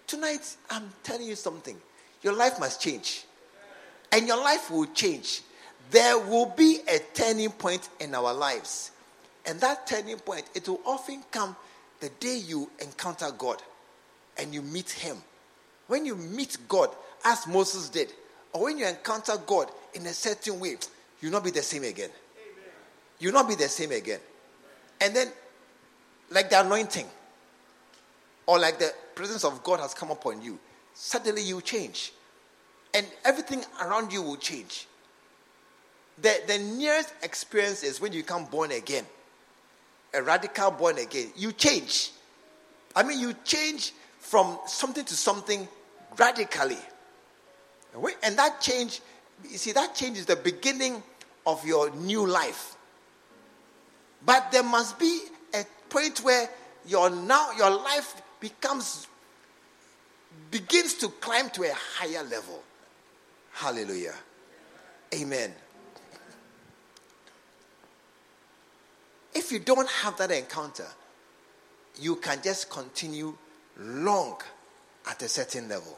Tonight, 0.08 0.58
I'm 0.70 0.90
telling 1.04 1.28
you 1.28 1.36
something. 1.36 1.78
Your 2.22 2.34
life 2.34 2.60
must 2.60 2.82
change. 2.82 3.26
And 4.12 4.28
your 4.28 4.38
life 4.38 4.72
will 4.72 4.88
change. 4.88 5.42
There 5.92 6.20
will 6.20 6.54
be 6.56 6.80
a 6.88 7.00
turning 7.14 7.50
point 7.50 7.90
in 8.00 8.14
our 8.14 8.34
lives. 8.34 8.92
And 9.46 9.60
that 9.62 9.88
turning 9.88 10.18
point, 10.18 10.46
it 10.54 10.68
will 10.68 10.82
often 10.86 11.24
come 11.32 11.56
the 12.00 12.10
day 12.20 12.38
you 12.38 12.70
encounter 12.80 13.32
God 13.36 13.62
and 14.38 14.54
you 14.54 14.62
meet 14.62 14.90
Him. 14.92 15.18
When 15.88 16.06
you 16.06 16.16
meet 16.16 16.58
God, 16.68 16.90
as 17.26 17.48
Moses 17.48 17.90
did, 17.90 18.14
or 18.54 18.64
when 18.64 18.78
you 18.78 18.86
encounter 18.86 19.34
God 19.46 19.70
in 19.94 20.06
a 20.06 20.14
certain 20.14 20.60
way, 20.60 20.78
you'll 21.22 21.32
not 21.32 21.44
be 21.44 21.52
the 21.52 21.62
same 21.62 21.84
again. 21.84 22.10
You'll 23.20 23.34
not 23.34 23.48
be 23.48 23.56
the 23.56 23.68
same 23.68 23.92
again. 23.92 24.20
And 25.02 25.16
then, 25.16 25.28
like 26.30 26.50
the 26.50 26.62
anointing, 26.62 27.08
or 28.46 28.60
like 28.60 28.80
the 28.80 28.94
presence 29.16 29.44
of 29.44 29.64
God 29.64 29.80
has 29.80 29.94
come 29.94 30.12
upon 30.12 30.42
you, 30.42 30.60
suddenly 30.94 31.42
you 31.42 31.62
change. 31.62 32.14
And 32.94 33.06
everything 33.26 33.64
around 33.82 34.14
you 34.14 34.22
will 34.22 34.38
change. 34.38 34.88
The, 36.22 36.42
the 36.48 36.58
nearest 36.58 37.14
experience 37.24 37.84
is 37.84 38.02
when 38.02 38.12
you 38.14 38.22
become 38.22 38.46
born 38.46 38.72
again, 38.72 39.06
a 40.14 40.22
radical 40.22 40.72
born 40.72 40.98
again. 40.98 41.32
You 41.36 41.52
change. 41.52 42.12
I 42.96 43.04
mean, 43.04 43.20
you 43.20 43.34
change 43.44 43.94
from 44.20 44.60
something 44.68 45.06
to 45.06 45.14
something 45.14 45.68
radically. 46.18 46.78
And 48.24 48.38
that 48.38 48.62
change, 48.62 49.02
you 49.50 49.58
see, 49.58 49.72
that 49.72 49.96
change 49.96 50.18
is 50.18 50.26
the 50.26 50.36
beginning 50.36 51.02
of 51.46 51.66
your 51.66 51.90
new 51.92 52.26
life. 52.26 52.76
But 54.26 54.52
there 54.52 54.64
must 54.64 55.00
be 55.00 55.22
a 55.54 55.64
point 55.90 56.20
where 56.20 56.50
your 56.86 57.10
now 57.10 57.52
your 57.58 57.70
life 57.70 58.22
becomes 58.40 59.08
begins 60.52 60.96
to 60.96 61.10
climb 61.10 61.50
to 61.52 61.64
a 61.64 61.74
higher 61.74 62.24
level. 62.24 62.62
Hallelujah. 63.54 64.16
Amen. 65.14 65.54
If 69.40 69.54
you 69.54 69.60
don't 69.60 69.88
have 69.88 70.18
that 70.18 70.32
encounter, 70.32 70.86
you 71.98 72.18
can 72.18 72.42
just 72.44 72.70
continue 72.70 73.34
long 73.78 74.36
at 75.10 75.22
a 75.22 75.30
certain 75.30 75.70
level. 75.70 75.98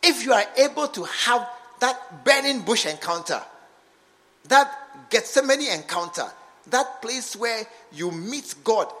If 0.00 0.24
you 0.24 0.32
are 0.32 0.44
able 0.56 0.86
to 0.86 1.02
have 1.02 1.48
that 1.80 2.24
burning 2.24 2.60
bush 2.60 2.86
encounter, 2.86 3.42
that 4.44 5.10
Gethsemane 5.10 5.72
encounter, 5.72 6.30
that 6.68 7.02
place 7.02 7.34
where 7.34 7.64
you 7.90 8.12
meet 8.12 8.54
God, 8.62 8.92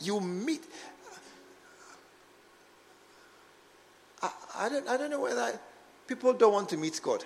you 0.00 0.20
meet. 0.20 0.62
I, 4.22 4.30
I, 4.58 4.68
don't, 4.68 4.88
I 4.88 4.96
don't 4.96 5.10
know 5.10 5.22
whether 5.22 5.58
people 6.06 6.34
don't 6.34 6.52
want 6.52 6.68
to 6.68 6.76
meet 6.76 7.00
God. 7.02 7.24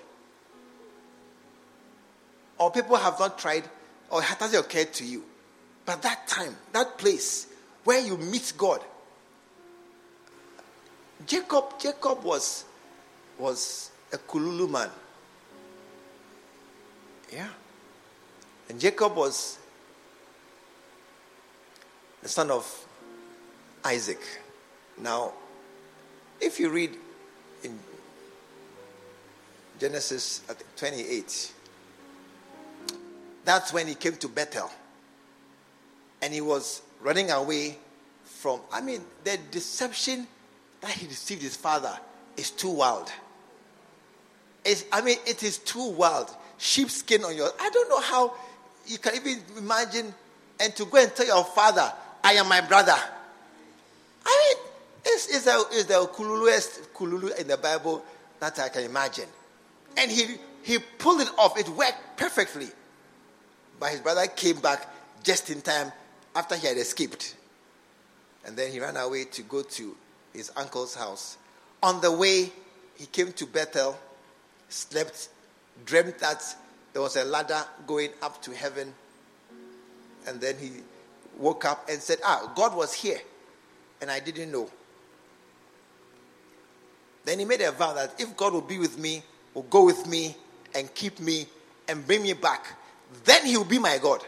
Or 2.57 2.71
people 2.71 2.97
have 2.97 3.21
not 3.21 3.39
tried, 3.39 3.65
or 4.09 4.23
it 4.23 4.25
hasn't 4.25 4.65
occurred 4.65 4.95
to 4.95 5.05
you. 5.05 5.25
But 5.91 6.03
that 6.03 6.29
time, 6.29 6.57
that 6.71 6.99
place 6.99 7.49
where 7.83 7.99
you 7.99 8.17
meet 8.17 8.53
God, 8.57 8.81
Jacob, 11.27 11.81
Jacob 11.81 12.23
was, 12.23 12.65
was 13.37 13.91
a 14.13 14.19
Kululu 14.19 14.71
man. 14.71 14.89
Yeah. 17.33 17.49
And 18.69 18.79
Jacob 18.79 19.17
was 19.17 19.59
the 22.23 22.29
son 22.29 22.53
of 22.53 22.87
Isaac. 23.85 24.21
Now, 24.97 25.33
if 26.41 26.61
you 26.61 26.71
read 26.71 26.97
in 27.65 27.77
Genesis 29.81 30.43
28, 30.77 31.53
that's 33.45 33.73
when 33.73 33.89
he 33.89 33.97
came 33.97 34.15
to 34.19 34.29
Bethel. 34.29 34.71
And 36.23 36.33
he 36.33 36.41
was 36.41 36.83
running 37.01 37.31
away 37.31 37.79
from, 38.25 38.61
I 38.73 38.81
mean, 38.81 39.03
the 39.25 39.39
deception 39.51 40.27
that 40.81 40.91
he 40.91 41.07
deceived 41.07 41.43
his 41.43 41.57
father 41.57 41.99
is 42.37 42.51
too 42.51 42.71
wild. 42.71 43.11
It's, 44.65 44.85
I 44.93 45.01
mean, 45.01 45.19
it 45.27 45.43
is 45.43 45.59
too 45.59 45.91
wild. 45.91 46.31
Sheepskin 46.59 47.25
on 47.25 47.37
your, 47.37 47.51
I 47.59 47.71
don't 47.71 47.89
know 47.89 48.01
how 48.01 48.35
you 48.87 48.99
can 48.99 49.15
even 49.15 49.43
imagine 49.57 50.15
and 50.59 50.77
to 50.77 50.85
go 50.85 50.99
and 50.99 51.15
tell 51.15 51.27
your 51.27 51.45
father, 51.45 51.91
I 52.23 52.35
am 52.35 52.49
my 52.49 52.61
brother. 52.61 52.97
I 54.27 54.55
mean, 54.55 54.67
it's, 55.05 55.35
it's, 55.35 55.47
a, 55.47 55.63
it's 55.73 55.85
the 55.87 56.07
Kululuest 56.13 56.89
Kululu 56.95 57.39
in 57.39 57.49
the 57.49 57.57
Bible 57.57 58.05
that 58.41 58.59
I 58.59 58.69
can 58.69 58.85
imagine. 58.85 59.27
And 59.97 60.11
he, 60.11 60.37
he 60.63 60.79
pulled 60.79 61.23
it 61.23 61.31
off. 61.39 61.59
It 61.59 61.69
worked 61.71 62.19
perfectly. 62.19 62.69
But 63.79 63.93
his 63.93 64.01
brother 64.01 64.27
came 64.27 64.61
back 64.61 64.87
just 65.23 65.49
in 65.49 65.63
time 65.63 65.93
after 66.35 66.57
he 66.57 66.67
had 66.67 66.77
escaped. 66.77 67.37
And 68.45 68.57
then 68.57 68.73
he 68.73 68.81
ran 68.81 68.97
away 68.97 69.25
to 69.25 69.43
go 69.43 69.63
to 69.63 69.97
his 70.33 70.51
uncle's 70.57 70.95
house. 70.95 71.37
On 71.83 72.01
the 72.01 72.11
way, 72.11 72.53
he 72.97 73.07
came 73.07 73.33
to 73.33 73.47
Bethel, 73.47 73.99
slept, 74.69 75.29
dreamt 75.85 76.19
that 76.19 76.43
there 76.93 77.03
was 77.03 77.17
a 77.17 77.25
ladder 77.25 77.63
going 77.87 78.11
up 78.23 78.41
to 78.43 78.53
heaven. 78.53 78.93
And 80.27 80.41
then 80.41 80.57
he 80.59 80.73
woke 81.39 81.65
up 81.65 81.89
and 81.89 82.01
said, 82.01 82.19
Ah, 82.25 82.53
God 82.55 82.75
was 82.77 82.93
here. 82.93 83.21
And 84.01 84.11
I 84.11 84.21
didn't 84.21 84.51
know. 84.51 84.71
Then 87.25 87.39
he 87.39 87.45
made 87.45 87.61
a 87.61 87.73
vow 87.73 87.93
that 87.95 88.15
if 88.19 88.37
God 88.37 88.53
will 88.53 88.61
be 88.61 88.79
with 88.79 88.99
me, 88.99 89.23
will 89.55 89.63
go 89.65 89.85
with 89.85 90.07
me 90.07 90.37
and 90.75 90.93
keep 90.95 91.21
me 91.21 91.47
and 91.89 92.07
bring 92.07 92.23
me 92.23 92.33
back, 92.33 92.67
then 93.25 93.45
he 93.45 93.57
will 93.57 93.65
be 93.65 93.79
my 93.79 93.99
God. 93.99 94.25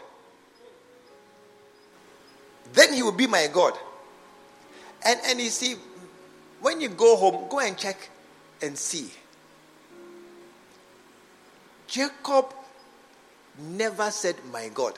Then 2.73 2.93
he 2.93 3.03
will 3.03 3.11
be 3.11 3.27
my 3.27 3.47
God. 3.51 3.77
And 5.05 5.19
and 5.25 5.39
you 5.39 5.49
see, 5.49 5.75
when 6.61 6.81
you 6.81 6.89
go 6.89 7.15
home, 7.15 7.47
go 7.49 7.59
and 7.59 7.77
check 7.77 8.09
and 8.61 8.77
see. 8.77 9.11
Jacob 11.87 12.53
never 13.59 14.09
said, 14.09 14.35
My 14.51 14.69
God. 14.73 14.97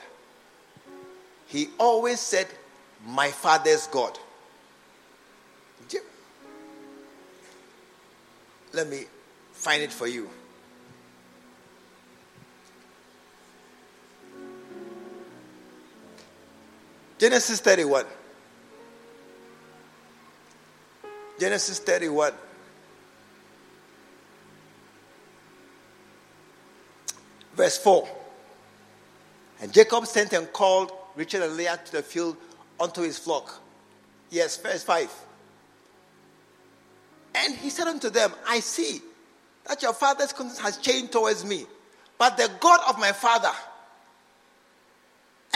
He 1.46 1.68
always 1.78 2.20
said, 2.20 2.46
My 3.06 3.30
father's 3.30 3.86
God. 3.86 4.18
Let 8.72 8.88
me 8.88 9.04
find 9.52 9.82
it 9.82 9.92
for 9.92 10.06
you. 10.06 10.28
Genesis 17.18 17.60
31. 17.60 18.04
Genesis 21.38 21.78
31. 21.78 22.32
Verse 27.54 27.78
4. 27.78 28.08
And 29.62 29.72
Jacob 29.72 30.06
sent 30.06 30.32
and 30.34 30.52
called 30.52 30.92
Rachel 31.14 31.42
and 31.42 31.56
Leah 31.56 31.80
to 31.86 31.92
the 31.92 32.02
field 32.02 32.36
unto 32.78 33.02
his 33.02 33.18
flock. 33.18 33.62
Yes, 34.30 34.58
verse 34.58 34.82
5. 34.82 35.10
And 37.34 37.54
he 37.54 37.70
said 37.70 37.86
unto 37.86 38.10
them, 38.10 38.32
I 38.46 38.60
see 38.60 39.00
that 39.66 39.82
your 39.82 39.94
father's 39.94 40.32
conscience 40.32 40.58
has 40.60 40.78
changed 40.78 41.12
towards 41.12 41.44
me, 41.44 41.64
but 42.18 42.36
the 42.36 42.50
God 42.60 42.80
of 42.88 42.98
my 42.98 43.12
father. 43.12 43.52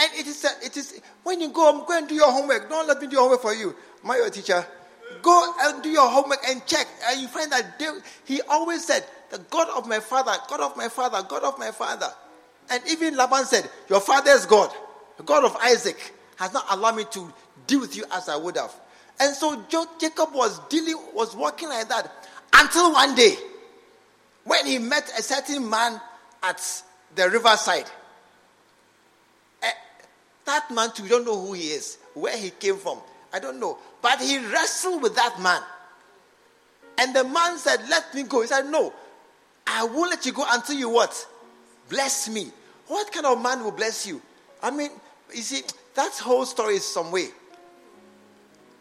And 0.01 0.09
it 0.15 0.25
is, 0.25 0.43
it 0.63 0.75
is 0.77 0.99
when 1.23 1.39
you 1.39 1.49
go 1.49 1.85
go 1.85 1.95
and 1.95 2.07
do 2.07 2.15
your 2.15 2.31
homework. 2.31 2.67
Don't 2.67 2.87
let 2.87 2.99
me 2.99 3.05
do 3.05 3.13
your 3.13 3.21
homework 3.21 3.41
for 3.41 3.53
you. 3.53 3.75
My 4.03 4.15
your 4.17 4.31
teacher. 4.31 4.65
Go 5.21 5.53
and 5.61 5.83
do 5.83 5.89
your 5.89 6.09
homework 6.09 6.39
and 6.47 6.65
check. 6.65 6.87
And 7.05 7.21
you 7.21 7.27
find 7.27 7.51
that 7.51 7.77
they, 7.77 7.87
he 8.25 8.41
always 8.49 8.83
said, 8.83 9.05
The 9.29 9.37
God 9.37 9.69
of 9.69 9.87
my 9.87 9.99
father, 9.99 10.31
God 10.49 10.61
of 10.61 10.75
my 10.75 10.89
father, 10.89 11.21
God 11.27 11.43
of 11.43 11.59
my 11.59 11.69
father. 11.69 12.07
And 12.71 12.81
even 12.89 13.15
Laban 13.15 13.45
said, 13.45 13.69
Your 13.89 13.99
father's 13.99 14.47
God, 14.47 14.71
the 15.17 15.23
God 15.23 15.45
of 15.45 15.55
Isaac, 15.57 16.15
has 16.37 16.51
not 16.51 16.65
allowed 16.71 16.95
me 16.95 17.03
to 17.11 17.31
deal 17.67 17.81
with 17.81 17.95
you 17.95 18.05
as 18.11 18.27
I 18.27 18.37
would 18.37 18.57
have. 18.57 18.73
And 19.19 19.35
so 19.35 19.63
Jacob 19.99 20.33
was 20.33 20.57
dealing, 20.69 20.97
was 21.13 21.35
walking 21.35 21.69
like 21.69 21.89
that 21.89 22.11
until 22.53 22.91
one 22.93 23.13
day 23.13 23.35
when 24.45 24.65
he 24.65 24.79
met 24.79 25.11
a 25.15 25.21
certain 25.21 25.69
man 25.69 26.01
at 26.41 26.83
the 27.13 27.29
riverside. 27.29 27.85
That 30.45 30.71
man, 30.71 30.91
too, 30.91 31.03
we 31.03 31.09
don't 31.09 31.25
know 31.25 31.39
who 31.39 31.53
he 31.53 31.71
is, 31.71 31.97
where 32.13 32.35
he 32.37 32.49
came 32.49 32.77
from. 32.77 32.99
I 33.33 33.39
don't 33.39 33.59
know. 33.59 33.77
But 34.01 34.19
he 34.19 34.39
wrestled 34.39 35.01
with 35.01 35.15
that 35.15 35.39
man. 35.39 35.61
And 36.97 37.15
the 37.15 37.23
man 37.23 37.57
said, 37.57 37.81
Let 37.89 38.13
me 38.13 38.23
go. 38.23 38.41
He 38.41 38.47
said, 38.47 38.69
No, 38.69 38.93
I 39.65 39.83
won't 39.85 40.09
let 40.09 40.25
you 40.25 40.33
go 40.33 40.45
until 40.49 40.75
you 40.75 40.89
what? 40.89 41.27
Bless 41.89 42.29
me. 42.29 42.51
What 42.87 43.11
kind 43.11 43.25
of 43.25 43.41
man 43.41 43.63
will 43.63 43.71
bless 43.71 44.05
you? 44.05 44.21
I 44.61 44.71
mean, 44.71 44.89
you 45.33 45.41
see, 45.41 45.61
that 45.95 46.11
whole 46.17 46.45
story 46.45 46.75
is 46.75 46.85
some 46.85 47.11
way. 47.11 47.27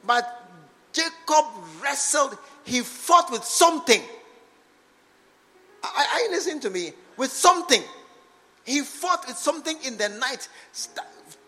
But 0.06 0.50
Jacob 0.92 1.46
wrestled, 1.82 2.36
he 2.64 2.80
fought 2.80 3.30
with 3.30 3.44
something. 3.44 4.02
I 5.82 6.28
listen 6.30 6.60
to 6.60 6.70
me, 6.70 6.92
with 7.16 7.32
something. 7.32 7.82
He 8.64 8.82
fought 8.82 9.26
with 9.26 9.36
something 9.36 9.76
in 9.84 9.96
the 9.96 10.08
night, 10.08 10.48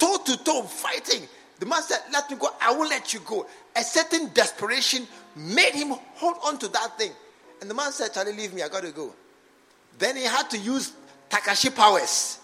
toe 0.03 0.19
to 0.25 0.37
toe, 0.43 0.63
fighting. 0.63 1.29
The 1.61 1.67
man 1.67 1.83
said, 1.83 2.01
Let 2.13 2.29
me 2.29 2.37
go, 2.37 2.49
I 2.61 2.73
won't 2.73 2.91
let 2.91 3.15
you 3.15 3.21
go. 3.21 3.47
A 3.77 3.83
certain 3.83 4.31
desperation 4.35 5.07
made 5.37 5.75
him 5.75 5.91
hold 6.15 6.37
on 6.45 6.59
to 6.59 6.69
that 6.69 6.99
thing. 6.99 7.13
And 7.61 7.71
the 7.71 7.75
man 7.75 7.93
said, 7.93 8.13
Charlie, 8.13 8.33
leave 8.33 8.53
me, 8.53 8.63
I 8.63 8.69
got 8.69 8.83
to 8.83 8.91
go. 8.91 9.15
Then 9.99 10.17
he 10.17 10.25
had 10.25 10.51
to 10.51 10.59
use 10.59 10.93
Takashi 11.31 11.75
powers 11.75 12.41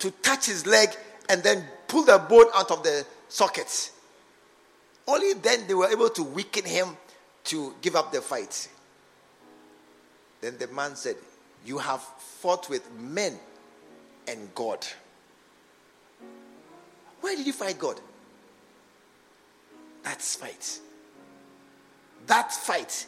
to 0.00 0.10
touch 0.10 0.46
his 0.46 0.66
leg 0.66 0.90
and 1.30 1.42
then 1.42 1.64
pull 1.86 2.04
the 2.04 2.18
bone 2.18 2.46
out 2.54 2.70
of 2.70 2.82
the 2.82 3.06
socket. 3.28 3.90
Only 5.06 5.32
then 5.32 5.66
they 5.66 5.74
were 5.74 5.88
able 5.88 6.10
to 6.10 6.22
weaken 6.22 6.66
him 6.66 6.96
to 7.44 7.74
give 7.80 7.96
up 7.96 8.12
the 8.12 8.20
fight. 8.20 8.68
Then 10.42 10.58
the 10.58 10.66
man 10.68 10.94
said, 10.94 11.16
You 11.64 11.78
have 11.78 12.02
fought 12.02 12.68
with 12.68 12.92
men 12.92 13.38
and 14.28 14.54
God. 14.54 14.86
Why 17.20 17.34
did 17.34 17.46
you 17.46 17.52
fight 17.52 17.78
God? 17.78 18.00
That's 20.02 20.36
fight. 20.36 20.80
That 22.26 22.52
fight 22.52 23.06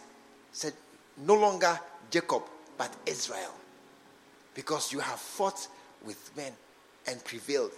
said, 0.52 0.74
No 1.16 1.34
longer 1.34 1.78
Jacob, 2.10 2.42
but 2.76 2.94
Israel. 3.06 3.54
Because 4.54 4.92
you 4.92 4.98
have 4.98 5.18
fought 5.18 5.68
with 6.04 6.30
men 6.36 6.52
and 7.06 7.22
prevailed. 7.24 7.72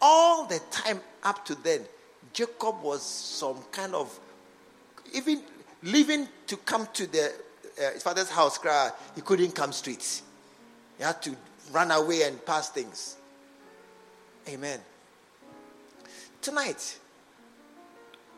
All 0.00 0.46
the 0.46 0.60
time 0.70 1.00
up 1.22 1.44
to 1.46 1.54
then, 1.56 1.80
Jacob 2.32 2.82
was 2.82 3.02
some 3.02 3.62
kind 3.72 3.94
of, 3.94 4.18
even 5.12 5.42
leaving 5.82 6.28
to 6.46 6.56
come 6.58 6.88
to 6.94 7.06
the, 7.06 7.32
uh, 7.78 7.92
his 7.92 8.02
father's 8.02 8.30
house, 8.30 8.58
he 9.14 9.20
couldn't 9.20 9.52
come 9.52 9.72
straight. 9.72 10.22
He 10.98 11.04
had 11.04 11.20
to 11.22 11.36
run 11.72 11.90
away 11.90 12.22
and 12.22 12.44
pass 12.44 12.70
things. 12.70 13.16
Amen. 14.48 14.80
Tonight, 16.44 16.98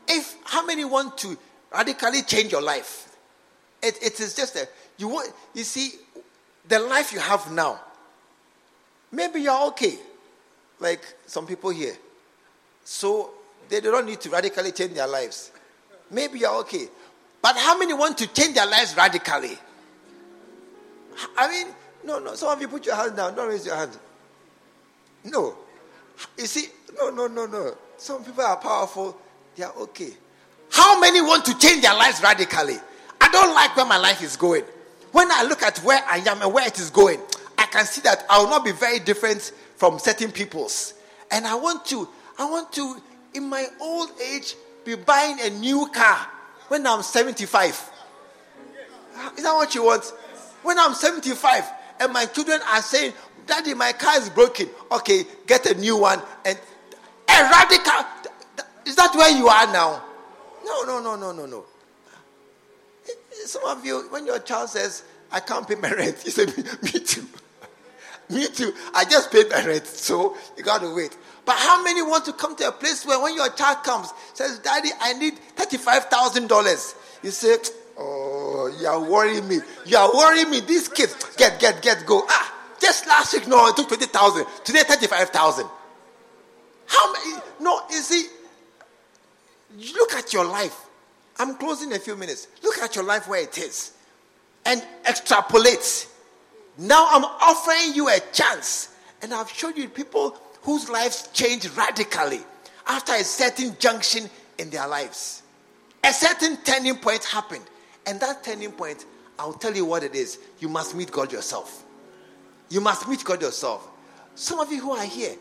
if 0.07 0.37
how 0.45 0.65
many 0.65 0.85
want 0.85 1.19
to 1.19 1.37
radically 1.75 2.23
change 2.23 2.53
your 2.53 2.63
life? 2.63 3.17
It, 3.83 4.01
it 4.01 4.21
is 4.21 4.33
just 4.33 4.55
a 4.55 4.69
you 4.97 5.09
want 5.09 5.33
you 5.55 5.65
see 5.65 5.91
the 6.69 6.79
life 6.79 7.13
you 7.13 7.19
have 7.19 7.51
now. 7.51 7.81
Maybe 9.11 9.41
you're 9.41 9.61
okay, 9.71 9.99
like 10.79 11.01
some 11.27 11.49
people 11.49 11.71
here. 11.71 11.97
So 12.85 13.31
they 13.69 13.81
don't 13.81 14.07
need 14.07 14.21
to 14.21 14.31
radically 14.31 14.71
change 14.71 14.95
their 14.95 15.09
lives. 15.09 15.51
Maybe 16.09 16.39
you're 16.39 16.61
okay. 16.61 16.87
But 17.43 17.57
how 17.57 17.77
many 17.77 17.93
want 17.93 18.19
to 18.19 18.29
change 18.29 18.55
their 18.55 18.67
lives 18.67 18.97
radically? 18.97 19.59
I 21.37 21.51
mean, 21.51 21.75
no, 22.05 22.21
no. 22.21 22.37
Some 22.37 22.51
of 22.51 22.61
you 22.61 22.69
put 22.69 22.87
your 22.87 22.95
hand 22.95 23.17
down. 23.17 23.35
Don't 23.35 23.49
raise 23.49 23.67
your 23.67 23.75
hand. 23.75 23.99
No. 25.25 25.57
You 26.39 26.47
see, 26.47 26.69
no, 26.97 27.11
no, 27.11 27.27
no, 27.27 27.47
no. 27.47 27.77
Some 27.99 28.25
people 28.25 28.45
are 28.45 28.57
powerful. 28.57 29.17
They 29.57 29.65
are 29.65 29.75
okay. 29.77 30.11
How 30.71 31.01
many 31.01 31.21
want 31.21 31.45
to 31.47 31.59
change 31.59 31.83
their 31.83 31.95
lives 31.95 32.23
radically? 32.23 32.77
I 33.21 33.29
don't 33.31 33.55
like 33.55 33.77
where 33.77 33.87
my 33.87 33.97
life 33.97 34.23
is 34.23 34.37
going. 34.37 34.65
When 35.13 35.31
I 35.31 35.45
look 35.45 35.63
at 35.63 35.79
where 35.79 36.03
I 36.09 36.19
am 36.19 36.43
and 36.43 36.53
where 36.53 36.67
it 36.67 36.79
is 36.79 36.91
going, 36.91 37.21
I 37.57 37.67
can 37.67 37.87
see 37.87 38.03
that 38.03 38.25
I 38.29 38.39
will 38.39 38.51
not 38.51 38.65
be 38.65 38.73
very 38.73 38.99
different 38.99 39.53
from 39.77 39.99
certain 39.99 40.31
people's. 40.31 40.95
And 41.31 41.47
I 41.47 41.55
want 41.55 41.87
to, 41.87 42.09
I 42.39 42.49
want 42.49 42.73
to, 42.75 43.01
in 43.35 43.49
my 43.49 43.67
old 43.81 44.11
age, 44.21 44.55
be 44.85 44.95
buying 44.95 45.41
a 45.41 45.51
new 45.51 45.89
car 45.93 46.27
when 46.69 46.87
I'm 46.87 47.03
75. 47.03 47.91
Is 49.37 49.45
that 49.45 49.53
what 49.55 49.75
you 49.75 49.85
want? 49.85 50.05
When 50.63 50.79
I'm 50.79 50.95
75 50.95 51.65
and 52.01 52.13
my 52.13 52.27
children 52.27 52.61
are 52.71 52.83
saying, 52.83 53.13
Daddy, 53.47 53.75
my 53.75 53.93
car 53.93 54.19
is 54.19 54.29
broken. 54.29 54.69
Okay, 54.91 55.25
get 55.47 55.67
a 55.67 55.75
new 55.79 55.97
one. 55.97 56.21
And 56.45 56.59
a 57.37 57.51
radical. 57.51 58.07
Is 58.85 58.97
that 58.97 59.15
where 59.15 59.31
you 59.31 59.49
are 59.49 59.73
now? 59.73 60.03
No, 60.65 60.83
no, 60.83 61.01
no, 61.01 61.17
no, 61.17 61.33
no, 61.33 61.47
no. 61.47 61.65
Some 63.45 63.65
of 63.65 63.85
you, 63.85 64.09
when 64.11 64.27
your 64.27 64.39
child 64.41 64.71
says, 64.71 65.05
I 65.31 65.41
can't 65.41 65.67
pay 65.67 65.75
my 65.75 65.91
rent, 65.93 66.23
you 66.25 66.31
say, 66.31 66.47
Me 66.47 67.01
too. 67.01 67.27
Me 68.31 68.49
too. 68.49 68.73
I 68.95 69.05
just 69.05 69.31
paid 69.31 69.49
my 69.51 69.65
rent, 69.65 69.87
so 69.87 70.37
you 70.57 70.65
got 70.65 70.81
to 70.81 70.95
wait. 70.95 71.17
But 71.45 71.57
how 71.57 71.83
many 71.83 72.03
want 72.03 72.25
to 72.25 72.33
come 72.33 72.57
to 72.57 72.69
a 72.69 72.73
place 72.73 73.07
where 73.07 73.21
when 73.23 73.37
your 73.37 73.49
child 73.51 73.85
comes, 73.85 74.13
says, 74.35 74.59
Daddy, 74.59 74.91
I 75.01 75.13
need 75.13 75.35
$35,000? 75.57 76.95
You 77.23 77.31
say, 77.31 77.57
Oh, 77.99 78.75
you 78.81 78.87
are 78.87 79.01
worrying 79.01 79.47
me. 79.49 79.61
You 79.87 79.97
are 79.97 80.13
worrying 80.13 80.51
me. 80.51 80.61
These 80.61 80.89
kids, 80.89 81.15
get, 81.37 81.61
get, 81.61 81.81
get, 81.83 82.05
go. 82.05 82.25
Ah, 82.29 82.55
just 82.81 83.07
last 83.07 83.33
week, 83.33 83.47
no, 83.47 83.69
it 83.69 83.77
took 83.77 83.89
20,000. 83.89 84.45
Today, 84.65 84.83
35,000. 84.83 85.67
How 86.87 87.13
many? 87.13 87.43
No, 87.61 87.81
you 87.91 88.01
see, 88.01 88.27
look 89.95 90.15
at 90.15 90.33
your 90.33 90.45
life. 90.45 90.87
I'm 91.39 91.57
closing 91.57 91.91
in 91.91 91.97
a 91.97 92.01
few 92.01 92.17
minutes. 92.17 92.49
Look 92.63 92.79
at 92.79 92.95
your 92.95 93.05
life 93.05 93.29
where 93.29 93.43
it 93.43 93.59
is 93.59 93.93
and 94.65 94.83
extrapolate. 95.09 96.09
Now 96.79 97.09
I'm 97.11 97.25
offering 97.25 97.95
you 97.95 98.09
a 98.09 98.19
chance. 98.33 98.91
And 99.23 99.33
I've 99.33 99.51
showed 99.51 99.77
you 99.77 99.89
people 99.89 100.37
whose 100.63 100.89
lives 100.89 101.29
changed 101.33 101.75
radically 101.77 102.41
after 102.87 103.15
a 103.15 103.25
certain 103.25 103.77
junction 103.79 104.29
in 104.59 104.71
their 104.71 104.87
lives. 104.87 105.43
A 106.05 106.13
certain 106.13 106.57
turning 106.59 106.97
point 106.97 107.25
happened. 107.25 107.65
And 108.07 108.21
that 108.21 108.45
turning 108.45 108.73
point, 108.73 109.05
I'll 109.39 109.53
tell 109.53 109.75
you 109.75 109.85
what 109.85 110.03
it 110.03 110.15
is. 110.15 110.39
You 110.59 110.69
must 110.69 110.95
meet 110.95 111.11
God 111.11 111.33
yourself. 111.33 111.85
You 112.69 112.81
must 112.81 113.09
meet 113.09 113.25
God 113.25 113.43
yourself. 113.43 113.89
Some 114.35 114.61
of 114.61 114.71
you 114.71 114.81
who 114.81 114.93
are 114.93 115.05
here, 115.05 115.35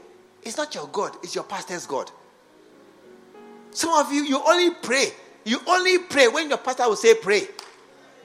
it's 0.45 0.57
not 0.57 0.73
your 0.75 0.87
God, 0.87 1.17
it's 1.23 1.35
your 1.35 1.43
pastor's 1.43 1.85
God. 1.85 2.11
Some 3.71 3.93
of 3.93 4.13
you, 4.13 4.23
you 4.23 4.41
only 4.45 4.71
pray. 4.71 5.11
You 5.43 5.59
only 5.67 5.99
pray 5.99 6.27
when 6.27 6.49
your 6.49 6.57
pastor 6.57 6.87
will 6.87 6.95
say 6.95 7.13
pray. 7.15 7.47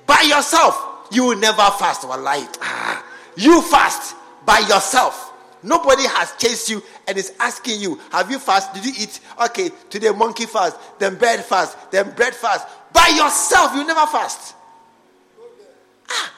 By 0.07 0.23
yourself, 0.23 1.09
you 1.11 1.25
will 1.25 1.37
never 1.37 1.57
fast. 1.57 2.07
Wallahi. 2.07 2.47
Ah, 2.63 3.05
you 3.37 3.61
fast 3.63 4.15
by 4.47 4.61
yourself. 4.61 5.33
Nobody 5.63 6.05
has 6.07 6.33
chased 6.39 6.71
you 6.71 6.83
and 7.07 7.19
is 7.19 7.33
asking 7.39 7.81
you, 7.81 8.01
Have 8.13 8.31
you 8.31 8.39
fast? 8.39 8.73
Did 8.73 8.87
you 8.87 8.93
eat? 8.99 9.21
Okay, 9.47 9.71
today 9.91 10.11
monkey 10.11 10.47
fast, 10.47 10.77
then 10.99 11.17
bird 11.17 11.41
fast, 11.41 11.91
then 11.91 12.11
bread 12.13 12.35
fast. 12.35 12.67
By 12.93 13.09
yourself, 13.09 13.75
you 13.75 13.85
never 13.85 14.07
fast. 14.07 14.55
Ah, 16.09 16.33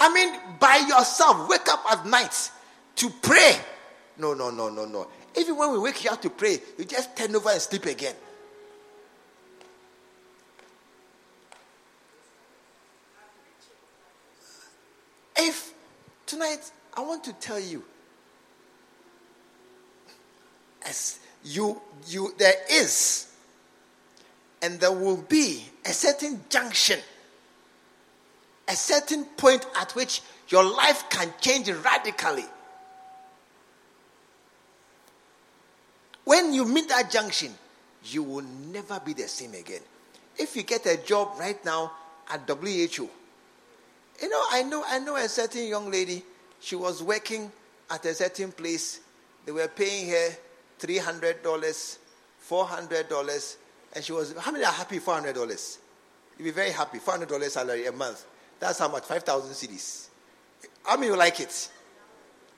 I 0.00 0.14
mean, 0.14 0.38
by 0.60 0.84
yourself, 0.88 1.48
wake 1.48 1.68
up 1.68 1.84
at 1.90 2.06
night 2.06 2.50
to 2.96 3.10
pray. 3.22 3.56
No, 4.18 4.34
no, 4.34 4.50
no, 4.50 4.68
no, 4.68 4.84
no. 4.84 5.08
Even 5.36 5.56
when 5.56 5.72
we 5.72 5.78
wake 5.78 6.02
you 6.04 6.10
up 6.10 6.20
to 6.22 6.30
pray, 6.30 6.58
you 6.78 6.84
just 6.84 7.16
turn 7.16 7.34
over 7.34 7.50
and 7.50 7.60
sleep 7.60 7.86
again. 7.86 8.14
If 15.36 15.72
tonight 16.26 16.70
I 16.94 17.00
want 17.00 17.24
to 17.24 17.32
tell 17.34 17.60
you, 17.60 17.84
as 20.84 21.18
you 21.44 21.80
you 22.06 22.34
there 22.38 22.54
is 22.70 23.32
and 24.62 24.78
there 24.80 24.92
will 24.92 25.16
be 25.16 25.64
a 25.86 25.90
certain 25.90 26.44
junction, 26.50 26.98
a 28.68 28.76
certain 28.76 29.24
point 29.24 29.66
at 29.78 29.94
which 29.94 30.22
your 30.48 30.64
life 30.64 31.08
can 31.08 31.32
change 31.40 31.70
radically. 31.70 32.44
When 36.24 36.52
you 36.52 36.64
meet 36.64 36.88
that 36.88 37.10
junction, 37.10 37.52
you 38.04 38.22
will 38.22 38.44
never 38.44 39.00
be 39.04 39.12
the 39.12 39.28
same 39.28 39.54
again. 39.54 39.82
If 40.36 40.56
you 40.56 40.62
get 40.62 40.86
a 40.86 40.96
job 40.96 41.38
right 41.38 41.62
now 41.64 41.92
at 42.30 42.48
WHO, 42.48 43.08
you 44.22 44.28
know, 44.28 44.42
I 44.50 44.62
know, 44.62 44.82
I 44.86 44.98
know 44.98 45.16
a 45.16 45.28
certain 45.28 45.66
young 45.66 45.90
lady. 45.90 46.22
She 46.60 46.76
was 46.76 47.02
working 47.02 47.50
at 47.90 48.04
a 48.04 48.14
certain 48.14 48.52
place. 48.52 49.00
They 49.46 49.52
were 49.52 49.68
paying 49.68 50.10
her 50.10 50.28
three 50.78 50.98
hundred 50.98 51.42
dollars, 51.42 51.98
four 52.38 52.66
hundred 52.66 53.08
dollars, 53.08 53.56
and 53.94 54.04
she 54.04 54.12
was. 54.12 54.34
How 54.38 54.52
many 54.52 54.64
are 54.64 54.72
happy? 54.72 54.98
Four 54.98 55.14
hundred 55.14 55.34
dollars. 55.34 55.78
You'll 56.38 56.44
be 56.44 56.50
very 56.50 56.70
happy. 56.70 56.98
Four 56.98 57.14
hundred 57.14 57.30
dollars 57.30 57.54
salary 57.54 57.86
a 57.86 57.92
month. 57.92 58.26
That's 58.58 58.78
how 58.78 58.88
much? 58.88 59.04
Five 59.04 59.22
thousand 59.22 59.52
cedis. 59.52 60.08
How 60.84 60.96
many 60.96 61.06
you 61.08 61.16
like 61.16 61.40
it? 61.40 61.70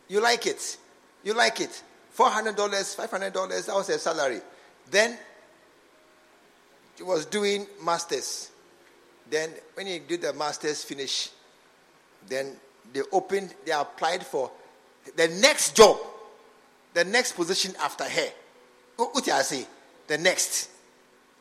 You 0.09 0.21
like 0.21 0.47
it? 0.47 0.77
You 1.23 1.35
like 1.35 1.61
it? 1.61 1.83
Four 2.13 2.29
hundred 2.29 2.57
dollars, 2.57 2.95
five 2.95 3.11
hundred 3.11 3.33
dollars. 3.33 3.67
That 3.67 3.75
was 3.75 3.89
her 3.89 3.99
salary. 3.99 4.41
Then 4.91 5.17
she 6.97 7.03
was 7.03 7.27
doing 7.27 7.67
masters. 7.83 8.51
Then 9.31 9.51
when 9.75 9.87
you 9.87 10.01
do 10.01 10.19
the 10.19 10.33
masters 10.35 10.85
finish, 10.85 11.31
then 12.29 12.55
they 12.93 13.01
opened, 13.11 13.55
they 13.65 13.73
applied 13.73 14.25
for 14.27 14.51
the 15.17 15.29
next 15.29 15.75
job, 15.75 15.97
the 16.95 17.05
next 17.05 17.33
position 17.33 17.75
after 17.81 18.05
her. 18.05 18.29
What 18.97 19.25
did 19.25 19.33
I 19.33 19.43
say? 19.43 19.67
The 20.07 20.19
next. 20.19 20.69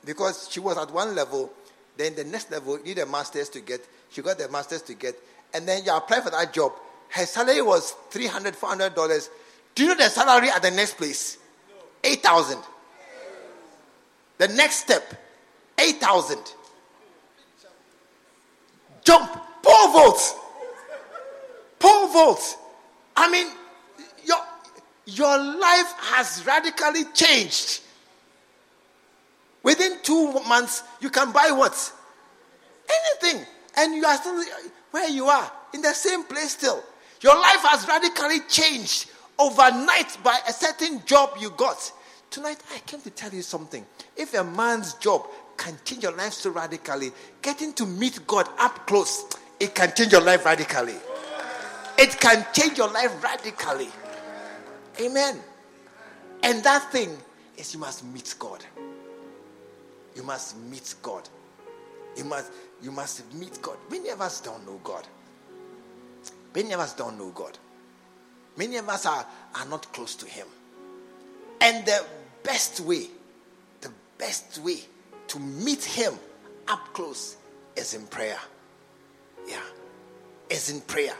Because 0.05 0.47
she 0.49 0.59
was 0.59 0.78
at 0.78 0.89
one 0.91 1.13
level, 1.13 1.51
then 1.97 2.15
the 2.15 2.24
next 2.24 2.49
level, 2.49 2.78
you 2.80 2.86
need 2.86 2.99
a 2.99 3.05
master's 3.05 3.49
to 3.49 3.59
get. 3.59 3.86
She 4.09 4.22
got 4.22 4.38
the 4.38 4.49
master's 4.49 4.82
to 4.84 4.93
get. 4.93 5.15
And 5.53 5.67
then 5.67 5.84
you 5.84 5.95
apply 5.95 6.22
for 6.22 6.32
that 6.32 6.53
job. 6.53 6.72
Her 7.09 7.26
salary 7.26 7.61
was 7.61 7.93
$300, 8.11 8.55
$400. 8.55 9.30
Do 9.76 9.84
you 9.84 9.89
know 9.89 9.95
the 9.95 10.09
salary 10.09 10.49
at 10.49 10.61
the 10.61 10.72
next 10.72 10.97
place? 10.97 11.38
8,000. 12.03 12.59
The 14.38 14.47
next 14.49 14.78
step, 14.78 15.03
8,000. 15.78 16.39
Jump, 19.03 19.32
pole 19.61 19.91
vaults. 19.91 20.36
Pole 21.80 22.07
vault. 22.07 22.57
I 23.15 23.30
mean, 23.32 23.47
your, 24.26 24.38
your 25.05 25.38
life 25.38 25.93
has 25.99 26.43
radically 26.45 27.03
changed. 27.13 27.82
Within 29.63 29.97
two 30.01 30.34
months, 30.47 30.84
you 30.99 31.09
can 31.09 31.32
buy 31.32 31.51
what? 31.51 31.93
Anything. 33.22 33.45
And 33.78 33.95
you 33.95 34.05
are 34.05 34.17
still 34.17 34.43
where 34.89 35.07
you 35.07 35.26
are, 35.28 35.51
in 35.74 35.82
the 35.82 35.93
same 35.93 36.24
place 36.24 36.51
still. 36.51 36.84
Your 37.22 37.36
life 37.36 37.61
has 37.61 37.88
radically 37.88 38.39
changed 38.49 39.11
overnight 39.39 40.17
by 40.23 40.39
a 40.47 40.53
certain 40.53 41.03
job 41.05 41.32
you 41.39 41.49
got. 41.51 41.91
Tonight, 42.29 42.59
I 42.73 42.79
came 42.79 43.01
to 43.01 43.09
tell 43.09 43.32
you 43.32 43.41
something. 43.41 43.86
If 44.15 44.34
a 44.34 44.43
man's 44.43 44.93
job 44.95 45.27
can 45.57 45.75
change 45.84 46.03
your 46.03 46.15
life 46.15 46.34
so 46.34 46.49
radically, 46.51 47.11
getting 47.41 47.73
to 47.73 47.86
meet 47.86 48.25
God 48.25 48.47
up 48.57 48.88
close, 48.88 49.25
it 49.59 49.75
can 49.75 49.93
change 49.95 50.11
your 50.11 50.21
life 50.21 50.45
radically. 50.45 50.95
It 51.97 52.19
can 52.19 52.45
change 52.53 52.77
your 52.77 52.91
life 52.91 53.23
radically. 53.23 53.89
Amen. 54.99 55.39
And 56.43 56.63
that 56.63 56.91
thing 56.91 57.15
is 57.57 57.73
you 57.73 57.79
must 57.79 58.03
meet 58.05 58.34
God. 58.39 58.63
You 60.15 60.23
must 60.23 60.57
meet 60.57 60.95
God. 61.01 61.27
You 62.15 62.25
must 62.25 62.51
you 62.82 62.91
must 62.91 63.34
meet 63.36 63.61
God. 63.61 63.77
Many 63.89 64.09
of 64.09 64.21
us 64.21 64.41
don't 64.41 64.65
know 64.65 64.79
God. 64.84 65.07
Many 66.55 66.71
of 66.73 66.79
us 66.79 66.93
don't 66.93 67.17
know 67.17 67.29
God. 67.29 67.57
Many 68.58 68.78
of 68.78 68.89
us 68.89 69.06
are, 69.06 69.26
are 69.56 69.66
not 69.66 69.91
close 69.93 70.16
to 70.16 70.26
Him. 70.26 70.47
And 71.62 71.86
the 71.86 72.04
best 72.43 72.80
way, 72.82 73.08
the 73.82 73.91
best 74.18 74.60
way 74.60 74.80
to 75.28 75.39
meet 75.39 75.84
Him 75.84 76.14
up 76.68 76.93
close 76.93 77.38
is 77.76 77.93
in 77.93 78.06
prayer. 78.08 78.39
Yeah, 79.47 79.62
is 80.49 80.70
in 80.70 80.82
prayer. 80.82 81.16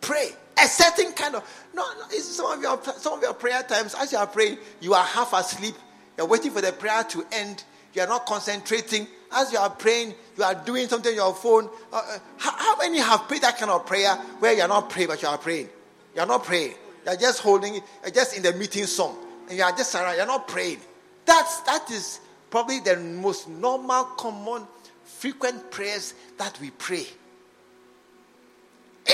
Pray 0.00 0.30
a 0.58 0.66
certain 0.66 1.12
kind 1.12 1.34
of 1.34 1.66
no. 1.74 1.82
no 1.98 2.08
some 2.18 2.46
of 2.46 2.62
your 2.62 2.82
some 2.98 3.14
of 3.14 3.22
your 3.22 3.34
prayer 3.34 3.62
times 3.62 3.94
as 3.94 4.12
you 4.12 4.18
are 4.18 4.26
praying, 4.26 4.58
you 4.80 4.94
are 4.94 5.04
half 5.04 5.32
asleep. 5.32 5.74
You're 6.16 6.26
waiting 6.26 6.52
for 6.52 6.60
the 6.60 6.72
prayer 6.72 7.04
to 7.04 7.26
end. 7.32 7.64
You 7.92 8.02
are 8.02 8.08
not 8.08 8.26
concentrating. 8.26 9.06
As 9.32 9.52
you 9.52 9.58
are 9.58 9.70
praying, 9.70 10.14
you 10.36 10.44
are 10.44 10.54
doing 10.54 10.86
something 10.86 11.10
on 11.10 11.16
your 11.16 11.34
phone. 11.34 11.68
Uh, 11.92 11.96
uh, 11.96 12.18
how, 12.38 12.52
how, 12.52 12.76
many 12.78 12.98
have 12.98 13.26
prayed 13.26 13.42
that 13.42 13.58
kind 13.58 13.70
of 13.70 13.84
prayer 13.84 14.14
where 14.38 14.52
you 14.52 14.62
are 14.62 14.68
not 14.68 14.90
praying 14.90 15.08
but 15.08 15.20
you 15.22 15.28
are 15.28 15.38
praying? 15.38 15.68
You 16.14 16.20
are 16.20 16.26
not 16.26 16.44
praying. 16.44 16.74
You 17.04 17.12
are 17.12 17.16
just 17.16 17.40
holding. 17.40 17.74
You're 17.74 18.12
just 18.12 18.36
in 18.36 18.42
the 18.42 18.52
meeting 18.52 18.86
song, 18.86 19.16
and 19.48 19.58
you 19.58 19.64
are 19.64 19.72
just 19.72 19.94
around. 19.94 20.16
You 20.16 20.22
are 20.22 20.26
not 20.26 20.48
praying. 20.48 20.78
That's 21.24 21.60
that 21.60 21.90
is 21.90 22.20
probably 22.50 22.80
the 22.80 22.96
most 22.96 23.48
normal, 23.48 24.04
common, 24.04 24.66
frequent 25.04 25.70
prayers 25.70 26.14
that 26.38 26.58
we 26.60 26.70
pray. 26.70 27.06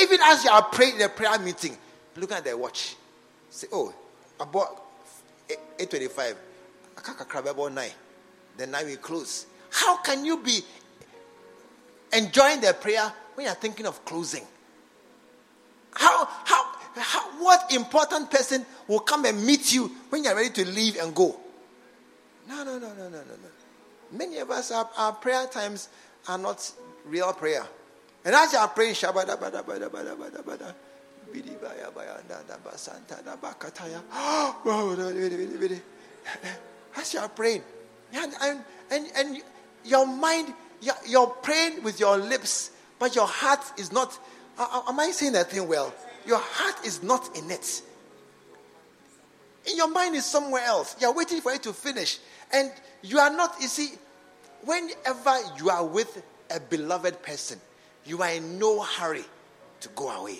Even 0.00 0.20
as 0.22 0.44
you 0.44 0.50
are 0.50 0.62
praying 0.62 0.96
in 0.96 1.02
a 1.02 1.08
prayer 1.08 1.38
meeting, 1.38 1.76
look 2.16 2.32
at 2.32 2.44
the 2.44 2.56
watch. 2.56 2.96
Say, 3.48 3.66
oh, 3.72 3.92
about 4.38 4.82
8.25. 5.78 6.36
I 6.96 7.00
can't 7.00 7.18
cry 7.28 7.40
about 7.40 7.72
9. 7.72 7.90
Then 8.56 8.70
now 8.70 8.84
we 8.84 8.96
close. 8.96 9.46
How 9.70 9.96
can 9.98 10.24
you 10.24 10.38
be 10.38 10.60
enjoying 12.12 12.60
the 12.60 12.74
prayer 12.74 13.12
when 13.34 13.46
you're 13.46 13.54
thinking 13.54 13.86
of 13.86 14.04
closing? 14.04 14.44
How, 15.92 16.26
how, 16.44 16.69
how, 16.96 17.42
what 17.42 17.72
important 17.74 18.30
person 18.30 18.66
will 18.88 19.00
come 19.00 19.24
and 19.24 19.44
meet 19.44 19.72
you 19.72 19.90
when 20.08 20.24
you're 20.24 20.34
ready 20.34 20.50
to 20.50 20.66
leave 20.66 20.96
and 20.96 21.14
go? 21.14 21.38
No, 22.48 22.64
no, 22.64 22.78
no, 22.78 22.88
no, 22.88 23.08
no, 23.08 23.08
no, 23.08 23.18
no. 23.18 23.48
Many 24.12 24.38
of 24.38 24.50
us, 24.50 24.72
our, 24.72 24.88
our 24.96 25.12
prayer 25.12 25.46
times 25.46 25.88
are 26.28 26.38
not 26.38 26.72
real 27.06 27.32
prayer. 27.32 27.64
And 28.24 28.34
as 28.34 28.52
you 28.52 28.58
are 28.58 28.68
praying, 28.68 28.94
Shabada 28.94 29.38
bada 29.38 29.62
bada 29.62 29.88
bada 29.88 30.16
bada 30.16 30.42
bada. 30.42 30.74
As 36.96 37.14
you 37.14 37.20
are 37.20 37.28
praying, 37.28 37.62
and, 38.12 38.32
and, 38.42 38.64
and, 38.90 39.06
and 39.16 39.42
your 39.84 40.06
mind, 40.06 40.52
you're, 40.80 40.94
you're 41.06 41.26
praying 41.28 41.84
with 41.84 42.00
your 42.00 42.16
lips, 42.16 42.72
but 42.98 43.14
your 43.14 43.28
heart 43.28 43.60
is 43.78 43.92
not. 43.92 44.18
Uh, 44.58 44.82
am 44.88 44.98
I 44.98 45.12
saying 45.12 45.34
that 45.34 45.50
thing 45.50 45.68
well? 45.68 45.94
Your 46.26 46.38
heart 46.40 46.86
is 46.86 47.02
not 47.02 47.36
in 47.36 47.50
it. 47.50 47.82
And 49.66 49.76
your 49.76 49.90
mind 49.90 50.14
is 50.14 50.24
somewhere 50.24 50.64
else. 50.64 50.96
You're 51.00 51.14
waiting 51.14 51.40
for 51.40 51.52
it 51.52 51.62
to 51.64 51.72
finish. 51.72 52.18
And 52.52 52.72
you 53.02 53.18
are 53.18 53.30
not, 53.30 53.54
you 53.60 53.68
see, 53.68 53.92
whenever 54.64 55.36
you 55.58 55.70
are 55.70 55.84
with 55.84 56.22
a 56.50 56.60
beloved 56.60 57.22
person, 57.22 57.60
you 58.04 58.22
are 58.22 58.30
in 58.30 58.58
no 58.58 58.82
hurry 58.82 59.24
to 59.80 59.88
go 59.90 60.10
away. 60.10 60.38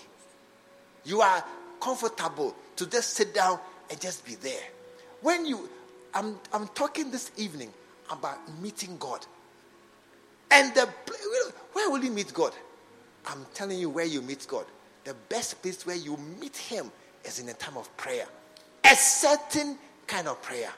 You 1.05 1.20
are 1.20 1.45
comfortable 1.81 2.55
to 2.76 2.87
just 2.87 3.14
sit 3.14 3.35
down 3.35 3.59
and 3.91 4.01
just 4.01 4.24
be 4.24 4.35
there. 4.37 4.62
When 5.22 5.47
you, 5.47 5.68
I'm, 6.14 6.39
I'm 6.53 6.68
talking 6.68 7.11
this 7.11 7.31
evening 7.37 7.72
about 8.11 8.39
meeting 8.61 8.97
God. 8.99 9.24
And 10.51 10.74
the, 10.74 10.89
where 11.72 11.91
will 11.91 12.03
you 12.03 12.11
meet 12.11 12.33
God? 12.35 12.53
I'm 13.26 13.47
telling 13.55 13.78
you 13.78 13.91
where 13.91 14.05
you 14.05 14.22
meet 14.22 14.47
God. 14.49 14.64
The 15.05 15.15
best 15.29 15.63
place 15.63 15.87
where 15.87 15.97
you 15.97 16.17
meet 16.41 16.57
Him 16.57 16.91
is 17.25 17.39
in 17.39 17.49
a 17.49 17.55
time 17.55 17.77
of 17.77 17.95
prayer. 17.97 18.27
A 18.85 18.95
certain 18.95 19.79
kind 20.07 20.29
of 20.29 20.41
prayer. 20.43 20.71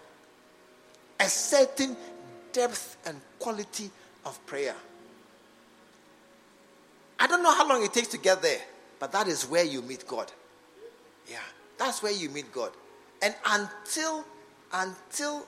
A 1.20 1.28
certain 1.28 1.96
depth 2.52 2.96
and 3.06 3.20
quality 3.38 3.90
of 4.24 4.44
prayer. 4.46 4.74
I 7.18 7.26
don't 7.26 7.42
know 7.42 7.52
how 7.54 7.68
long 7.68 7.84
it 7.84 7.92
takes 7.92 8.08
to 8.08 8.18
get 8.18 8.42
there, 8.42 8.60
but 8.98 9.12
that 9.12 9.28
is 9.28 9.44
where 9.44 9.64
you 9.64 9.80
meet 9.82 10.06
God. 10.06 10.30
Yeah, 11.30 11.38
that's 11.78 12.02
where 12.02 12.12
you 12.12 12.28
meet 12.30 12.52
God. 12.52 12.72
And 13.22 13.34
until 13.46 14.24
until 14.72 15.46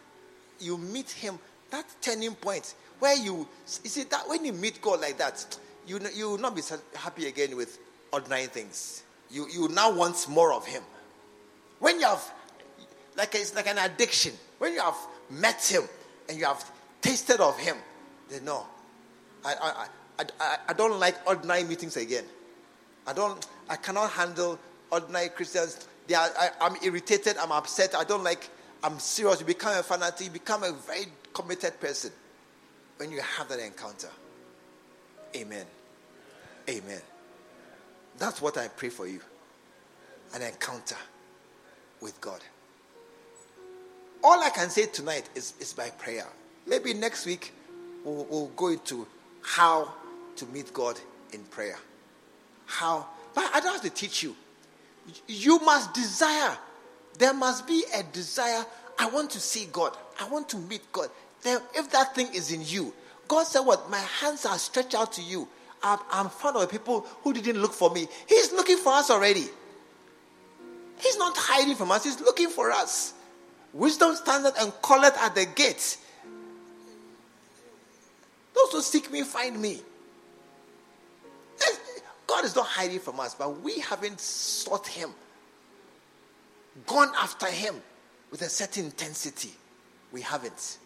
you 0.60 0.78
meet 0.78 1.10
Him, 1.10 1.38
that 1.70 1.84
turning 2.00 2.34
point 2.36 2.74
where 3.00 3.16
you 3.16 3.48
you 3.82 3.90
see 3.90 4.04
that 4.04 4.28
when 4.28 4.44
you 4.44 4.52
meet 4.52 4.80
God 4.80 5.00
like 5.00 5.18
that, 5.18 5.44
you 5.86 5.98
you 6.14 6.30
will 6.30 6.38
not 6.38 6.54
be 6.54 6.62
happy 6.94 7.26
again 7.26 7.56
with 7.56 7.78
ordinary 8.14 8.46
things. 8.46 9.02
You 9.30 9.46
you 9.48 9.68
now 9.68 9.92
want 9.92 10.28
more 10.28 10.52
of 10.52 10.64
Him. 10.66 10.82
When 11.80 12.00
you 12.00 12.06
have 12.06 12.22
like 13.16 13.34
it's 13.34 13.54
like 13.54 13.66
an 13.66 13.78
addiction. 13.78 14.32
When 14.58 14.72
you 14.72 14.80
have 14.80 14.96
met 15.30 15.62
Him 15.62 15.82
and 16.28 16.38
you 16.38 16.46
have 16.46 16.64
tasted 17.02 17.40
of 17.40 17.58
Him, 17.58 17.76
then 18.30 18.44
no, 18.44 18.66
I 19.44 19.54
I 19.60 19.86
I, 20.18 20.58
I, 20.68 20.72
don't 20.72 21.00
like 21.00 21.16
ordinary 21.26 21.64
meetings 21.64 21.96
again. 21.96 22.24
I 23.06 23.12
don't, 23.12 23.44
I 23.68 23.76
cannot 23.76 24.10
handle 24.10 24.58
ordinary 24.90 25.28
Christians. 25.28 25.88
They 26.06 26.14
are, 26.14 26.30
I, 26.38 26.50
I'm 26.60 26.76
irritated, 26.82 27.36
I'm 27.38 27.50
upset, 27.50 27.94
I 27.94 28.04
don't 28.04 28.22
like, 28.22 28.48
I'm 28.82 28.98
serious. 28.98 29.40
You 29.40 29.46
become 29.46 29.76
a 29.76 29.82
fanatic, 29.82 30.26
you 30.26 30.32
become 30.32 30.62
a 30.62 30.72
very 30.72 31.06
committed 31.32 31.80
person 31.80 32.12
when 32.98 33.10
you 33.10 33.20
have 33.20 33.48
that 33.48 33.58
encounter. 33.58 34.10
Amen. 35.34 35.66
Amen. 36.68 37.00
That's 38.18 38.40
what 38.40 38.56
I 38.56 38.68
pray 38.68 38.88
for 38.88 39.06
you 39.06 39.20
an 40.34 40.42
encounter 40.42 40.96
with 42.00 42.20
God. 42.20 42.40
All 44.22 44.42
I 44.42 44.50
can 44.50 44.68
say 44.68 44.86
tonight 44.86 45.28
is, 45.34 45.54
is 45.60 45.72
by 45.72 45.90
prayer. 45.90 46.26
Maybe 46.66 46.92
next 46.92 47.24
week 47.24 47.52
we'll, 48.04 48.26
we'll 48.28 48.46
go 48.56 48.68
into 48.68 49.06
how 49.42 49.92
to 50.36 50.46
meet 50.46 50.72
God 50.72 50.98
in 51.32 51.44
prayer. 51.44 51.78
How? 52.66 53.06
But 53.34 53.50
I 53.54 53.60
don't 53.60 53.72
have 53.72 53.82
to 53.82 53.90
teach 53.90 54.22
you. 54.22 54.34
You 55.28 55.58
must 55.60 55.94
desire. 55.94 56.56
There 57.18 57.34
must 57.34 57.66
be 57.66 57.84
a 57.94 58.02
desire. 58.02 58.64
I 58.98 59.06
want 59.08 59.30
to 59.32 59.40
see 59.40 59.68
God. 59.70 59.96
I 60.20 60.28
want 60.28 60.48
to 60.50 60.56
meet 60.56 60.90
God. 60.92 61.10
Then, 61.42 61.60
if 61.74 61.90
that 61.90 62.14
thing 62.14 62.28
is 62.34 62.50
in 62.50 62.62
you, 62.64 62.94
God 63.28 63.44
said, 63.44 63.60
What? 63.60 63.90
My 63.90 63.98
hands 63.98 64.46
are 64.46 64.58
stretched 64.58 64.94
out 64.94 65.12
to 65.12 65.22
you. 65.22 65.46
I'm, 65.84 65.98
I'm 66.10 66.28
fond 66.30 66.56
of 66.56 66.70
people 66.70 67.06
who 67.22 67.34
didn't 67.34 67.60
look 67.60 67.74
for 67.74 67.90
me. 67.90 68.08
He's 68.26 68.52
looking 68.52 68.78
for 68.78 68.94
us 68.94 69.10
already. 69.10 69.44
He's 70.98 71.18
not 71.18 71.36
hiding 71.36 71.76
from 71.76 71.92
us, 71.92 72.04
He's 72.04 72.20
looking 72.20 72.48
for 72.48 72.72
us. 72.72 73.12
Wisdom 73.72 74.16
stands 74.16 74.50
and 74.58 74.72
calleth 74.82 75.16
at 75.18 75.34
the 75.34 75.44
gate. 75.44 75.98
Those 78.54 78.72
who 78.72 78.80
seek 78.80 79.12
me 79.12 79.22
find 79.22 79.60
me. 79.60 79.80
God 82.26 82.44
is 82.44 82.56
not 82.56 82.66
hiding 82.66 83.00
from 83.00 83.20
us, 83.20 83.34
but 83.34 83.60
we 83.60 83.80
haven't 83.80 84.18
sought 84.20 84.86
Him, 84.86 85.10
gone 86.86 87.10
after 87.16 87.46
Him 87.46 87.74
with 88.30 88.40
a 88.42 88.48
certain 88.48 88.86
intensity. 88.86 89.52
We 90.10 90.22
haven't. 90.22 90.78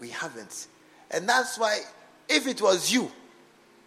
We 0.00 0.08
haven't. 0.08 0.66
And 1.10 1.28
that's 1.28 1.58
why, 1.58 1.80
if 2.28 2.48
it 2.48 2.60
was 2.60 2.92
you 2.92 3.12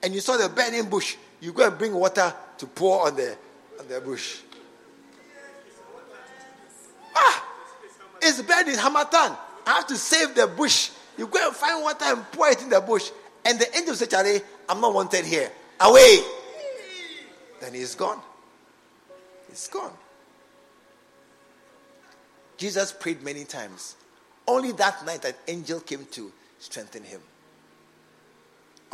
and 0.06 0.14
you 0.14 0.22
saw 0.22 0.38
the 0.38 0.48
burning 0.48 0.88
bush, 0.88 1.18
you 1.42 1.52
go 1.52 1.68
and 1.68 1.78
bring 1.80 1.92
water 1.92 2.32
to 2.60 2.68
pour 2.68 3.08
on 3.08 3.16
the, 3.16 3.36
on 3.80 3.88
the 3.88 4.00
bush. 4.00 4.38
Ah, 7.16 7.44
it's 8.22 8.40
burning, 8.44 8.76
Harmattan. 8.76 9.36
I 9.66 9.72
have 9.72 9.88
to 9.88 9.96
save 9.98 10.36
the 10.36 10.46
bush. 10.46 10.92
You 11.18 11.26
go 11.26 11.48
and 11.48 11.56
find 11.56 11.82
water 11.82 12.06
and 12.06 12.32
pour 12.32 12.48
it 12.50 12.62
in 12.62 12.70
the 12.70 12.82
bush. 12.82 13.10
And 13.44 13.60
the 13.60 13.76
angel 13.76 13.96
said, 13.96 14.12
Charlie, 14.12 14.42
I'm 14.70 14.80
not 14.80 14.94
wanted 14.94 15.26
here. 15.26 15.52
Away. 15.80 16.20
Then 17.60 17.74
he's 17.74 17.96
gone. 17.96 18.22
He's 19.50 19.68
gone. 19.68 19.94
Jesus 22.58 22.92
prayed 22.92 23.24
many 23.24 23.44
times. 23.44 23.96
Only 24.48 24.72
that 24.74 25.04
night, 25.04 25.26
an 25.26 25.34
angel 25.48 25.80
came 25.80 26.06
to 26.12 26.32
strengthen 26.60 27.04
him. 27.04 27.22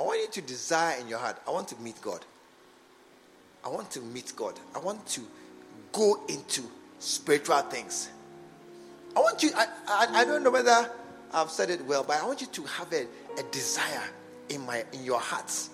I 0.02 0.04
want 0.04 0.20
you 0.20 0.42
to 0.42 0.42
desire 0.42 1.00
in 1.00 1.08
your 1.08 1.20
heart, 1.20 1.38
I 1.48 1.52
want 1.52 1.68
to 1.68 1.76
meet 1.80 2.02
God. 2.02 2.26
I 3.64 3.70
want 3.70 3.92
to 3.92 4.02
meet 4.02 4.34
God. 4.36 4.60
I 4.74 4.80
want 4.80 5.06
to 5.10 5.22
go 5.92 6.24
into 6.28 6.64
spiritual 6.98 7.60
things. 7.60 8.10
I 9.16 9.20
want 9.20 9.44
you, 9.44 9.52
I, 9.56 9.68
I, 9.88 10.08
I 10.22 10.26
don't 10.26 10.44
know 10.44 10.50
whether 10.50 10.90
I've 11.32 11.52
said 11.52 11.70
it 11.70 11.86
well, 11.86 12.04
but 12.04 12.20
I 12.20 12.26
want 12.26 12.42
you 12.42 12.48
to 12.48 12.64
have 12.64 12.92
a, 12.92 13.06
a 13.38 13.44
desire 13.52 14.02
in 14.50 14.66
my 14.66 14.84
in 14.92 15.04
your 15.04 15.20
hearts. 15.20 15.70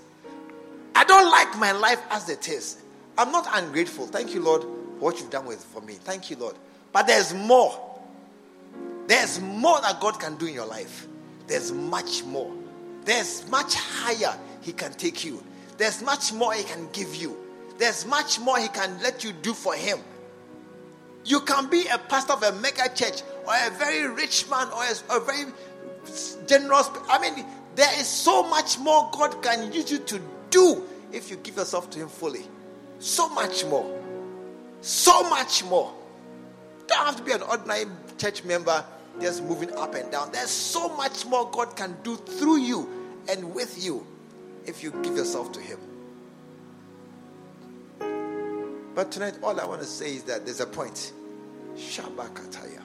I 0.94 1.06
don't 1.06 1.32
like 1.32 1.58
my 1.58 1.72
life 1.72 2.02
as 2.10 2.28
it 2.28 2.50
is. 2.50 2.82
I'm 3.18 3.32
not 3.32 3.48
ungrateful. 3.54 4.08
Thank 4.08 4.34
you, 4.34 4.42
Lord. 4.42 4.64
for 4.64 4.68
what 5.00 5.22
you've 5.22 5.30
done 5.30 5.46
with 5.46 5.64
for 5.64 5.82
me. 5.82 5.94
Thank 5.94 6.30
you, 6.30 6.36
Lord. 6.36 6.56
But 6.92 7.08
there's 7.08 7.34
more. 7.34 7.80
There's 9.08 9.40
more 9.40 9.80
that 9.80 10.02
God 10.02 10.20
can 10.20 10.36
do 10.36 10.48
in 10.48 10.54
your 10.54 10.66
life. 10.66 11.08
There's 11.48 11.72
much 11.72 12.26
more. 12.26 12.52
There's 13.08 13.50
much 13.50 13.74
higher 13.74 14.38
He 14.60 14.74
can 14.74 14.92
take 14.92 15.24
you. 15.24 15.42
There's 15.78 16.04
much 16.04 16.34
more 16.34 16.54
He 16.54 16.66
can 16.66 16.90
give 16.92 17.16
you. 17.16 17.38
There's 17.78 18.06
much 18.06 18.38
more 18.38 18.60
He 18.60 18.68
can 18.68 19.02
let 19.02 19.24
you 19.24 19.32
do 19.32 19.54
for 19.54 19.74
Him. 19.76 20.00
You 21.24 21.40
can 21.40 21.70
be 21.70 21.88
a 21.88 21.98
pastor 21.98 22.34
of 22.34 22.44
a 22.44 22.52
mega 22.60 22.94
church 22.94 23.22
or 23.48 23.54
a 23.66 23.70
very 23.72 24.10
rich 24.10 24.50
man 24.50 24.68
or 24.68 24.84
a, 24.84 25.18
a 25.18 25.20
very 25.22 25.46
generous. 26.48 26.90
I 27.08 27.18
mean, 27.20 27.46
there 27.76 27.98
is 27.98 28.08
so 28.08 28.44
much 28.44 28.78
more 28.78 29.10
God 29.14 29.42
can 29.42 29.72
use 29.72 29.90
you 29.90 30.00
to 30.00 30.20
do 30.50 30.84
if 31.14 31.32
you 31.32 31.38
give 31.38 31.56
yourself 31.56 31.90
to 31.92 32.00
Him 32.00 32.10
fully. 32.10 32.46
So 33.00 33.30
much 33.30 33.64
more. 33.68 33.90
So 34.82 35.30
much 35.30 35.64
more. 35.64 35.94
You 36.82 36.86
don't 36.88 37.06
have 37.06 37.16
to 37.16 37.24
be 37.24 37.32
an 37.32 37.44
ordinary 37.44 37.86
church 38.18 38.44
member 38.44 38.84
just 39.22 39.46
moving 39.46 39.74
up 39.76 39.96
and 39.96 40.12
down. 40.12 40.34
There's 40.34 40.50
so 40.50 40.90
much 40.90 41.26
more 41.26 41.50
God 41.50 41.78
can 41.78 41.96
do 42.04 42.18
through 42.18 42.58
you 42.58 42.97
and 43.30 43.54
with 43.54 43.84
you 43.84 44.06
if 44.66 44.84
you 44.84 44.92
give 45.04 45.16
yourself 45.16 45.52
to 45.54 45.62
Him. 45.62 45.80
But 48.96 49.12
tonight, 49.12 49.36
all 49.44 49.60
I 49.60 49.66
want 49.66 49.82
to 49.82 49.88
say 49.88 50.16
is 50.16 50.24
that 50.24 50.46
there's 50.46 50.60
a 50.60 50.66
point. 50.66 51.14
Shabakataya. 51.76 52.82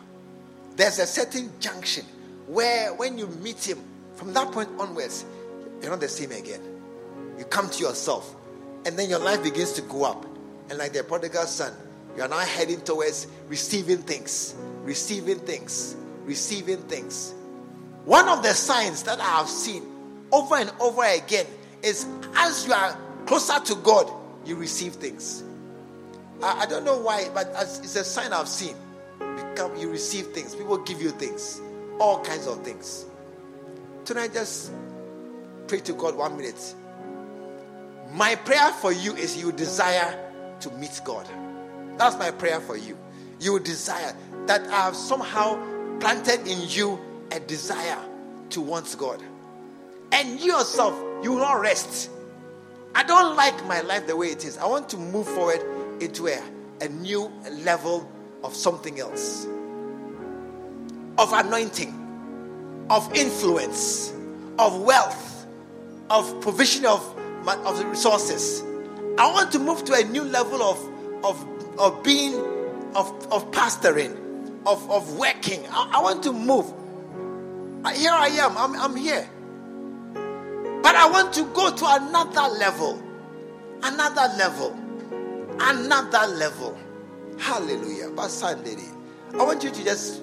There's 0.77 0.99
a 0.99 1.07
certain 1.07 1.51
junction 1.59 2.05
where 2.47 2.93
when 2.95 3.17
you 3.19 3.27
meet 3.27 3.67
Him, 3.67 3.79
from 4.15 4.33
that 4.35 4.53
point 4.53 4.69
onwards, 4.79 5.25
you're 5.81 5.91
not 5.91 6.01
the 6.01 6.09
same 6.09 6.33
again. 6.33 6.61
You 7.39 7.45
come 7.45 7.71
to 7.71 7.83
yourself, 7.83 8.35
and 8.85 8.99
then 8.99 9.09
your 9.09 9.19
life 9.19 9.43
begins 9.43 9.73
to 9.73 9.83
go 9.83 10.05
up. 10.05 10.27
And 10.69 10.79
like 10.79 10.93
the 10.93 11.03
prodigal 11.03 11.47
son, 11.47 11.73
you 12.17 12.23
are 12.23 12.29
now 12.29 12.39
heading 12.39 12.83
towards 12.83 13.27
receiving 13.49 13.99
things, 13.99 14.55
receiving 14.83 15.39
things, 15.39 15.97
receiving 16.25 16.79
things. 16.83 17.35
One 18.05 18.29
of 18.29 18.43
the 18.43 18.53
signs 18.53 19.03
that 19.05 19.19
I 19.21 19.39
have 19.39 19.49
seen 19.49 19.92
over 20.33 20.57
and 20.57 20.73
over 20.81 21.05
again 21.05 21.47
is 21.83 22.07
as 22.35 22.67
you 22.67 22.73
are 22.73 22.97
closer 23.27 23.61
to 23.61 23.75
God, 23.77 24.11
you 24.45 24.57
receive 24.57 24.95
things. 24.95 25.45
I, 26.43 26.63
I 26.63 26.67
don't 26.67 26.85
know 26.85 26.99
why, 26.99 27.29
but 27.33 27.53
it's 27.57 27.95
a 27.97 28.05
sign 28.05 28.33
I've 28.33 28.49
seen. 28.49 28.75
Become, 29.19 29.77
you 29.77 29.91
receive 29.91 30.29
things. 30.29 30.55
People 30.55 30.79
give 30.79 31.01
you 31.01 31.11
things, 31.11 31.61
all 32.01 32.21
kinds 32.25 32.47
of 32.47 32.63
things. 32.65 33.07
Tonight, 34.05 34.33
just 34.33 34.73
pray 35.69 35.81
to 35.81 35.93
God 35.93 36.17
one 36.17 36.37
minute. 36.37 36.75
My 38.13 38.35
prayer 38.35 38.73
for 38.73 38.93
you 38.93 39.15
is 39.15 39.37
you 39.37 39.53
desire 39.53 40.19
to 40.61 40.71
meet 40.73 41.01
God. 41.05 41.27
That's 41.97 42.17
my 42.19 42.31
prayer 42.31 42.61
for 42.61 42.77
you. 42.77 42.99
You 43.41 43.59
desire 43.61 44.15
that 44.47 44.67
I 44.69 44.85
have 44.85 44.97
somehow 44.97 45.99
planted 45.99 46.47
in 46.47 46.59
you 46.69 46.99
a 47.31 47.41
desire 47.41 47.99
to 48.51 48.61
want 48.61 48.95
God. 48.99 49.23
And 50.13 50.41
you 50.41 50.53
yourself, 50.53 50.95
you 51.23 51.33
will 51.33 51.41
not 51.41 51.61
rest. 51.61 52.11
I 52.95 53.03
don't 53.03 53.37
like 53.37 53.67
my 53.67 53.81
life 53.81 54.07
the 54.07 54.17
way 54.17 54.29
it 54.29 54.45
is. 54.45 54.59
I 54.59 54.67
want 54.67 54.89
to 54.91 54.97
move 54.99 55.27
forward 55.27 55.63
into 56.01 56.29
a, 56.29 56.41
a 56.81 56.89
new 56.89 57.33
level 57.65 58.11
of 58.45 58.55
something 58.55 59.01
else 59.01 59.47
of 61.19 61.33
anointing, 61.33 62.87
of 62.91 63.15
influence, 63.15 64.13
of 64.59 64.81
wealth, 64.81 65.47
of 66.11 66.41
provision 66.41 66.87
of, 66.87 67.01
of 67.47 67.79
the 67.79 67.87
resources. 67.87 68.63
I 69.19 69.31
want 69.31 69.53
to 69.53 69.59
move 69.59 69.85
to 69.85 69.95
a 69.95 70.05
new 70.05 70.23
level 70.23 70.63
of, 70.63 71.25
of, 71.25 71.79
of 71.79 72.03
being, 72.03 72.35
of, 72.95 73.09
of 73.31 73.51
pastoring, 73.51 74.17
of, 74.67 74.91
of 74.91 75.17
working. 75.19 75.65
I, 75.71 75.93
I 75.95 76.03
want 76.03 76.23
to 76.25 76.33
move. 76.33 76.67
Here 77.95 78.11
I 78.13 78.29
am, 78.29 78.57
I'm, 78.57 78.75
I'm 78.77 78.97
here. 78.97 79.29
But 80.83 80.97
I 80.97 81.09
want 81.09 81.33
to 81.35 81.45
go 81.55 81.75
to 81.75 81.87
another 81.87 82.55
level. 82.59 83.03
Another 83.83 84.35
level. 84.37 84.77
Another 85.61 86.27
level. 86.35 86.79
Hallelujah. 87.39 88.11
But 88.11 88.29
Sunday. 88.29 88.77
I 89.35 89.45
want 89.45 89.63
you 89.65 89.71
to 89.71 89.85
just 89.85 90.23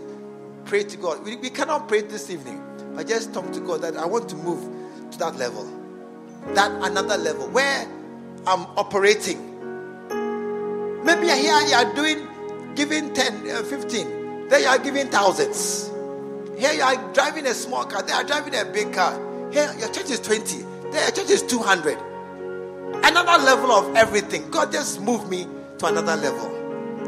pray 0.65 0.83
to 0.83 0.97
God. 0.97 1.23
We, 1.23 1.37
we 1.37 1.49
cannot 1.49 1.87
pray 1.87 2.01
this 2.01 2.29
evening. 2.29 2.61
I 2.97 3.03
just 3.03 3.33
talk 3.33 3.51
to 3.53 3.59
God 3.59 3.81
that 3.81 3.97
I 3.97 4.05
want 4.05 4.29
to 4.29 4.35
move 4.35 4.61
to 5.11 5.17
that 5.19 5.37
level. 5.37 5.67
That 6.53 6.71
another 6.83 7.17
level 7.17 7.47
where 7.49 7.87
I'm 8.45 8.65
operating. 8.77 9.45
Maybe 11.03 11.27
here 11.27 11.61
you 11.67 11.73
are 11.73 11.93
doing, 11.95 12.27
giving 12.75 13.13
10, 13.13 13.49
uh, 13.49 13.63
15. 13.63 14.47
There 14.49 14.59
you 14.59 14.67
are 14.67 14.79
giving 14.79 15.07
thousands. 15.07 15.89
Here 16.57 16.73
you 16.73 16.81
are 16.81 17.13
driving 17.13 17.45
a 17.47 17.53
small 17.53 17.85
car. 17.85 18.03
They 18.03 18.11
are 18.11 18.23
driving 18.23 18.55
a 18.55 18.65
big 18.65 18.93
car. 18.93 19.28
Here 19.51 19.73
your 19.79 19.89
church 19.89 20.09
is 20.09 20.19
20. 20.19 20.63
There 20.91 21.01
your 21.03 21.11
church 21.11 21.29
is 21.29 21.43
200. 21.43 21.97
Another 23.03 23.43
level 23.43 23.71
of 23.71 23.95
everything. 23.95 24.49
God 24.51 24.71
just 24.71 25.01
moved 25.01 25.29
me 25.29 25.47
to 25.79 25.85
another 25.87 26.15
level. 26.15 26.55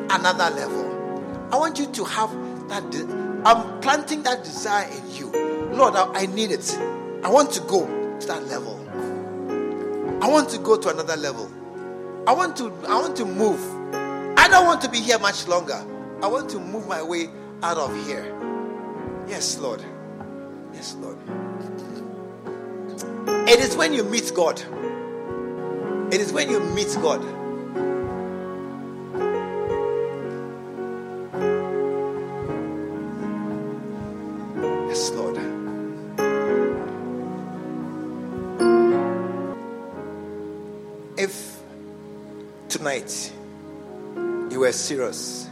Another 0.10 0.54
level. 0.56 1.50
I 1.52 1.58
want 1.58 1.78
you 1.80 1.88
to 1.88 2.04
have 2.06 2.32
that. 2.70 2.89
De- 2.92 3.42
I'm 3.46 3.82
planting 3.82 4.24
that 4.24 4.44
desire 4.44 4.88
in 4.89 5.16
you. 5.16 5.32
Lord, 5.74 5.96
I, 5.96 6.06
I 6.14 6.26
need 6.28 6.52
it. 6.52 6.78
I 7.24 7.30
want 7.30 7.52
to 7.54 7.62
go 7.62 7.86
to 8.20 8.28
that 8.28 8.46
level. 8.48 8.78
I 10.22 10.28
want 10.30 10.50
to 10.50 10.60
go 10.60 10.78
to 10.78 10.89
another 10.89 11.16
level. 11.18 11.52
I 12.28 12.34
want 12.34 12.56
to 12.58 12.72
I 12.88 13.00
want 13.00 13.16
to 13.18 13.26
move. 13.26 13.60
I 14.38 14.48
don't 14.48 14.66
want 14.66 14.82
to 14.82 14.89
be 14.89 15.00
here 15.00 15.20
much 15.20 15.48
longer. 15.48 15.84
I 16.22 16.28
want 16.28 16.50
to 16.52 16.60
move 16.60 16.88
my 16.88 17.02
way 17.02 17.30
out 17.64 17.78
of 17.78 17.94
here. 18.06 18.26
Yes, 19.28 19.58
Lord. 19.60 19.84
Yes, 20.74 20.96
Lord. 21.00 21.18
It 23.28 23.60
is 23.60 23.76
when 23.76 23.94
you 23.94 24.04
meet 24.04 24.32
God. 24.34 24.62
It 26.14 26.20
is 26.20 26.32
when 26.32 26.50
you 26.50 26.60
meet 26.60 26.96
God. 27.02 27.22
Yes, 34.88 35.12
Lord. 35.12 35.38
If 41.18 41.60
tonight 42.70 43.32
you 44.50 44.60
were 44.60 44.72
serious 44.72 45.48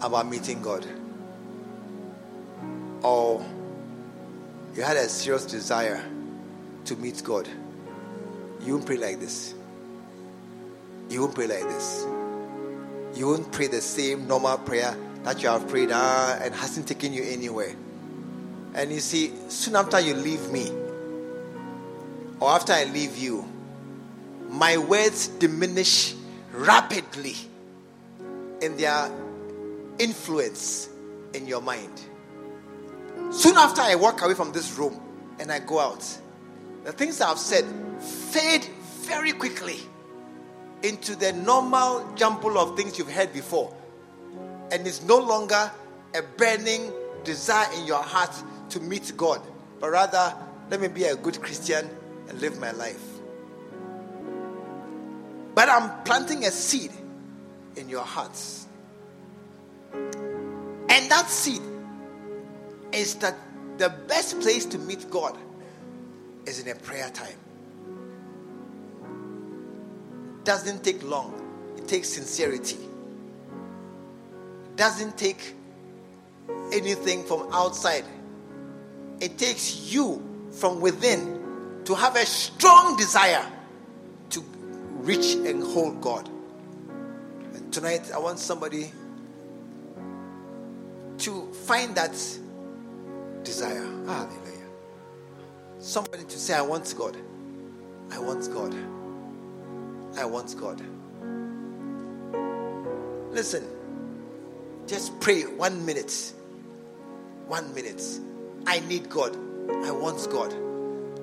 about 0.00 0.28
meeting 0.28 0.62
God, 0.62 0.86
or 3.02 3.44
you 4.74 4.82
had 4.82 4.96
a 4.96 5.08
serious 5.08 5.44
desire 5.44 6.02
to 6.86 6.96
meet 6.96 7.22
God, 7.24 7.48
you 8.62 8.74
won't 8.74 8.86
pray 8.86 8.96
like 8.96 9.20
this. 9.20 9.54
You 11.08 11.20
won't 11.20 11.34
pray 11.34 11.46
like 11.46 11.62
this. 11.62 12.06
You 13.14 13.28
won't 13.28 13.50
pray 13.52 13.68
the 13.68 13.80
same 13.80 14.26
normal 14.26 14.58
prayer 14.58 14.96
that 15.22 15.42
you 15.42 15.48
have 15.48 15.68
prayed 15.68 15.90
ah, 15.92 16.38
and 16.40 16.54
hasn't 16.54 16.86
taken 16.88 17.12
you 17.12 17.22
anywhere. 17.24 17.74
And 18.74 18.92
you 18.92 19.00
see, 19.00 19.32
soon 19.48 19.76
after 19.76 19.98
you 20.00 20.14
leave 20.14 20.50
me, 20.50 20.70
or 22.40 22.50
after 22.50 22.72
I 22.72 22.84
leave 22.84 23.16
you, 23.16 23.44
my 24.48 24.76
words 24.76 25.28
diminish 25.28 26.14
rapidly 26.52 27.34
in 28.60 28.76
their 28.76 29.10
influence 29.98 30.88
in 31.32 31.46
your 31.46 31.62
mind. 31.62 32.00
Soon 33.30 33.56
after 33.56 33.80
I 33.80 33.94
walk 33.94 34.22
away 34.22 34.34
from 34.34 34.52
this 34.52 34.76
room 34.78 35.00
and 35.38 35.50
I 35.50 35.58
go 35.58 35.80
out, 35.80 36.04
the 36.86 36.92
things 36.92 37.20
I've 37.20 37.40
said 37.40 37.64
fade 38.00 38.64
very 39.00 39.32
quickly 39.32 39.80
into 40.84 41.16
the 41.16 41.32
normal 41.32 42.08
jumble 42.14 42.56
of 42.58 42.76
things 42.76 42.96
you've 42.96 43.10
heard 43.10 43.32
before. 43.32 43.74
And 44.70 44.86
it's 44.86 45.02
no 45.02 45.18
longer 45.18 45.72
a 46.14 46.22
burning 46.36 46.92
desire 47.24 47.66
in 47.76 47.86
your 47.86 48.00
heart 48.00 48.30
to 48.70 48.78
meet 48.78 49.12
God, 49.16 49.42
but 49.80 49.90
rather, 49.90 50.32
let 50.70 50.80
me 50.80 50.86
be 50.86 51.04
a 51.04 51.16
good 51.16 51.42
Christian 51.42 51.90
and 52.28 52.40
live 52.40 52.60
my 52.60 52.70
life. 52.70 53.02
But 55.56 55.68
I'm 55.68 56.04
planting 56.04 56.44
a 56.44 56.52
seed 56.52 56.92
in 57.74 57.88
your 57.88 58.04
hearts. 58.04 58.68
And 59.92 61.10
that 61.10 61.26
seed 61.28 61.62
is 62.92 63.16
that 63.16 63.34
the 63.76 63.88
best 64.06 64.40
place 64.40 64.64
to 64.66 64.78
meet 64.78 65.10
God 65.10 65.36
is 66.46 66.60
in 66.60 66.68
a 66.68 66.74
prayer 66.74 67.10
time. 67.10 67.36
Doesn't 70.44 70.84
take 70.84 71.02
long. 71.02 71.74
It 71.76 71.88
takes 71.88 72.08
sincerity. 72.08 72.78
Doesn't 74.76 75.18
take 75.18 75.54
anything 76.72 77.24
from 77.24 77.48
outside. 77.52 78.04
It 79.20 79.38
takes 79.38 79.92
you 79.92 80.22
from 80.52 80.80
within 80.80 81.82
to 81.84 81.94
have 81.94 82.16
a 82.16 82.26
strong 82.26 82.96
desire 82.96 83.44
to 84.30 84.40
reach 85.00 85.34
and 85.34 85.62
hold 85.62 86.00
God 86.00 86.28
And 87.54 87.72
tonight, 87.72 88.10
I 88.14 88.18
want 88.18 88.38
somebody 88.38 88.92
to 91.18 91.52
find 91.66 91.94
that 91.94 92.12
desire. 93.42 93.86
Hallelujah. 94.06 94.45
Somebody 95.78 96.24
to 96.24 96.38
say, 96.38 96.54
I 96.54 96.62
want 96.62 96.94
God. 96.96 97.16
I 98.10 98.18
want 98.18 98.52
God. 98.52 98.74
I 100.16 100.24
want 100.24 100.58
God. 100.58 100.80
Listen, 103.32 103.64
just 104.86 105.18
pray 105.20 105.42
one 105.42 105.84
minute. 105.84 106.32
One 107.46 107.74
minute. 107.74 108.02
I 108.66 108.80
need 108.80 109.10
God. 109.10 109.36
I 109.70 109.90
want 109.90 110.28
God. 110.30 110.54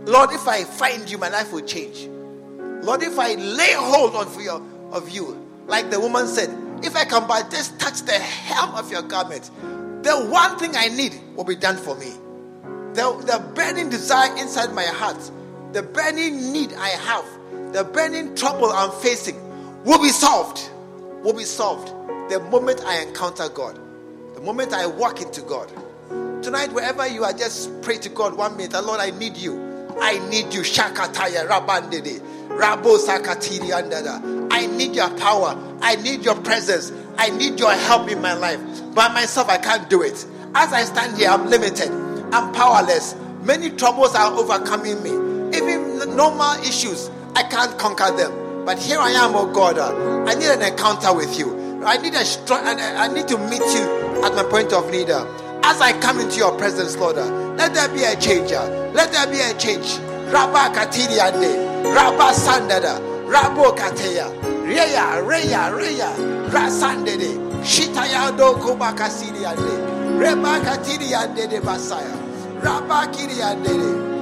Lord, 0.07 0.31
if 0.31 0.47
I 0.47 0.63
find 0.63 1.09
you, 1.09 1.17
my 1.17 1.29
life 1.29 1.51
will 1.51 1.65
change. 1.65 2.07
Lord, 2.83 3.01
if 3.01 3.17
I 3.17 3.35
lay 3.35 3.73
hold 3.73 4.15
on 4.15 4.27
for 4.27 4.41
your, 4.41 4.61
of 4.91 5.09
you, 5.09 5.39
like 5.67 5.89
the 5.89 5.99
woman 5.99 6.27
said, 6.27 6.49
if 6.83 6.95
I 6.95 7.05
can 7.05 7.27
but 7.27 7.49
just 7.49 7.79
touch 7.79 8.01
the 8.01 8.11
hem 8.11 8.75
of 8.75 8.91
your 8.91 9.01
garment, 9.01 9.49
the 10.03 10.27
one 10.29 10.59
thing 10.59 10.75
I 10.75 10.89
need 10.89 11.19
will 11.35 11.45
be 11.45 11.55
done 11.55 11.77
for 11.77 11.95
me. 11.95 12.11
The, 12.93 13.11
the 13.25 13.43
burning 13.55 13.89
desire 13.89 14.35
inside 14.37 14.73
my 14.73 14.83
heart, 14.85 15.17
the 15.73 15.81
burning 15.81 16.53
need 16.53 16.73
I 16.73 16.89
have, 16.89 17.25
the 17.73 17.83
burning 17.83 18.35
trouble 18.35 18.71
I'm 18.71 18.91
facing 19.01 19.35
will 19.83 20.01
be 20.01 20.09
solved. 20.09 20.69
Will 21.23 21.33
be 21.33 21.43
solved 21.45 21.87
the 22.29 22.39
moment 22.51 22.81
I 22.85 23.01
encounter 23.01 23.49
God, 23.49 23.79
the 24.35 24.41
moment 24.41 24.73
I 24.73 24.85
walk 24.85 25.21
into 25.21 25.41
God. 25.41 25.71
Tonight, 26.43 26.73
wherever 26.73 27.07
you 27.07 27.23
are, 27.23 27.33
just 27.33 27.81
pray 27.81 27.97
to 27.97 28.09
God 28.09 28.35
one 28.35 28.57
minute. 28.57 28.73
Lord, 28.83 28.99
I 28.99 29.11
need 29.11 29.37
you. 29.37 29.55
I 30.01 30.19
need 30.29 30.53
you. 30.53 30.61
Shakataya 30.61 31.47
Rabandede. 31.47 32.19
Rabo 32.49 32.97
Sakatiri 32.99 33.71
Andada. 33.71 34.47
I 34.51 34.67
need 34.67 34.95
your 34.95 35.09
power. 35.17 35.57
I 35.81 35.95
need 35.95 36.25
your 36.25 36.35
presence. 36.35 36.91
I 37.17 37.29
need 37.29 37.59
your 37.59 37.71
help 37.71 38.09
in 38.09 38.21
my 38.21 38.33
life. 38.33 38.59
By 38.93 39.07
myself, 39.13 39.49
I 39.49 39.57
can't 39.57 39.89
do 39.89 40.01
it. 40.01 40.25
As 40.53 40.73
I 40.73 40.83
stand 40.83 41.17
here, 41.17 41.29
I'm 41.29 41.49
limited. 41.49 41.89
I'm 42.33 42.51
powerless. 42.51 43.15
Many 43.43 43.69
troubles 43.69 44.15
are 44.15 44.33
overcoming 44.33 45.01
me. 45.03 45.11
Even 45.55 46.15
normal 46.15 46.53
issues, 46.63 47.11
I 47.35 47.43
can't 47.43 47.77
conquer 47.77 48.11
them. 48.15 48.65
But 48.65 48.79
here 48.79 48.97
I 48.99 49.11
am, 49.11 49.35
oh 49.35 49.51
God. 49.53 49.77
Uh, 49.77 50.25
I 50.27 50.33
need 50.35 50.47
an 50.49 50.61
encounter 50.61 51.13
with 51.13 51.37
you. 51.37 51.83
I 51.85 51.97
need 51.97 52.15
a 52.15 52.25
strong. 52.25 52.65
I 52.65 53.07
need 53.07 53.27
to 53.27 53.37
meet 53.37 53.61
you 53.61 54.23
at 54.23 54.33
my 54.35 54.43
point 54.43 54.73
of 54.73 54.89
need. 54.89 55.09
Uh. 55.09 55.25
As 55.63 55.79
I 55.79 55.97
come 56.01 56.19
into 56.19 56.37
your 56.37 56.57
presence, 56.57 56.97
Lord, 56.97 57.17
uh, 57.17 57.25
let 57.55 57.73
there 57.73 57.87
be 57.89 58.03
a 58.03 58.15
change. 58.19 58.51
Let 58.51 59.11
there 59.11 59.27
be 59.27 59.39
a 59.39 59.53
change. 59.59 59.99
Rabba 60.31 60.73
Katiri 60.73 61.19
Ande, 61.19 61.93
Rabba 61.93 62.33
Sandada, 62.33 62.99
Rabo 63.27 63.77
Kateya, 63.77 64.33
Reya, 64.65 65.21
Reya, 65.23 65.71
Reya, 65.71 66.49
Rasandede, 66.49 67.37
Shitaya 67.63 68.35
do 68.35 68.53
Kubaka 68.55 69.07
Siri 69.09 69.45
Ande, 69.45 70.17
Reba 70.19 70.59
Katiri 70.65 71.13
Ande 71.13 71.47
de 71.49 71.59
Basaya, 71.59 72.11
Rabba 72.63 73.11
Kiri 73.11 73.41
Ande. 73.41 74.13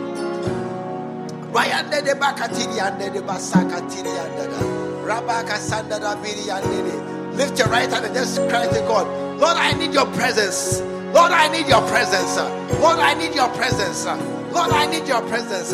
Rayande 1.53 2.03
de 2.03 2.15
Bakatiri 2.15 2.79
Ande 2.81 3.13
de 3.13 3.21
Basaka 3.21 3.81
Tiri 3.89 4.09
Ande, 4.17 5.05
Rabba 5.05 5.43
Kasandada 5.43 6.15
Biri 6.23 6.49
Ande. 6.49 7.37
Lift 7.37 7.59
your 7.59 7.67
right 7.67 7.89
hand 7.89 8.05
and 8.05 8.15
just 8.15 8.37
cry 8.49 8.67
to 8.67 8.79
God. 8.87 9.07
Lord, 9.39 9.57
I 9.57 9.73
need 9.73 9.93
your 9.93 10.05
presence. 10.07 10.81
Lord, 11.13 11.31
I 11.31 11.49
need 11.49 11.67
your 11.67 11.81
presence. 11.87 12.37
Lord, 12.79 12.99
I 12.99 13.13
need 13.15 13.35
your 13.35 13.49
presence. 13.49 14.05
Lord, 14.05 14.71
I 14.71 14.85
need 14.87 15.07
your 15.07 15.21
presence. 15.27 15.73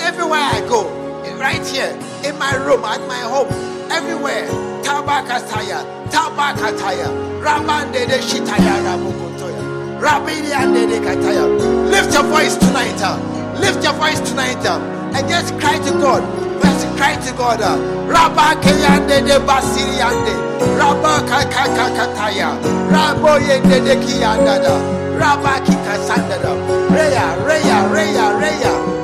Everywhere 0.00 0.40
I 0.40 0.60
go, 0.68 0.88
right 1.38 1.64
here, 1.66 1.92
in 2.24 2.38
my 2.38 2.54
room, 2.56 2.84
at 2.84 3.00
my 3.06 3.20
home, 3.20 3.48
everywhere. 3.90 4.48
Tabakataya, 4.82 5.84
Tabakataya, 6.10 7.08
Rabande 7.42 8.06
de 8.08 8.18
Shitaya, 8.18 8.82
Rabukotoya, 8.84 10.00
Rabini 10.00 10.52
and 10.52 11.04
Kataya. 11.04 11.77
Lift 11.98 12.14
your 12.14 12.22
voice 12.30 12.56
tonight. 12.56 12.94
Uh. 13.02 13.18
Lift 13.58 13.82
your 13.82 13.92
voice 13.94 14.20
tonight 14.20 14.64
uh. 14.64 14.78
and 15.18 15.28
just 15.28 15.50
cry 15.58 15.78
to 15.82 15.90
God. 15.98 16.22
Let's 16.62 16.84
cry 16.94 17.16
to 17.26 17.32
God. 17.34 17.58
Uh. 17.60 17.74
Rabba 18.06 18.54
Kayande 18.62 19.26
de 19.26 19.34
Basiriande, 19.42 20.30
Rabba 20.78 21.26
Kakakataya, 21.26 22.54
Rabbo 22.86 23.42
Yende 23.42 23.82
de 23.82 23.96
Kiandada, 23.98 24.78
Rabba 25.18 25.58
Kikasandada, 25.66 26.54
Reya, 26.94 27.34
Reya, 27.42 27.90
Reya, 27.90 28.30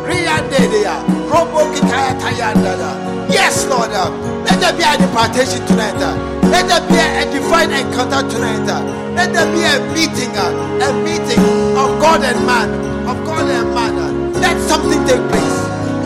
Reya, 0.07 0.39
Dedea, 0.49 0.95
Robo 1.29 1.67
Kikaya 1.75 2.15
Tayandada. 2.21 2.95
Yes, 3.29 3.67
Lord. 3.67 3.91
Let 3.91 4.61
there 4.61 4.73
be 4.73 4.85
an 4.85 5.03
impartation 5.03 5.67
tonight. 5.67 5.99
Let 6.45 6.69
there 6.69 6.87
be 6.87 6.95
a 6.95 7.27
divine 7.33 7.73
encounter 7.73 8.23
tonight. 8.31 8.71
Let 9.17 9.33
there 9.33 9.51
be 9.51 9.65
a 9.67 9.83
meeting, 9.93 10.31
a 10.37 10.93
meeting 11.03 11.54
of 11.77 12.01
God 12.01 12.23
and 12.23 12.47
man, 12.47 12.71
of 13.09 13.19
God 13.27 13.49
and 13.51 13.75
man. 13.75 14.33
Let 14.41 14.57
something 14.69 15.05
take 15.07 15.23
place. 15.29 15.59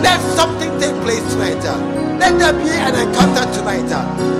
Let 0.02 0.20
something 0.36 0.70
take 0.80 0.94
place 1.02 1.24
tonight. 1.32 1.62
Let 2.18 2.38
there 2.38 2.52
be 2.52 2.70
an 2.70 2.94
encounter 2.96 3.46
tonight. 3.52 3.88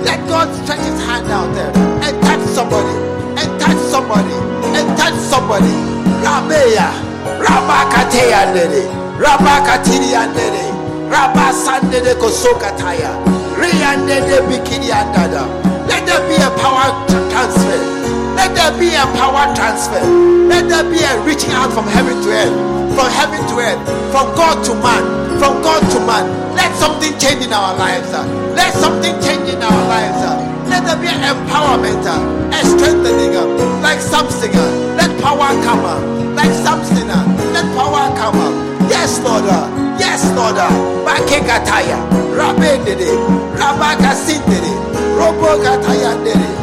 Let 0.03 0.27
God 0.27 0.47
stretch 0.63 0.79
his 0.79 0.99
hand 1.05 1.27
out 1.31 1.53
there 1.53 1.71
and 2.03 2.15
touch 2.23 2.41
somebody, 2.49 2.95
and 3.39 3.49
touch 3.59 3.77
somebody, 3.93 4.35
and 4.75 4.87
touch 4.97 5.15
somebody. 5.29 5.73
Rabeya, 6.23 6.91
Rabakateya 7.39 8.53
Nede, 8.53 8.89
Rabakatiri 9.19 10.11
Nede, 10.35 10.65
Rabasande 11.09 12.15
Kosokataya, 12.19 13.11
Riande 13.55 14.39
Bikini 14.47 14.89
Andada. 14.91 15.47
Let 15.87 16.05
there 16.05 16.21
be 16.27 16.35
a 16.35 16.49
power 16.59 16.91
transfer. 17.29 18.18
Let 18.35 18.55
there 18.55 18.73
be 18.77 18.93
a 18.95 19.05
power 19.17 19.53
transfer. 19.55 20.01
Let 20.49 20.69
there 20.69 20.83
be 20.89 20.99
a 21.03 21.19
reaching 21.23 21.51
out 21.51 21.71
from 21.73 21.87
heaven 21.87 22.21
to 22.23 22.29
earth 22.29 22.79
from 22.99 23.11
heaven 23.15 23.39
to 23.47 23.55
earth, 23.63 23.79
from 24.11 24.27
God 24.35 24.59
to 24.65 24.75
man, 24.75 25.39
from 25.39 25.61
God 25.63 25.79
to 25.95 25.99
man. 26.03 26.27
Let 26.55 26.75
something 26.75 27.15
change 27.17 27.45
in 27.45 27.53
our 27.53 27.71
lives. 27.77 28.11
Let 28.11 28.73
something 28.73 29.15
change 29.23 29.47
in 29.47 29.63
our 29.63 29.81
lives. 29.87 30.19
Let 30.67 30.83
there 30.83 30.99
be 30.99 31.07
an 31.07 31.23
empowerment, 31.23 32.03
a 32.03 32.59
strengthening, 32.59 33.39
like 33.81 34.01
something. 34.01 34.51
Let 34.99 35.09
power 35.23 35.55
come, 35.63 35.85
up. 35.87 36.03
like 36.35 36.51
something. 36.51 37.07
Let 37.55 37.65
power 37.71 38.11
come. 38.19 38.35
Up. 38.35 38.53
Yes, 38.91 39.19
Lord. 39.23 39.45
Yes, 39.95 40.27
Lord. 40.35 40.59
Bakekataya, 41.07 42.03
Rabendede, 42.35 43.15
Rabakasindede, 43.55 44.75
Robokatayandede, 45.15 46.58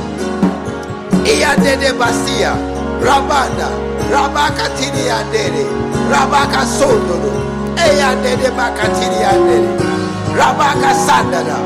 Iyandede 1.27 1.93
Basia, 1.99 2.55
Rabanda, 3.03 3.69
Rabakatini 4.11 5.11
Andere. 5.11 5.87
Rabaka 6.09 6.65
Sondoro, 6.65 7.33
Eyande 7.77 8.37
de 8.41 8.51
Bakatiri 8.51 9.25
Andere, 9.27 9.67
Rabaka 10.39 10.95
Sandara. 10.95 11.59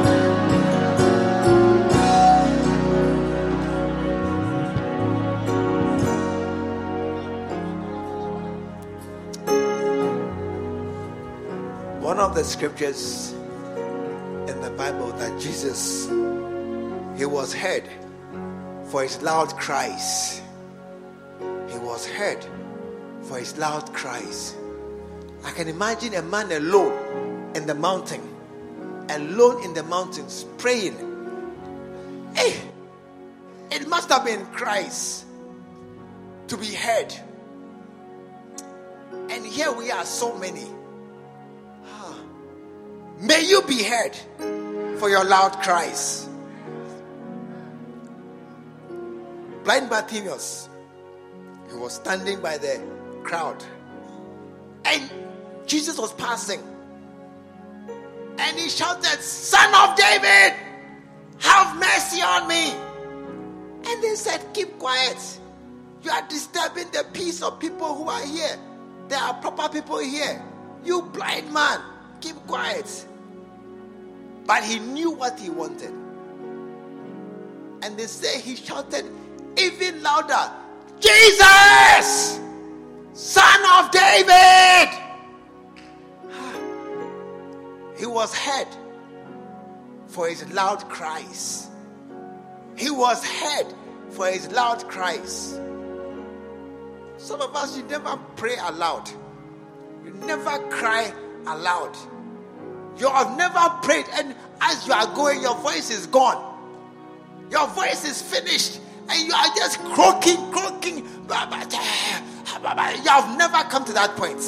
One 12.01 12.19
of 12.19 12.35
the 12.35 12.43
scriptures 12.45 13.32
in 14.49 14.59
the 14.62 14.73
Bible 14.78 15.12
that 15.19 15.39
Jesus 15.39 16.09
he 17.19 17.27
was 17.27 17.53
heard 17.53 17.85
for 18.91 19.05
his 19.05 19.23
loud 19.23 19.57
cries. 19.57 20.43
He 21.69 21.79
was 21.79 22.07
heard 22.07 22.45
for 23.23 23.39
his 23.39 23.57
loud 23.57 23.93
cries. 23.93 24.57
I 25.45 25.53
can 25.53 25.69
imagine 25.69 26.15
a 26.15 26.23
man 26.23 26.51
alone 26.51 27.53
in 27.55 27.67
the 27.67 27.75
mountain, 27.75 28.21
alone 29.09 29.65
in 29.65 29.75
the 29.75 29.85
mountains, 29.85 30.45
praying. 30.59 30.97
Hey, 32.35 32.61
it 33.71 33.87
must 33.89 34.09
have 34.09 34.25
been 34.25 34.45
cries 34.47 35.25
to 36.49 36.57
be 36.57 36.75
heard. 36.75 37.15
And 39.31 39.47
here 39.47 39.73
we 39.73 39.93
are, 39.93 40.05
so 40.05 40.37
many. 40.37 40.67
Ah. 41.87 42.19
May 43.21 43.47
you 43.47 43.62
be 43.62 43.85
heard 43.85 44.17
for 44.99 45.09
your 45.09 45.25
loud 45.25 45.53
cries. 45.62 46.30
Blind 49.65 49.91
Bartimaeus, 49.91 50.69
he 51.69 51.77
was 51.77 51.95
standing 51.95 52.41
by 52.41 52.59
the 52.59 52.81
crowd. 53.23 53.62
And 54.85 55.11
Jesus 55.66 55.99
was 55.99 56.12
passing. 56.15 56.61
And 58.39 58.59
he 58.59 58.69
shouted, 58.69 59.20
Son 59.20 59.74
of 59.74 59.97
David, 59.97 60.57
have 61.39 61.77
mercy 61.77 62.23
on 62.23 62.49
me. 62.49 62.73
And 63.87 64.03
they 64.03 64.15
said, 64.15 64.43
Keep 64.55 64.78
quiet. 64.78 65.39
You 66.03 66.11
are 66.11 66.27
disturbing 66.28 66.91
the 66.93 67.05
peace 67.12 67.43
of 67.43 67.61
people 67.61 67.95
who 67.95 68.09
are 68.09 68.24
here. 68.24 68.57
There 69.09 69.19
are 69.19 69.35
proper 69.35 69.69
people 69.69 69.99
here. 69.99 70.43
You 70.82 71.03
blind 71.03 71.53
man, 71.53 71.81
keep 72.20 72.37
quiet. 72.47 73.07
But 74.47 74.65
he 74.65 74.78
knew 74.78 75.11
what 75.11 75.39
he 75.39 75.51
wanted. 75.51 75.93
And 77.82 77.99
they 77.99 78.07
say 78.07 78.41
he 78.41 78.57
shouted 78.57 79.05
even 79.59 80.02
louder, 80.02 80.51
Jesus, 81.01 82.40
Son 83.12 83.60
of 83.78 83.90
David. 83.90 84.89
He 87.98 88.06
was 88.06 88.35
heard 88.35 88.68
for 90.06 90.28
his 90.28 90.51
loud 90.52 90.89
cries. 90.89 91.68
He 92.77 92.90
was 92.90 93.24
heard 93.24 93.66
for 94.10 94.27
his 94.27 94.48
loud 94.51 94.89
cries. 94.89 95.59
Some 97.18 97.43
of 97.43 97.55
us, 97.55 97.77
you 97.77 97.82
never 97.85 98.18
pray 98.36 98.56
aloud, 98.62 99.10
you 100.05 100.12
never 100.24 100.59
cry 100.70 101.12
aloud. 101.47 101.97
You 102.98 103.09
have 103.09 103.36
never 103.36 103.68
prayed, 103.82 104.06
and 104.14 104.35
as 104.60 104.86
you 104.86 104.93
are 104.93 105.06
going, 105.14 105.40
your 105.43 105.55
voice 105.56 105.90
is 105.90 106.06
gone. 106.06 106.47
Your 107.51 107.66
voice 107.68 108.05
is 108.05 108.20
finished, 108.20 108.81
and 109.11 109.27
you 109.27 109.35
are 109.35 109.53
just 109.57 109.81
croaking, 109.81 110.53
croaking. 110.53 110.99
You 111.01 111.07
have 113.11 113.39
never 113.39 113.62
come 113.69 113.85
to 113.85 113.93
that 113.93 114.16
point 114.16 114.41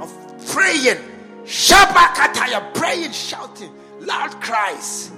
of 0.00 0.12
praying. 0.48 0.98
Shabakata, 1.44 2.50
you're 2.50 2.72
praying, 2.72 3.12
shouting, 3.12 3.70
loud 4.00 4.40
cries. 4.40 5.12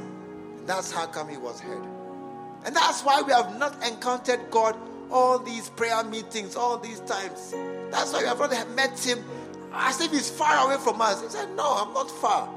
That's 0.67 0.91
how 0.91 1.07
come 1.07 1.29
he 1.29 1.37
was 1.37 1.61
heard. 1.61 1.87
And 2.65 2.75
that's 2.75 3.03
why 3.03 3.23
we 3.23 3.33
have 3.33 3.57
not 3.59 3.77
encountered 3.87 4.41
God 4.51 4.77
all 5.11 5.39
these 5.39 5.71
prayer 5.71 6.03
meetings, 6.03 6.57
all 6.57 6.79
these 6.79 6.99
times. 7.01 7.55
That's 7.93 8.13
why 8.13 8.21
we 8.21 8.27
have 8.27 8.41
not 8.41 8.71
met 8.75 8.99
him 8.99 9.25
as 9.73 10.01
if 10.01 10.11
he's 10.11 10.29
far 10.29 10.67
away 10.67 10.83
from 10.83 11.01
us. 11.01 11.23
He 11.23 11.29
said, 11.29 11.55
No, 11.55 11.77
I'm 11.77 11.95
not 11.95 12.11
far. 12.11 12.53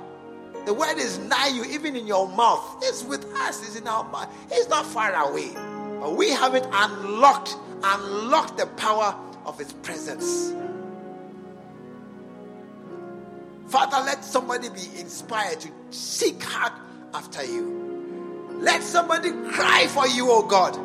The 0.65 0.73
word 0.73 0.97
is 0.97 1.19
nigh 1.19 1.49
you, 1.49 1.63
even 1.65 1.95
in 1.95 2.07
your 2.07 2.27
mouth. 2.27 2.77
It's 2.81 3.03
with 3.03 3.25
us, 3.35 3.61
it's 3.61 3.75
in 3.75 3.87
our 3.87 4.03
mouth. 4.09 4.33
It's 4.51 4.67
not 4.67 4.85
far 4.85 5.13
away. 5.29 5.55
But 5.99 6.15
we 6.15 6.29
haven't 6.29 6.65
unlocked, 6.71 7.55
unlocked 7.83 8.57
the 8.57 8.67
power 8.67 9.15
of 9.45 9.57
his 9.57 9.73
presence. 9.73 10.53
Father, 13.67 13.97
let 14.05 14.23
somebody 14.23 14.69
be 14.69 14.99
inspired 14.99 15.59
to 15.59 15.69
seek 15.91 16.41
hard 16.41 16.73
after 17.13 17.43
you. 17.43 18.49
Let 18.59 18.81
somebody 18.81 19.31
cry 19.51 19.87
for 19.87 20.07
you, 20.07 20.29
oh 20.31 20.43
God. 20.43 20.77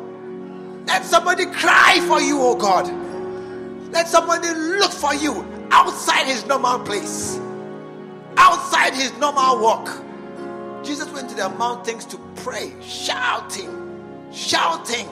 Let 0.87 1.03
somebody 1.03 1.45
cry 1.47 1.99
for 2.07 2.21
you, 2.21 2.39
oh 2.39 2.55
God. 2.55 2.87
Let 3.91 4.07
somebody 4.07 4.49
look 4.49 4.91
for 4.91 5.15
you 5.15 5.45
outside 5.71 6.25
his 6.25 6.45
normal 6.45 6.79
place, 6.79 7.39
outside 8.37 8.93
his 8.93 9.11
normal 9.17 9.59
walk. 9.59 9.89
Jesus 10.83 11.09
went 11.11 11.29
to 11.29 11.35
the 11.35 11.49
mountains 11.49 12.05
to 12.05 12.17
pray, 12.35 12.73
shouting, 12.81 13.84
shouting. 14.35 15.07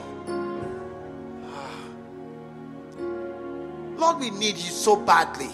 Lord, 3.96 4.18
we 4.20 4.30
need 4.30 4.56
you 4.56 4.70
so 4.70 4.96
badly 4.96 5.50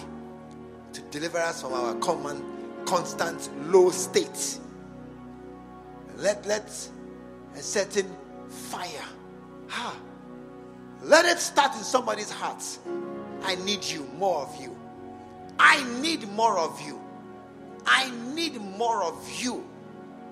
to 0.93 1.01
deliver 1.03 1.37
us 1.37 1.61
from 1.61 1.73
our 1.73 1.95
common, 1.95 2.43
constant, 2.85 3.49
low 3.71 3.89
state. 3.91 4.59
Let, 6.17 6.45
let 6.45 6.69
a 7.55 7.59
certain 7.59 8.13
fire, 8.49 9.05
let 11.03 11.25
it 11.25 11.39
start 11.39 11.73
in 11.75 11.83
somebody's 11.83 12.29
heart. 12.29 12.63
I 13.43 13.55
need 13.55 13.83
you, 13.83 14.03
more 14.17 14.41
of 14.41 14.61
you. 14.61 14.75
I 15.57 15.83
need 16.01 16.27
more 16.33 16.59
of 16.59 16.79
you. 16.81 16.99
I 17.85 18.11
need 18.33 18.59
more 18.59 19.03
of 19.03 19.29
you. 19.41 19.63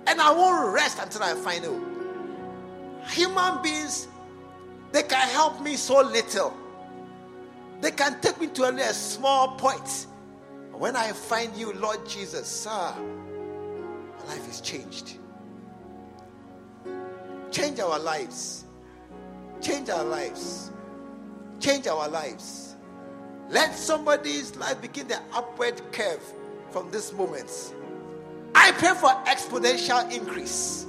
And 0.08 0.20
I 0.20 0.32
won't 0.32 0.74
rest 0.74 1.00
until 1.02 1.24
I 1.24 1.34
find 1.36 1.64
you. 1.64 1.89
Human 3.12 3.62
beings, 3.62 4.08
they 4.92 5.04
can 5.04 5.28
help 5.30 5.62
me 5.62 5.76
so 5.76 6.02
little. 6.02 6.56
They 7.82 7.92
can 7.92 8.20
take 8.22 8.40
me 8.40 8.48
to 8.48 8.66
only 8.66 8.84
a 8.84 8.94
small 8.94 9.56
point. 9.56 10.08
When 10.74 10.96
I 10.96 11.12
find 11.12 11.56
you, 11.56 11.74
Lord 11.74 12.08
Jesus, 12.08 12.48
sir, 12.48 12.70
my 12.70 14.26
life 14.28 14.50
is 14.50 14.62
changed. 14.62 15.18
Change 17.52 17.80
our 17.80 18.00
lives. 18.00 18.66
Change 19.62 19.90
our 19.90 20.04
lives. 20.04 20.72
Change 21.60 21.88
our 21.88 22.08
lives. 22.08 22.76
Let 23.50 23.76
somebody's 23.76 24.56
life 24.56 24.80
begin 24.82 25.08
the 25.08 25.20
upward 25.34 25.82
curve 25.92 26.22
from 26.70 26.92
this 26.92 27.12
moment. 27.12 27.74
I 28.54 28.72
pray 28.74 28.94
for 28.94 29.10
exponential 29.26 30.12
increase, 30.12 30.86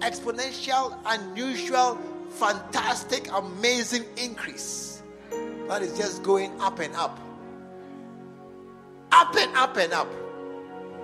exponential, 0.00 0.98
unusual, 1.06 1.98
fantastic, 2.30 3.30
amazing 3.32 4.04
increase. 4.16 5.02
That 5.68 5.82
is 5.82 5.96
just 5.96 6.22
going 6.22 6.58
up 6.60 6.78
and 6.78 6.94
up. 6.94 7.18
Up 9.12 9.34
and 9.36 9.56
up 9.56 9.76
and 9.76 9.92
up. 9.92 10.08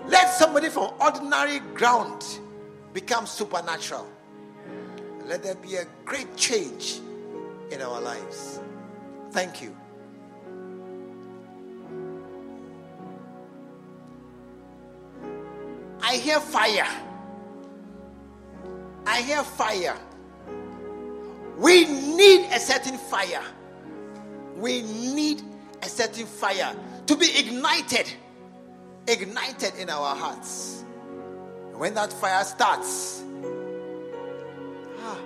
Let 0.07 0.33
somebody 0.33 0.69
from 0.69 0.93
ordinary 1.01 1.61
ground 1.75 2.25
become 2.93 3.27
supernatural. 3.27 4.09
Let 5.27 5.43
there 5.43 5.55
be 5.55 5.77
a 5.77 5.87
great 6.05 6.37
change 6.37 7.01
in 7.71 7.81
our 7.81 8.01
lives. 8.01 8.61
Thank 9.31 9.63
you. 9.63 9.75
I 16.03 16.17
hear 16.17 16.41
fire. 16.41 16.87
I 19.07 19.23
hear 19.23 19.43
fire. 19.43 19.97
We 21.59 21.85
need 21.87 22.47
a 22.53 22.59
certain 22.59 22.99
fire. 22.99 23.43
We 24.57 24.83
need 24.83 25.43
a 25.83 25.89
certain 25.89 26.27
fire 26.27 26.75
to 27.07 27.17
be 27.17 27.27
ignited, 27.37 28.13
ignited 29.07 29.75
in 29.79 29.91
our 29.91 30.15
hearts. 30.15 30.85
When 31.75 31.95
that 31.95 32.13
fire 32.13 32.45
starts, 32.45 33.23
ah, 35.01 35.19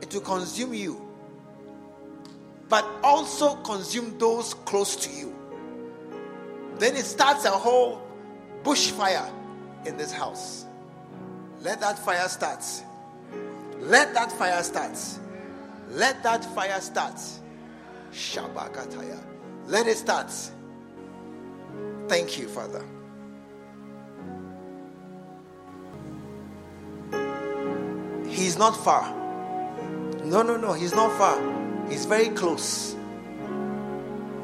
it 0.00 0.12
will 0.12 0.20
consume 0.20 0.74
you, 0.74 1.00
but 2.68 2.84
also 3.04 3.54
consume 3.56 4.18
those 4.18 4.54
close 4.54 4.96
to 4.96 5.10
you. 5.10 5.34
Then 6.78 6.96
it 6.96 7.04
starts 7.04 7.44
a 7.44 7.50
whole 7.50 8.02
bushfire 8.64 9.30
in 9.86 9.96
this 9.96 10.12
house. 10.12 10.64
Let 11.62 11.80
that 11.80 11.96
fire 11.96 12.28
start. 12.28 12.64
Let 13.78 14.14
that 14.14 14.32
fire 14.32 14.62
start. 14.64 14.98
Let 15.90 16.22
that 16.24 16.44
fire 16.56 16.80
start. 16.80 17.20
Shabakataya. 18.12 19.20
Let 19.66 19.86
it 19.86 19.96
start. 19.96 20.32
Thank 22.08 22.36
you, 22.38 22.48
Father. 22.48 22.84
He's 28.28 28.58
not 28.58 28.76
far. 28.76 29.14
No, 30.24 30.42
no, 30.42 30.56
no. 30.56 30.72
He's 30.72 30.94
not 30.94 31.16
far. 31.16 31.38
He's 31.88 32.06
very 32.06 32.30
close. 32.30 32.96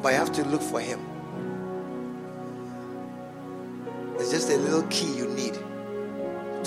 But 0.01 0.13
you 0.13 0.19
have 0.19 0.31
to 0.33 0.45
look 0.45 0.61
for 0.61 0.79
him. 0.79 1.05
It's 4.17 4.31
just 4.31 4.49
a 4.49 4.57
little 4.57 4.83
key 4.83 5.13
you 5.17 5.27
need 5.27 5.57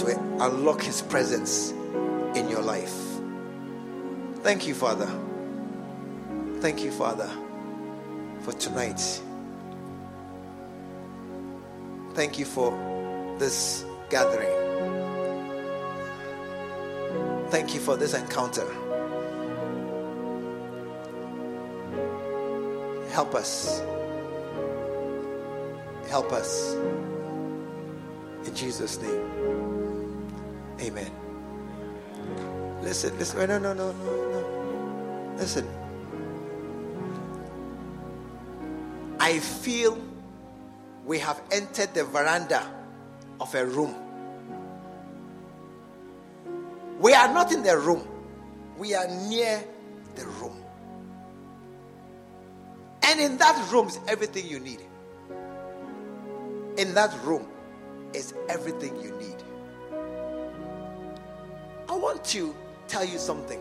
to 0.02 0.18
unlock 0.44 0.82
his 0.82 1.00
presence 1.02 1.70
in 2.34 2.48
your 2.48 2.62
life. 2.62 2.94
Thank 4.42 4.66
you, 4.66 4.74
Father. 4.74 5.08
Thank 6.60 6.82
you, 6.82 6.90
Father, 6.90 7.30
for 8.40 8.52
tonight. 8.52 9.00
Thank 12.14 12.38
you 12.38 12.44
for 12.44 12.72
this 13.38 13.84
gathering. 14.10 14.50
Thank 17.50 17.74
you 17.74 17.80
for 17.80 17.96
this 17.96 18.14
encounter. 18.14 18.66
Help 23.10 23.34
us. 23.34 23.80
Help 26.08 26.32
us. 26.32 26.74
In 28.46 28.54
Jesus' 28.54 29.00
name. 29.00 29.41
Amen. 30.82 31.10
Listen, 32.82 33.16
listen. 33.18 33.38
No, 33.38 33.58
no, 33.58 33.72
no, 33.72 33.92
no, 33.92 33.92
no. 33.92 35.34
Listen. 35.38 35.68
I 39.20 39.38
feel 39.38 39.96
we 41.06 41.20
have 41.20 41.40
entered 41.52 41.94
the 41.94 42.04
veranda 42.04 42.68
of 43.40 43.54
a 43.54 43.64
room. 43.64 43.94
We 46.98 47.14
are 47.14 47.32
not 47.32 47.52
in 47.52 47.62
the 47.62 47.78
room, 47.78 48.06
we 48.78 48.94
are 48.94 49.08
near 49.28 49.64
the 50.16 50.26
room. 50.26 50.62
And 53.04 53.20
in 53.20 53.36
that 53.38 53.70
room 53.72 53.88
is 53.88 53.98
everything 54.08 54.46
you 54.46 54.60
need. 54.60 54.80
In 56.78 56.94
that 56.94 57.12
room 57.24 57.46
is 58.14 58.34
everything 58.48 58.96
you 59.02 59.16
need. 59.18 59.41
To 62.24 62.54
tell 62.88 63.04
you 63.04 63.18
something. 63.18 63.60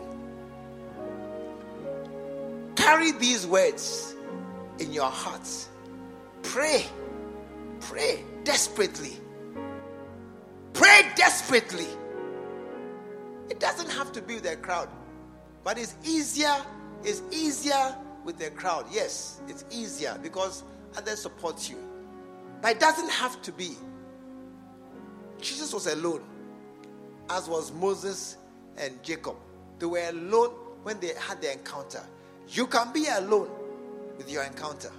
Carry 2.76 3.12
these 3.12 3.46
words 3.46 4.14
in 4.78 4.92
your 4.92 5.10
hearts. 5.10 5.68
Pray. 6.42 6.86
Pray 7.80 8.24
desperately. 8.44 9.18
Pray 10.72 11.10
desperately. 11.16 11.86
It 13.50 13.60
doesn't 13.60 13.90
have 13.90 14.12
to 14.12 14.22
be 14.22 14.34
with 14.34 14.46
a 14.46 14.56
crowd, 14.56 14.88
but 15.64 15.78
it's 15.78 15.94
easier. 16.04 16.56
It's 17.04 17.22
easier 17.30 17.96
with 18.24 18.40
a 18.40 18.50
crowd. 18.50 18.86
Yes, 18.90 19.40
it's 19.48 19.64
easier 19.70 20.18
because 20.22 20.64
others 20.96 21.20
support 21.20 21.68
you. 21.68 21.76
But 22.62 22.72
it 22.72 22.80
doesn't 22.80 23.10
have 23.10 23.42
to 23.42 23.52
be. 23.52 23.76
Jesus 25.40 25.74
was 25.74 25.86
alone, 25.86 26.22
as 27.28 27.48
was 27.48 27.72
Moses 27.72 28.36
and 28.78 29.02
Jacob. 29.02 29.36
They 29.78 29.86
were 29.86 30.08
alone 30.08 30.50
when 30.82 31.00
they 31.00 31.12
had 31.18 31.40
the 31.40 31.52
encounter. 31.52 32.02
You 32.48 32.66
can 32.66 32.92
be 32.92 33.06
alone 33.06 33.50
with 34.16 34.30
your 34.30 34.42
encounter. 34.44 34.90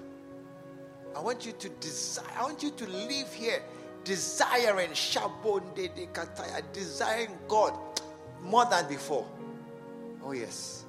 I 1.15 1.21
want 1.21 1.45
you 1.45 1.51
to 1.51 1.69
desire, 1.69 2.25
I 2.37 2.43
want 2.43 2.63
you 2.63 2.71
to 2.71 2.87
live 2.87 3.31
here 3.33 3.61
desiring 4.03 4.89
Shabon 4.89 5.75
de 5.75 5.87
Kataya, 6.07 6.61
desiring 6.73 7.37
God 7.47 7.77
more 8.41 8.65
than 8.65 8.87
before. 8.87 9.27
Oh, 10.23 10.31
yes. 10.31 10.85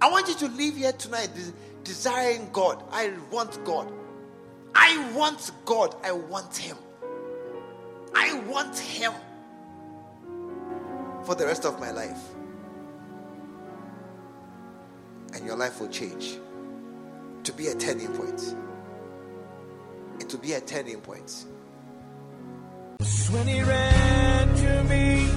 I 0.00 0.10
want 0.10 0.28
you 0.28 0.34
to 0.34 0.48
live 0.48 0.76
here 0.76 0.92
tonight 0.92 1.30
desiring 1.82 2.50
God. 2.52 2.82
I 2.92 3.12
want 3.30 3.64
God. 3.64 3.90
I 4.74 5.10
want 5.12 5.50
God. 5.64 5.96
I 6.04 6.12
want 6.12 6.56
Him. 6.56 6.76
I 8.14 8.34
want 8.40 8.78
Him 8.78 9.12
for 11.28 11.34
the 11.34 11.44
rest 11.44 11.66
of 11.66 11.78
my 11.78 11.90
life. 11.90 12.22
And 15.34 15.44
your 15.44 15.56
life 15.56 15.78
will 15.78 15.90
change 15.90 16.38
to 17.44 17.52
be 17.52 17.66
a 17.66 17.74
turning 17.74 18.08
point. 18.16 18.54
It 20.20 20.32
will 20.32 20.40
be 20.40 20.54
a 20.54 20.60
turning 20.62 21.02
point. 21.02 21.44
When 23.30 23.46
he 23.46 23.62
ran 23.62 24.56
to 24.56 24.84
me, 24.84 25.28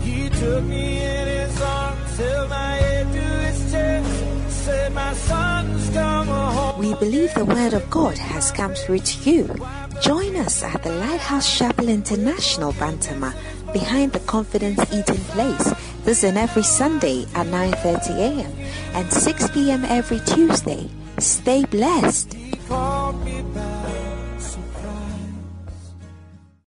he 0.00 0.28
took 0.28 0.64
me 0.64 1.04
in 1.04 1.26
his 1.28 1.62
arms, 1.62 2.16
held 2.18 2.50
my 2.50 2.74
head 2.74 3.06
to 3.12 3.26
his 3.46 3.72
chest, 3.72 4.64
said, 4.64 4.92
My 4.92 5.14
son's 5.14 5.90
come 5.90 6.26
home. 6.26 6.80
We 6.80 6.94
believe 6.94 7.32
the 7.34 7.44
word 7.44 7.74
of 7.74 7.88
God 7.90 8.18
has 8.18 8.50
come 8.50 8.74
through 8.74 8.98
to 8.98 9.30
you. 9.30 9.54
Join 10.02 10.34
us 10.34 10.64
at 10.64 10.82
the 10.82 10.90
Lighthouse 10.90 11.56
Chapel 11.56 11.88
International, 11.88 12.72
Bantama, 12.72 13.32
behind 13.72 14.12
the 14.12 14.20
Confidence 14.20 14.80
Eating 14.92 15.22
Place. 15.32 15.72
This 16.04 16.24
is 16.24 16.36
every 16.36 16.62
Sunday 16.62 17.24
at 17.34 17.46
9:30 17.46 18.18
a.m. 18.18 18.52
and 18.94 19.12
6 19.12 19.50
p.m. 19.50 19.84
every 19.86 20.20
Tuesday. 20.20 20.88
Stay 21.18 21.64
blessed. 21.64 22.36